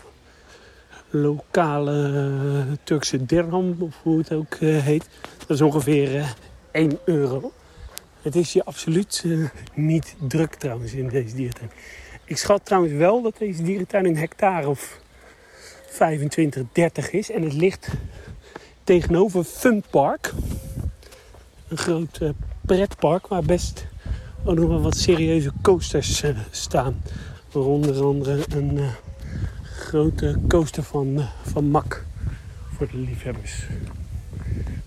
lokale 1.09 2.77
Turkse 2.83 3.25
dirham, 3.25 3.75
of 3.79 3.95
hoe 4.01 4.17
het 4.17 4.33
ook 4.33 4.55
uh, 4.59 4.83
heet. 4.83 5.09
Dat 5.37 5.49
is 5.49 5.61
ongeveer 5.61 6.15
uh, 6.15 6.29
1 6.71 6.99
euro. 7.05 7.51
Het 8.21 8.35
is 8.35 8.53
hier 8.53 8.63
absoluut 8.63 9.23
uh, 9.25 9.49
niet 9.73 10.15
druk 10.19 10.55
trouwens 10.55 10.93
in 10.93 11.07
deze 11.07 11.35
dierentuin. 11.35 11.71
Ik 12.27 12.37
schat 12.37 12.65
trouwens 12.65 12.93
wel 12.93 13.21
dat 13.21 13.37
deze 13.37 13.63
dierentuin 13.63 14.05
een 14.05 14.17
hectare 14.17 14.67
of 14.67 14.99
25, 15.87 16.63
30 16.71 17.11
is. 17.11 17.31
En 17.31 17.43
het 17.43 17.53
ligt 17.53 17.87
tegenover 18.83 19.43
Fun 19.43 19.83
Park. 19.89 20.33
Een 21.67 21.77
groot 21.77 22.19
uh, 22.21 22.29
pretpark 22.65 23.27
waar 23.27 23.43
best 23.43 23.87
ook 24.43 24.55
nog 24.55 24.67
wel 24.67 24.81
wat 24.81 24.97
serieuze 24.97 25.51
coasters 25.61 26.23
uh, 26.23 26.37
staan. 26.51 27.01
Onder 27.53 28.03
andere 28.03 28.43
een 28.49 28.77
uh, 28.77 28.89
grote 29.63 30.39
coaster 30.47 30.83
van, 30.83 31.21
van 31.41 31.69
Mack 31.69 32.05
voor 32.71 32.87
de 32.91 32.97
liefhebbers. 32.97 33.67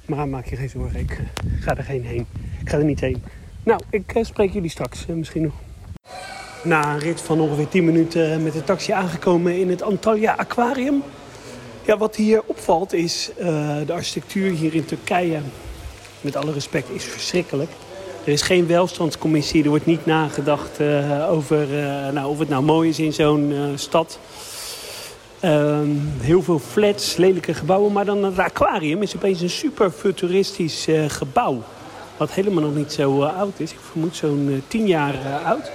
Maar 0.07 0.29
maak 0.29 0.47
je 0.47 0.57
geen 0.57 0.69
zorgen, 0.69 1.01
ik 1.01 1.21
ga 1.61 1.77
er 1.77 1.85
geen 1.85 2.05
heen. 2.05 2.27
Ik 2.61 2.69
ga 2.69 2.79
er 2.79 2.85
niet 2.85 3.01
heen. 3.01 3.23
Nou, 3.63 3.81
ik 3.91 4.19
spreek 4.23 4.53
jullie 4.53 4.71
straks 4.71 5.07
misschien 5.07 5.43
nog. 5.43 5.55
Na 6.63 6.93
een 6.93 6.99
rit 6.99 7.21
van 7.21 7.41
ongeveer 7.41 7.69
10 7.69 7.85
minuten 7.85 8.43
met 8.43 8.53
de 8.53 8.65
taxi 8.65 8.93
aangekomen 8.93 9.59
in 9.59 9.71
het 9.71 9.83
Antalya 9.83 10.35
Aquarium. 10.37 11.03
Ja, 11.85 11.97
wat 11.97 12.17
hier 12.17 12.43
opvalt 12.47 12.93
is 12.93 13.31
de 13.87 13.93
architectuur 13.93 14.51
hier 14.51 14.75
in 14.75 14.85
Turkije. 14.85 15.41
Met 16.21 16.37
alle 16.37 16.53
respect 16.53 16.91
is 16.91 17.05
verschrikkelijk. 17.05 17.71
Er 18.25 18.33
is 18.33 18.43
geen 18.43 18.67
welstandscommissie. 18.67 19.63
Er 19.63 19.69
wordt 19.69 19.87
niet 19.87 20.07
nagedacht 20.07 20.81
uh, 20.81 21.31
over 21.31 21.61
uh, 21.61 22.09
nou, 22.09 22.29
of 22.29 22.39
het 22.39 22.49
nou 22.49 22.63
mooi 22.63 22.89
is 22.89 22.99
in 22.99 23.13
zo'n 23.13 23.55
stad. 23.75 24.19
heel 26.21 26.43
veel 26.43 26.59
flats, 26.59 27.17
lelijke 27.17 27.55
gebouwen. 27.55 27.93
Maar 27.93 28.05
dan 28.05 28.25
het 28.25 28.39
aquarium 28.39 29.03
is 29.03 29.17
opeens 29.17 29.41
een 29.41 29.51
super 29.51 29.91
futuristisch 29.91 30.87
gebouw. 31.07 31.63
Wat 32.17 32.31
helemaal 32.31 32.63
nog 32.63 32.75
niet 32.75 32.93
zo 32.93 33.23
oud 33.23 33.61
is. 33.61 33.73
Ik 33.73 33.79
vermoed 33.91 34.17
zo'n 34.17 34.63
10 34.69 34.87
jaar 34.87 35.15
oud. 35.45 35.71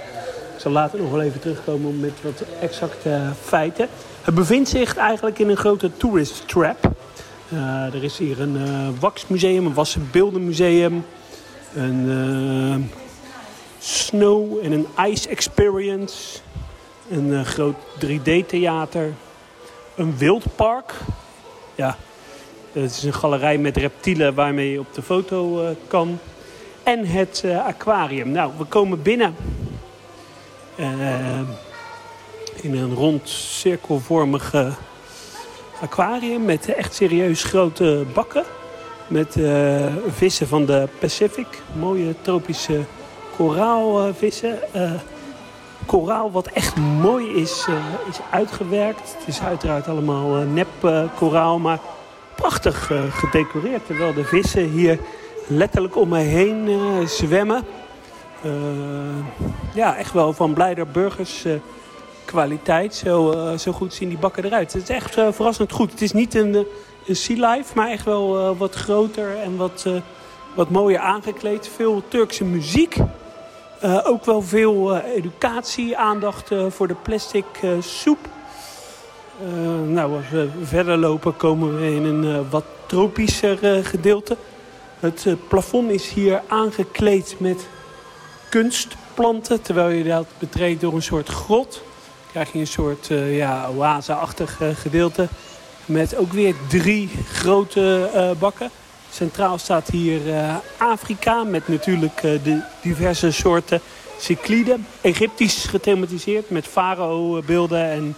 Ik 0.56 0.62
zal 0.62 0.72
later 0.72 0.98
nog 0.98 1.10
wel 1.10 1.22
even 1.22 1.40
terugkomen 1.40 2.00
met 2.00 2.12
wat 2.22 2.44
exacte 2.60 3.20
feiten. 3.42 3.88
Het 4.22 4.34
bevindt 4.34 4.68
zich 4.68 4.96
eigenlijk 4.96 5.38
in 5.38 5.48
een 5.48 5.56
grote 5.56 5.90
tourist 5.96 6.48
trap. 6.48 6.90
er 7.92 8.04
is 8.04 8.18
hier 8.18 8.40
een 8.40 8.58
waxmuseum, 9.00 9.66
een 9.66 9.74
wassen 9.74 10.08
beeldenmuseum 10.12 11.04
een 11.76 12.08
uh, 12.08 12.76
snow 13.78 14.64
en 14.64 14.72
een 14.72 14.86
ice 15.10 15.28
experience. 15.28 16.38
Een 17.10 17.26
uh, 17.26 17.40
groot 17.40 17.76
3D-theater. 18.04 19.12
Een 19.94 20.16
wildpark. 20.16 20.94
Ja, 21.74 21.96
het 22.72 22.90
is 22.90 23.02
een 23.02 23.14
galerij 23.14 23.58
met 23.58 23.76
reptielen 23.76 24.34
waarmee 24.34 24.70
je 24.70 24.78
op 24.78 24.94
de 24.94 25.02
foto 25.02 25.62
uh, 25.62 25.68
kan. 25.86 26.18
En 26.82 27.06
het 27.06 27.44
aquarium. 27.66 28.30
Nou, 28.30 28.52
we 28.58 28.64
komen 28.64 29.02
binnen 29.02 29.34
in 32.62 32.76
een 32.76 32.94
rond 32.94 33.28
cirkelvormige 33.28 34.72
aquarium 35.80 36.44
met 36.44 36.74
echt 36.74 36.94
serieus 36.94 37.44
grote 37.44 38.04
bakken. 38.14 38.44
Met 39.08 39.36
uh, 39.36 39.86
vissen 40.08 40.48
van 40.48 40.64
de 40.66 40.88
Pacific. 40.98 41.46
Mooie 41.78 42.14
tropische 42.22 42.80
koraalvissen. 43.36 44.58
Uh, 44.76 44.90
koraal 45.86 46.30
wat 46.30 46.46
echt 46.46 46.76
mooi 46.76 47.34
is, 47.34 47.66
eh, 47.68 47.74
is 48.08 48.18
uitgewerkt. 48.30 49.14
Het 49.18 49.26
is 49.26 49.40
uiteraard 49.40 49.88
allemaal 49.88 50.36
eh, 50.36 50.46
nep 50.52 50.84
eh, 50.84 51.02
koraal, 51.16 51.58
maar 51.58 51.78
prachtig 52.34 52.90
eh, 52.90 53.02
gedecoreerd. 53.10 53.86
Terwijl 53.86 54.14
de 54.14 54.24
vissen 54.24 54.70
hier 54.70 54.98
letterlijk 55.46 55.96
om 55.96 56.08
mij 56.08 56.24
heen 56.24 56.68
eh, 56.68 57.06
zwemmen. 57.06 57.64
Eh, 58.46 59.42
ja, 59.74 59.96
echt 59.96 60.12
wel 60.12 60.32
van 60.32 60.54
Blijder 60.54 60.86
Burgers 60.86 61.44
eh, 61.44 61.52
kwaliteit. 62.24 62.94
Zo, 62.94 63.30
eh, 63.30 63.58
zo 63.58 63.72
goed 63.72 63.94
zien 63.94 64.08
die 64.08 64.18
bakken 64.18 64.44
eruit. 64.44 64.72
Het 64.72 64.82
is 64.82 64.88
echt 64.88 65.12
verrassend 65.12 65.72
goed. 65.72 65.90
Het 65.90 66.02
is 66.02 66.12
niet 66.12 66.34
een, 66.34 66.66
sea 67.10 67.54
life, 67.54 67.72
maar 67.74 67.90
echt 67.90 68.04
wel 68.04 68.56
wat 68.56 68.74
groter 68.74 69.36
en 69.36 69.56
wat, 69.56 69.86
wat 70.54 70.70
mooier 70.70 70.98
aangekleed. 70.98 71.68
Veel 71.76 72.02
Turkse 72.08 72.44
muziek. 72.44 72.96
Ook 74.04 74.24
wel 74.24 74.42
veel 74.42 74.96
educatie, 74.98 75.96
aandacht 75.96 76.50
voor 76.68 76.88
de 76.88 76.94
plastic 76.94 77.44
soep. 77.80 78.18
Nou, 79.86 80.16
als 80.16 80.28
we 80.30 80.48
verder 80.62 80.96
lopen 80.96 81.36
komen 81.36 81.78
we 81.78 81.94
in 81.94 82.04
een 82.04 82.50
wat 82.50 82.64
tropischer 82.86 83.84
gedeelte. 83.84 84.36
Het 85.00 85.26
plafond 85.48 85.90
is 85.90 86.08
hier 86.10 86.42
aangekleed 86.48 87.36
met 87.38 87.66
kunstplanten. 88.56 89.62
Terwijl 89.62 89.88
je 89.88 90.04
dat 90.04 90.26
betreedt 90.38 90.80
door 90.80 90.94
een 90.94 91.02
soort 91.02 91.28
grot. 91.28 91.82
Krijg 92.30 92.52
je 92.52 92.58
een 92.58 92.66
soort 92.66 93.10
eh, 93.10 93.36
ja, 93.36 93.68
oase-achtig 93.76 94.60
gedeelte. 94.74 95.28
Met 95.84 96.16
ook 96.16 96.32
weer 96.32 96.54
drie 96.68 97.10
grote 97.32 98.10
eh, 98.14 98.30
bakken. 98.38 98.70
Centraal 99.10 99.58
staat 99.58 99.88
hier 99.88 100.34
eh, 100.34 100.54
Afrika 100.76 101.44
met 101.44 101.68
natuurlijk 101.68 102.20
de 102.20 102.60
diverse 102.82 103.30
soorten 103.30 103.80
cycliden. 104.18 104.86
Egyptisch 105.00 105.64
gethematiseerd 105.64 106.50
met 106.50 106.66
farao-beelden 106.66 107.90
en 107.90 108.16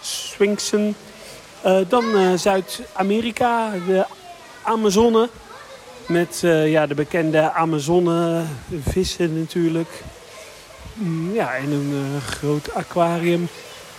sphinxen. 0.00 0.96
Dan 1.88 2.38
Zuid-Amerika, 2.38 3.70
de 3.86 4.04
Amazone. 4.62 5.28
Met 6.06 6.40
eh, 6.44 6.70
ja, 6.70 6.86
de 6.86 6.94
bekende 6.94 7.52
Amazone-vissen 7.52 9.38
natuurlijk. 9.38 10.02
Mm, 10.94 11.34
Ja, 11.34 11.54
en 11.54 11.70
een 11.70 11.92
eh, 11.92 12.26
groot 12.26 12.74
aquarium. 12.74 13.48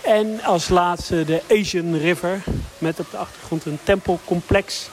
En 0.02 0.42
als 0.42 0.68
laatste 0.68 1.24
de 1.24 1.42
Asian 1.50 1.94
River. 1.94 2.42
Met 2.78 3.00
op 3.00 3.10
de 3.10 3.16
achtergrond 3.16 3.64
een 3.64 3.78
tempelcomplex 3.82 4.88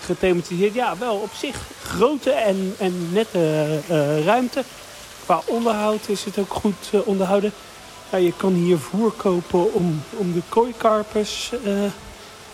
gethematiseerd. 0.00 0.74
Ja, 0.74 0.96
wel 0.98 1.16
op 1.16 1.32
zich 1.32 1.56
grote 1.82 2.30
en, 2.30 2.74
en 2.78 3.08
nette 3.12 3.78
eh, 3.88 4.24
ruimte. 4.24 4.64
Qua 5.24 5.42
onderhoud 5.44 6.08
is 6.08 6.24
het 6.24 6.38
ook 6.38 6.52
goed 6.54 6.90
onderhouden. 7.04 7.52
Ja, 8.10 8.18
je 8.18 8.32
kan 8.36 8.52
hier 8.52 8.78
voer 8.78 9.12
kopen 9.12 9.74
om, 9.74 10.02
om 10.10 10.32
de 10.32 10.42
kooikarpers 10.48 11.52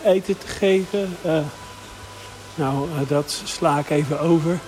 eten 0.04 0.38
te 0.38 0.46
geven. 0.46 1.16
Nou, 2.58 2.88
eh, 2.90 3.08
dat 3.08 3.42
sla 3.44 3.78
ik 3.78 3.90
even 3.90 4.20
over. 4.20 4.58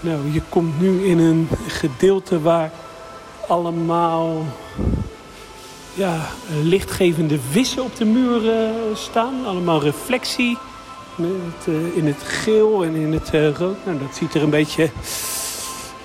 Nou, 0.00 0.32
je 0.32 0.42
komt 0.48 0.80
nu 0.80 1.04
in 1.04 1.18
een 1.18 1.48
gedeelte 1.66 2.40
waar 2.40 2.70
allemaal 3.46 4.44
ja, 5.94 6.26
lichtgevende 6.62 7.38
vissen 7.50 7.82
op 7.82 7.96
de 7.96 8.04
muur 8.04 8.50
eh, 8.50 8.70
staan. 8.94 9.46
Allemaal 9.46 9.82
reflectie. 9.82 10.58
Met, 11.14 11.66
eh, 11.66 11.96
in 11.96 12.06
het 12.06 12.22
geel 12.22 12.84
en 12.84 12.94
in 12.94 13.12
het 13.12 13.56
rood. 13.56 13.76
Nou, 13.84 13.98
dat 13.98 14.14
ziet 14.14 14.34
er 14.34 14.42
een 14.42 14.50
beetje 14.50 14.90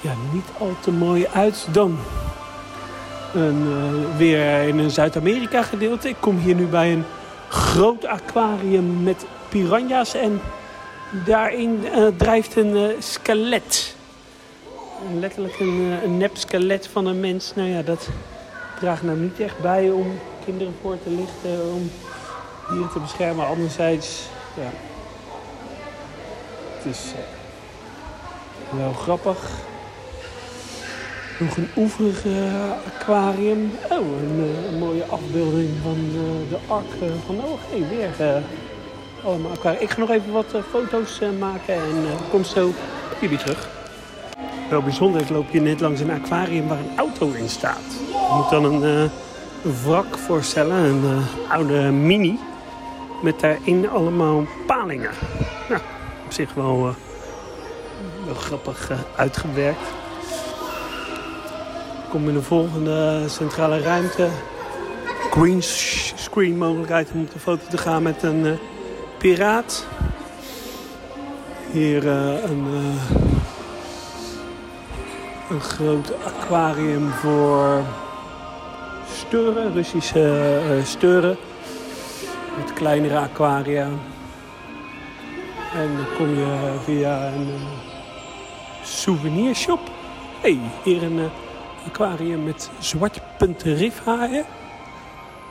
ja, 0.01 0.13
niet 0.31 0.47
al 0.57 0.75
te 0.79 0.91
mooi 0.91 1.27
uit. 1.33 1.67
Dan 1.71 1.97
een, 3.33 3.67
weer 4.17 4.67
in 4.67 4.77
een 4.77 4.91
Zuid-Amerika 4.91 5.61
gedeelte. 5.61 6.09
Ik 6.09 6.15
kom 6.19 6.37
hier 6.37 6.55
nu 6.55 6.65
bij 6.65 6.93
een 6.93 7.05
groot 7.47 8.05
aquarium 8.05 9.03
met 9.03 9.25
piranha's. 9.49 10.13
En 10.13 10.41
daarin 11.25 11.87
eh, 11.93 12.07
drijft 12.17 12.55
een 12.55 12.75
eh, 12.75 13.01
skelet. 13.01 13.95
Letterlijk 15.19 15.59
een, 15.59 15.91
eh, 15.91 16.03
een 16.03 16.17
nep 16.17 16.37
skelet 16.37 16.87
van 16.87 17.05
een 17.05 17.19
mens. 17.19 17.51
Nou 17.55 17.69
ja, 17.69 17.81
dat 17.81 18.09
draagt 18.79 19.03
nou 19.03 19.17
niet 19.17 19.39
echt 19.39 19.59
bij 19.59 19.89
om 19.89 20.19
kinderen 20.45 20.75
voor 20.81 20.97
te 21.03 21.09
lichten. 21.09 21.73
Om 21.73 21.91
dieren 22.69 22.91
te 22.91 22.99
beschermen. 22.99 23.47
Anderzijds, 23.47 24.21
ja. 24.55 24.69
Het 26.77 26.85
is 26.85 27.11
wel 28.69 28.93
grappig. 28.93 29.49
Nog 31.39 31.57
een 31.57 31.69
oeverig 31.75 32.25
aquarium. 32.85 33.71
Oh, 33.89 33.97
een, 33.97 34.77
mooie 34.79 35.03
afbeelding 35.05 35.69
van 35.83 35.97
eh, 36.13 36.49
de 36.49 36.57
ark 36.67 37.11
van 37.25 37.35
Noach. 37.35 37.59
Hey, 37.69 37.87
weer 37.89 38.43
allemaal 39.23 39.51
aquarium. 39.51 39.81
Ik 39.81 39.89
ga 39.89 39.99
nog 39.99 40.09
even 40.09 40.31
wat 40.31 40.53
eh, 40.53 40.61
foto's 40.69 41.19
eh, 41.19 41.29
maken 41.39 41.73
en 41.73 42.05
eh, 42.05 42.29
kom 42.29 42.43
zo 42.43 42.71
jullie 43.21 43.37
terug. 43.37 43.69
Wel 44.69 44.81
bijzonder, 44.81 45.21
loop 45.31 45.51
hier 45.51 45.61
net 45.61 45.79
langs 45.79 45.99
een 45.99 46.11
aquarium 46.11 46.67
waar 46.67 46.77
een 46.77 46.97
auto 46.97 47.31
in 47.31 47.49
staat. 47.49 47.97
Je 48.07 48.33
moet 48.35 48.49
dan 48.49 48.83
een, 48.83 49.09
wrak 49.83 50.17
voorstellen, 50.17 50.77
een 50.77 51.23
oude 51.49 51.91
mini. 51.91 52.39
Met 53.21 53.39
daarin 53.39 53.89
allemaal 53.89 54.45
palingen. 54.67 55.11
Nou, 55.69 55.81
op 56.25 56.31
zich 56.31 56.53
wel, 56.53 56.95
wel 58.25 58.33
grappig 58.35 58.91
uitgewerkt. 59.15 59.87
Ik 62.03 62.09
kom 62.09 62.27
in 62.27 62.33
de 62.33 62.41
volgende 62.41 63.23
centrale 63.27 63.79
ruimte. 63.79 64.27
Green 65.31 65.63
screen 66.15 66.57
mogelijkheid 66.57 67.09
om 67.13 67.21
op 67.21 67.31
de 67.31 67.39
foto 67.39 67.63
te 67.69 67.77
gaan 67.77 68.03
met 68.03 68.23
een 68.23 68.57
piraat. 69.23 69.87
Hier 71.71 72.07
eh, 72.07 72.43
een, 72.43 72.65
eh, 72.73 73.15
een 75.49 75.61
groot 75.61 76.13
aquarium 76.25 77.09
voor 77.09 77.81
steuren, 79.13 79.73
Russische 79.73 80.59
eh, 80.69 80.85
steuren. 80.85 81.37
Met 82.57 82.73
kleinere 82.73 83.17
aquaria. 83.17 83.87
En 85.73 85.95
dan 85.95 86.05
kom 86.17 86.29
je 86.29 86.73
via 86.83 87.27
een 87.27 87.49
souvenirshop. 88.83 89.79
hey, 90.41 90.59
hier 90.83 91.03
een 91.03 91.29
aquarium 91.87 92.43
met 92.43 92.69
zwartpunten 92.79 93.75
rifhaaien. 93.75 94.45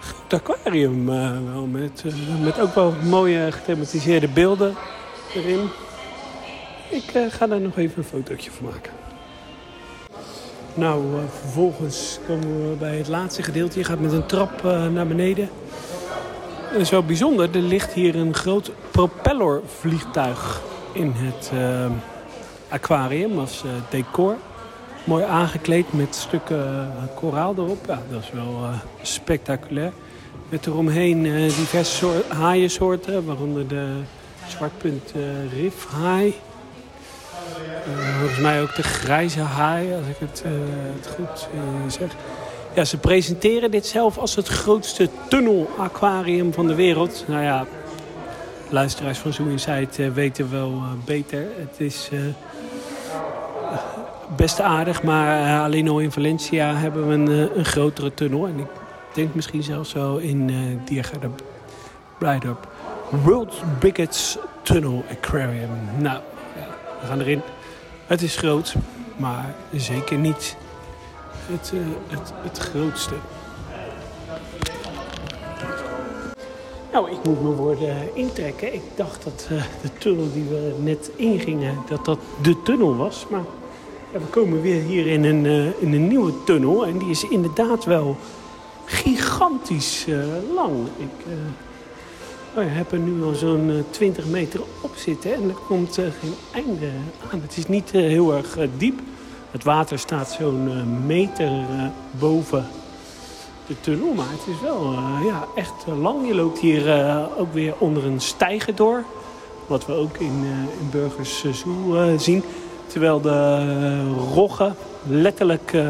Groot 0.03 0.33
aquarium 0.33 1.09
eh, 1.09 1.31
wel, 1.53 1.67
met, 1.67 2.03
eh, 2.07 2.43
met 2.43 2.61
ook 2.61 2.75
wel 2.75 2.95
mooie 3.05 3.53
gethematiseerde 3.53 4.29
beelden 4.29 4.75
erin. 5.35 5.69
Ik 6.91 7.11
eh, 7.15 7.23
ga 7.29 7.47
daar 7.47 7.61
nog 7.61 7.77
even 7.77 7.99
een 7.99 8.09
fotootje 8.09 8.51
van 8.51 8.65
maken. 8.65 8.93
Nou, 10.75 11.05
vervolgens 11.41 12.19
komen 12.27 12.71
we 12.71 12.77
bij 12.77 12.97
het 12.97 13.09
laatste 13.09 13.43
gedeelte. 13.43 13.79
Je 13.79 13.85
gaat 13.85 14.01
met 14.01 14.13
een 14.13 14.27
trap 14.27 14.63
naar 14.93 15.07
beneden. 15.07 15.49
Wel 16.91 17.05
bijzonder. 17.05 17.57
Er 17.57 17.63
ligt 17.63 17.93
hier 17.93 18.17
een 18.17 18.35
groot 18.35 18.71
propellervliegtuig 18.91 20.61
in 20.93 21.13
het 21.15 21.51
aquarium 22.69 23.39
als 23.39 23.65
decor. 23.91 24.37
Mooi 25.05 25.25
aangekleed 25.25 25.93
met 25.93 26.15
stukken 26.15 26.65
eh, 26.67 27.17
koraal 27.17 27.55
erop. 27.57 27.87
Ja, 27.87 28.03
dat 28.11 28.23
is 28.23 28.31
wel 28.31 28.59
eh, 28.63 28.79
spectaculair. 29.03 29.93
Met 30.49 30.67
eromheen 30.67 31.27
eh, 31.27 31.33
diverse 31.33 31.97
soort 31.97 32.29
haaiensoorten, 32.29 33.27
waaronder 33.27 33.69
de 33.69 34.01
zwartpunt 34.49 35.13
eh 35.15 35.53
rifhaai. 35.61 36.35
Volgens 38.19 38.41
mij 38.41 38.63
ook 38.63 38.75
de 38.75 38.83
grijze 38.83 39.41
haai, 39.41 39.95
als 39.95 40.07
ik 40.07 40.17
het, 40.19 40.45
het 40.97 41.07
goed 41.07 41.49
zeg. 41.93 42.11
Ja, 42.75 42.85
ze 42.85 42.99
presenteren 42.99 43.71
dit 43.71 43.87
zelf 43.87 44.19
als 44.19 44.35
het 44.35 44.49
grootste 44.49 45.09
tunnelaquarium 45.29 46.53
van 46.53 46.67
de 46.67 46.75
wereld. 46.75 47.25
Nou 47.29 47.43
ja, 47.43 47.67
luisteraars 48.69 49.19
van 49.19 49.33
Zoo 49.33 49.47
Insight 49.47 49.99
eh, 49.99 50.11
weten 50.11 50.51
wel 50.51 50.83
beter. 51.05 51.47
Het 51.57 51.81
is 51.81 52.11
best 54.37 54.61
aardig, 54.61 55.03
maar 55.03 55.47
eh, 55.47 55.62
alleen 55.62 55.89
al 55.89 55.99
in 55.99 56.12
Valencia 56.12 56.74
hebben 56.74 57.09
we 57.09 57.14
een, 57.14 57.28
eh, 57.28 57.57
een 57.57 57.64
grotere 57.64 58.14
tunnel. 58.14 58.47
En 58.47 58.59
ik 58.59 58.66
denk 59.14 59.35
misschien 59.35 59.62
zelfs 59.62 59.93
wel 59.93 60.18
in 60.18 60.49
uh, 60.49 60.57
Diergaarde 60.85 61.30
Blijdorp. 62.18 62.68
World's 63.24 63.57
Biggest 63.80 64.39
Tunnel 64.62 65.05
Aquarium. 65.11 65.70
Nou, 65.99 66.20
we 67.01 67.07
gaan 67.07 67.20
erin. 67.20 67.41
Het 68.07 68.22
is 68.22 68.37
groot, 68.37 68.74
maar 69.16 69.55
zeker 69.72 70.18
niet 70.18 70.57
het, 71.47 71.72
eh, 71.74 72.18
het, 72.18 72.33
het 72.43 72.59
grootste. 72.59 73.14
Nou, 76.93 77.11
ik 77.11 77.24
moet 77.24 77.43
mijn 77.43 77.55
woorden 77.55 78.16
intrekken. 78.16 78.74
Ik 78.74 78.83
dacht 78.95 79.24
dat 79.24 79.49
eh, 79.51 79.62
de 79.83 79.91
tunnel 79.99 80.33
die 80.33 80.45
we 80.45 80.74
net 80.83 81.11
ingingen, 81.16 81.76
dat 81.89 82.05
dat 82.05 82.18
de 82.43 82.62
tunnel 82.62 82.97
was. 82.97 83.26
Maar 83.30 83.45
We 84.13 84.27
komen 84.31 84.63
weer 84.63 84.83
hier 84.83 85.07
in 85.07 85.25
een, 85.25 85.47
eh, 85.47 85.83
in 85.83 85.93
een 85.93 86.09
nieuwe 86.09 86.33
tunnel. 86.45 86.87
En 86.87 86.99
die 86.99 87.11
is 87.11 87.29
inderdaad 87.29 87.85
wel 87.85 88.17
gigantisch 88.93 90.05
eh, 90.09 90.17
lang. 90.55 90.87
Ik 90.97 91.27
eh, 92.55 92.65
heb 92.67 92.93
er 92.93 92.99
nu 92.99 93.23
al 93.23 93.35
zo'n 93.35 93.71
eh, 93.71 93.77
20 93.91 94.27
meter 94.27 94.61
op 94.81 94.97
zitten. 94.97 95.35
En 95.35 95.49
er 95.49 95.57
komt 95.67 95.95
geen 95.95 96.35
einde 96.53 96.89
aan. 97.33 97.41
Het 97.41 97.57
is 97.57 97.67
niet 97.67 97.91
heel 97.91 98.35
erg 98.35 98.57
diep. 98.77 99.01
Het 99.51 99.65
water 99.65 99.99
staat 99.99 100.31
zo'n 100.31 101.07
meter 101.07 101.51
boven 102.11 102.67
de 103.67 103.81
tunnel. 103.81 104.13
Maar 104.15 104.31
het 104.31 104.55
is 104.55 104.61
wel 104.61 104.93
ja, 105.27 105.47
echt 105.55 105.87
lang. 106.01 106.27
Je 106.27 106.35
loopt 106.35 106.59
hier 106.59 106.83
ook 107.39 107.53
weer 107.53 107.75
onder 107.79 108.05
een 108.05 108.21
steiger 108.21 108.75
door. 108.75 109.05
Wat 109.67 109.87
we 109.87 109.93
ook 109.93 110.17
in, 110.17 110.45
in 110.81 110.91
Burgers 110.91 111.45
Zoo 111.53 112.19
zien. 112.19 112.43
Terwijl 112.93 113.20
de 113.20 114.12
roggen 114.34 114.74
letterlijk 115.09 115.72
eh, 115.72 115.88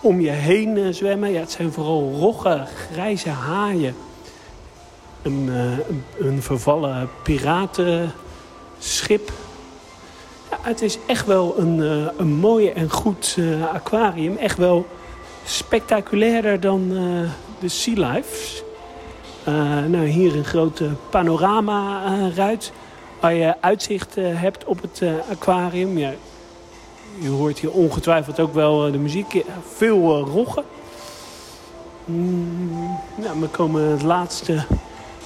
om 0.00 0.20
je 0.20 0.30
heen 0.30 0.76
eh, 0.76 0.92
zwemmen. 0.92 1.32
Ja, 1.32 1.40
het 1.40 1.50
zijn 1.50 1.72
vooral 1.72 2.12
roggen, 2.18 2.66
grijze 2.92 3.28
haaien. 3.28 3.94
Een, 5.22 5.48
eh, 5.48 5.62
een, 5.88 6.04
een 6.18 6.42
vervallen 6.42 7.10
piratenschip. 7.22 8.12
Ja, 10.50 10.58
het 10.60 10.82
is 10.82 10.98
echt 11.06 11.26
wel 11.26 11.54
een, 11.58 11.78
een 12.16 12.34
mooie 12.34 12.72
en 12.72 12.90
goed 12.90 13.36
aquarium. 13.72 14.36
Echt 14.36 14.58
wel 14.58 14.86
spectaculairder 15.44 16.60
dan 16.60 16.88
de 17.58 17.68
Sea 17.68 18.10
Lives. 18.12 18.62
Nou, 19.88 20.06
hier 20.06 20.36
een 20.36 20.44
grote 20.44 20.88
panorama-ruit. 21.10 22.72
Waar 23.20 23.34
je 23.34 23.54
uitzicht 23.60 24.16
eh, 24.16 24.40
hebt 24.40 24.64
op 24.64 24.82
het 24.82 25.02
eh, 25.02 25.12
aquarium. 25.30 25.98
Ja, 25.98 26.12
je 27.18 27.28
hoort 27.28 27.58
hier 27.58 27.72
ongetwijfeld 27.72 28.40
ook 28.40 28.54
wel 28.54 28.86
eh, 28.86 28.92
de 28.92 28.98
muziek. 28.98 29.44
Veel 29.74 30.20
roggen. 30.20 30.64
Mm, 32.04 32.98
nou, 33.14 33.40
we 33.40 33.48
komen 33.48 33.82
het 33.82 34.02
laatste 34.02 34.64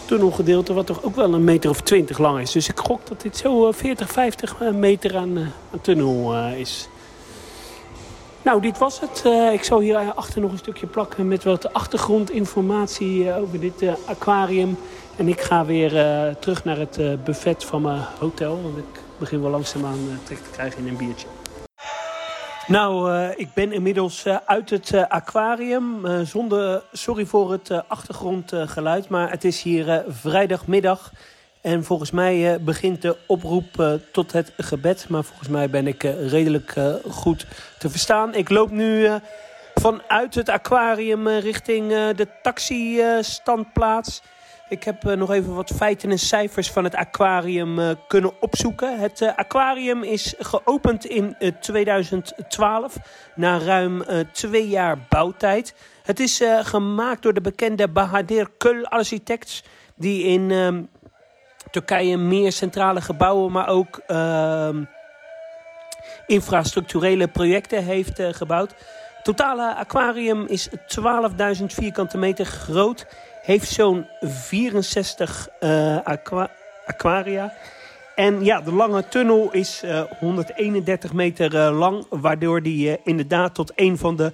tunnelgedeelte, 0.04 0.72
wat 0.72 0.86
toch 0.86 1.02
ook 1.02 1.16
wel 1.16 1.34
een 1.34 1.44
meter 1.44 1.70
of 1.70 1.80
twintig 1.80 2.18
lang 2.18 2.40
is. 2.40 2.52
Dus 2.52 2.68
ik 2.68 2.78
gok 2.78 3.06
dat 3.06 3.20
dit 3.20 3.36
zo 3.36 3.68
eh, 3.68 3.74
40, 3.74 4.10
50 4.10 4.60
eh, 4.60 4.70
meter 4.70 5.16
aan, 5.16 5.52
tunnel 5.80 6.34
is. 6.56 6.88
Nou, 8.42 8.60
dit 8.60 8.78
was 8.78 9.00
het. 9.00 9.24
Ik 9.52 9.64
zal 9.64 9.80
hier 9.80 9.96
achter 9.96 10.40
nog 10.40 10.52
een 10.52 10.58
stukje 10.58 10.86
plakken 10.86 11.28
met 11.28 11.44
wat 11.44 11.72
achtergrondinformatie 11.72 13.34
over 13.34 13.60
dit 13.60 13.84
aquarium. 14.04 14.78
En 15.16 15.28
ik 15.28 15.40
ga 15.40 15.64
weer 15.64 15.98
eh, 15.98 16.34
terug 16.34 16.64
naar 16.64 16.78
het 16.78 16.98
eh, 16.98 17.12
buffet 17.24 17.64
van 17.64 17.82
mijn 17.82 18.02
hotel. 18.18 18.62
Want 18.62 18.78
ik 18.78 19.00
begin 19.18 19.40
wel 19.42 19.50
langzaamaan 19.50 19.98
uh, 20.08 20.14
trek 20.24 20.38
te 20.38 20.50
krijgen 20.50 20.78
in 20.78 20.88
een 20.88 20.96
biertje. 20.96 21.26
Nou, 22.66 23.12
eh, 23.12 23.28
ik 23.36 23.48
ben 23.54 23.72
inmiddels 23.72 24.24
eh, 24.24 24.36
uit 24.46 24.70
het 24.70 24.92
eh, 24.94 25.02
aquarium. 25.08 26.06
Eh, 26.06 26.20
zonder, 26.20 26.82
sorry 26.92 27.26
voor 27.26 27.52
het 27.52 27.70
eh, 27.70 27.80
achtergrondgeluid, 27.88 29.08
maar 29.08 29.30
het 29.30 29.44
is 29.44 29.62
hier 29.62 29.90
eh, 29.90 29.98
vrijdagmiddag. 30.08 31.12
En 31.60 31.84
volgens 31.84 32.10
mij 32.10 32.52
eh, 32.54 32.60
begint 32.60 33.02
de 33.02 33.16
oproep 33.26 33.80
eh, 33.80 33.92
tot 34.12 34.32
het 34.32 34.52
gebed. 34.56 35.08
Maar 35.08 35.24
volgens 35.24 35.48
mij 35.48 35.70
ben 35.70 35.86
ik 35.86 36.04
eh, 36.04 36.28
redelijk 36.28 36.72
eh, 36.76 36.94
goed 37.10 37.46
te 37.78 37.90
verstaan. 37.90 38.34
Ik 38.34 38.48
loop 38.48 38.70
nu 38.70 39.06
eh, 39.06 39.14
vanuit 39.74 40.34
het 40.34 40.48
aquarium 40.48 41.26
eh, 41.26 41.40
richting 41.40 41.92
eh, 41.92 42.06
de 42.16 42.28
taxi-standplaats. 42.42 44.22
Ik 44.68 44.84
heb 44.84 45.04
eh, 45.06 45.16
nog 45.16 45.30
even 45.30 45.54
wat 45.54 45.72
feiten 45.76 46.10
en 46.10 46.18
cijfers 46.18 46.70
van 46.70 46.84
het 46.84 46.94
aquarium 46.94 47.78
eh, 47.78 47.90
kunnen 48.08 48.40
opzoeken. 48.40 49.00
Het 49.00 49.20
eh, 49.20 49.36
aquarium 49.36 50.02
is 50.02 50.34
geopend 50.38 51.04
in 51.04 51.36
eh, 51.38 51.52
2012, 51.60 52.96
na 53.34 53.58
ruim 53.58 54.04
twee 54.32 54.68
jaar 54.68 54.98
bouwtijd. 55.08 55.74
Het 56.02 56.20
is 56.20 56.42
gemaakt 56.60 57.22
door 57.22 57.34
de 57.34 57.40
bekende 57.40 57.88
Bahadir 57.88 58.50
Kul 58.58 58.84
Architects, 58.84 59.64
die 59.94 60.24
in 60.24 60.50
ehm, 60.50 60.82
Turkije 61.70 62.16
meer 62.16 62.52
centrale 62.52 63.00
gebouwen, 63.00 63.52
maar 63.52 63.68
ook 63.68 64.00
ehm, 64.06 64.84
infrastructurele 66.26 67.28
projecten 67.28 67.84
heeft 67.84 68.20
gebouwd. 68.30 68.70
Het 68.70 69.24
totale 69.24 69.74
aquarium 69.74 70.46
is 70.46 70.68
12.000 70.68 71.64
vierkante 71.64 72.18
meter 72.18 72.44
groot. 72.44 73.06
Heeft 73.44 73.70
zo'n 73.70 74.06
64 74.20 75.48
eh, 75.60 75.96
aqua- 76.04 76.50
aquaria. 76.86 77.52
En 78.14 78.44
ja, 78.44 78.60
de 78.60 78.72
lange 78.72 79.08
tunnel 79.08 79.48
is 79.52 79.82
eh, 79.82 80.00
131 80.18 81.12
meter 81.12 81.56
eh, 81.56 81.78
lang. 81.78 82.06
Waardoor 82.08 82.62
die 82.62 82.90
eh, 82.90 82.96
inderdaad 83.04 83.54
tot 83.54 83.72
een 83.74 83.98
van 83.98 84.16
de 84.16 84.32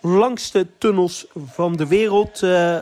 langste 0.00 0.66
tunnels 0.78 1.26
van 1.46 1.76
de 1.76 1.86
wereld 1.86 2.42
eh, 2.42 2.76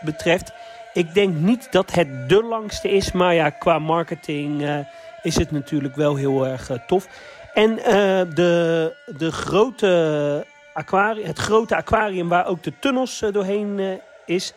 betreft. 0.00 0.52
Ik 0.92 1.14
denk 1.14 1.34
niet 1.34 1.72
dat 1.72 1.92
het 1.92 2.28
de 2.28 2.42
langste 2.42 2.88
is. 2.90 3.12
Maar 3.12 3.34
ja, 3.34 3.50
qua 3.50 3.78
marketing 3.78 4.62
eh, 4.62 4.78
is 5.22 5.36
het 5.36 5.50
natuurlijk 5.50 5.94
wel 5.94 6.16
heel 6.16 6.46
erg 6.46 6.70
eh, 6.70 6.78
tof. 6.86 7.08
En 7.54 7.78
eh, 7.78 7.94
de, 8.34 8.92
de 9.16 9.32
grote 9.32 10.46
aquarium, 10.74 11.26
het 11.26 11.38
grote 11.38 11.76
aquarium 11.76 12.28
waar 12.28 12.46
ook 12.46 12.62
de 12.62 12.72
tunnels 12.80 13.22
eh, 13.22 13.32
doorheen 13.32 13.78
eh, 13.78 13.86
is, 14.26 14.52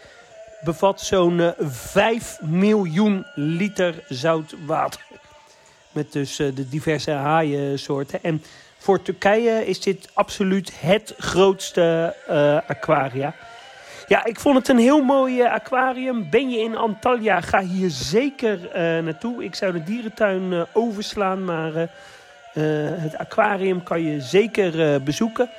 bevat 0.63 1.01
zo'n 1.01 1.39
eh, 1.39 1.51
5 1.67 2.37
miljoen 2.41 3.25
liter 3.35 4.03
zout 4.07 4.55
water. 4.65 5.01
Met 5.91 6.11
dus 6.11 6.39
eh, 6.39 6.47
de 6.55 6.69
diverse 6.69 7.11
haaiensoorten. 7.11 8.23
En 8.23 8.43
voor 8.77 9.01
Turkije 9.01 9.65
is 9.65 9.81
dit 9.81 10.09
absoluut 10.13 10.71
het 10.79 11.13
grootste 11.17 12.15
eh, 12.27 12.57
aquaria. 12.67 13.33
Ja, 14.07 14.25
ik 14.25 14.39
vond 14.39 14.55
het 14.57 14.67
een 14.67 14.77
heel 14.77 15.01
mooi 15.03 15.41
eh, 15.41 15.53
aquarium. 15.53 16.29
Ben 16.29 16.49
je 16.49 16.59
in 16.59 16.77
Antalya, 16.77 17.41
ga 17.41 17.61
hier 17.61 17.89
zeker 17.89 18.69
eh, 18.71 19.03
naartoe. 19.03 19.43
Ik 19.43 19.55
zou 19.55 19.71
de 19.71 19.83
dierentuin 19.83 20.53
eh, 20.53 20.61
overslaan, 20.73 21.43
maar 21.43 21.75
eh, 21.75 21.81
eh, 22.53 23.01
het 23.01 23.17
aquarium 23.17 23.83
kan 23.83 24.03
je 24.03 24.21
zeker 24.21 24.93
eh, 24.93 24.99
bezoeken. 25.01 25.49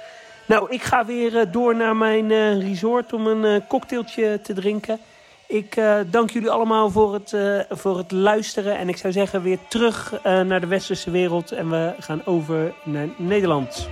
Nou, 0.50 0.66
ik 0.70 0.82
ga 0.82 1.04
weer 1.04 1.38
eh, 1.38 1.52
door 1.52 1.76
naar 1.76 1.96
mijn 1.96 2.30
eh, 2.30 2.58
resort 2.58 3.12
om 3.12 3.26
een 3.26 3.44
eh, 3.44 3.68
cocktailtje 3.68 4.40
te 4.42 4.52
drinken. 4.52 4.98
Ik 5.46 5.80
dank 6.10 6.30
jullie 6.30 6.50
allemaal 6.50 6.90
voor 6.90 7.14
het, 7.14 7.34
voor 7.70 7.98
het 7.98 8.10
luisteren. 8.12 8.78
En 8.78 8.88
ik 8.88 8.96
zou 8.96 9.12
zeggen 9.12 9.42
weer 9.42 9.58
terug 9.68 10.22
naar 10.22 10.60
de 10.60 10.66
westerse 10.66 11.10
wereld. 11.10 11.52
En 11.52 11.70
we 11.70 11.94
gaan 11.98 12.22
over 12.24 12.74
naar 12.84 13.08
Nederland. 13.16 13.88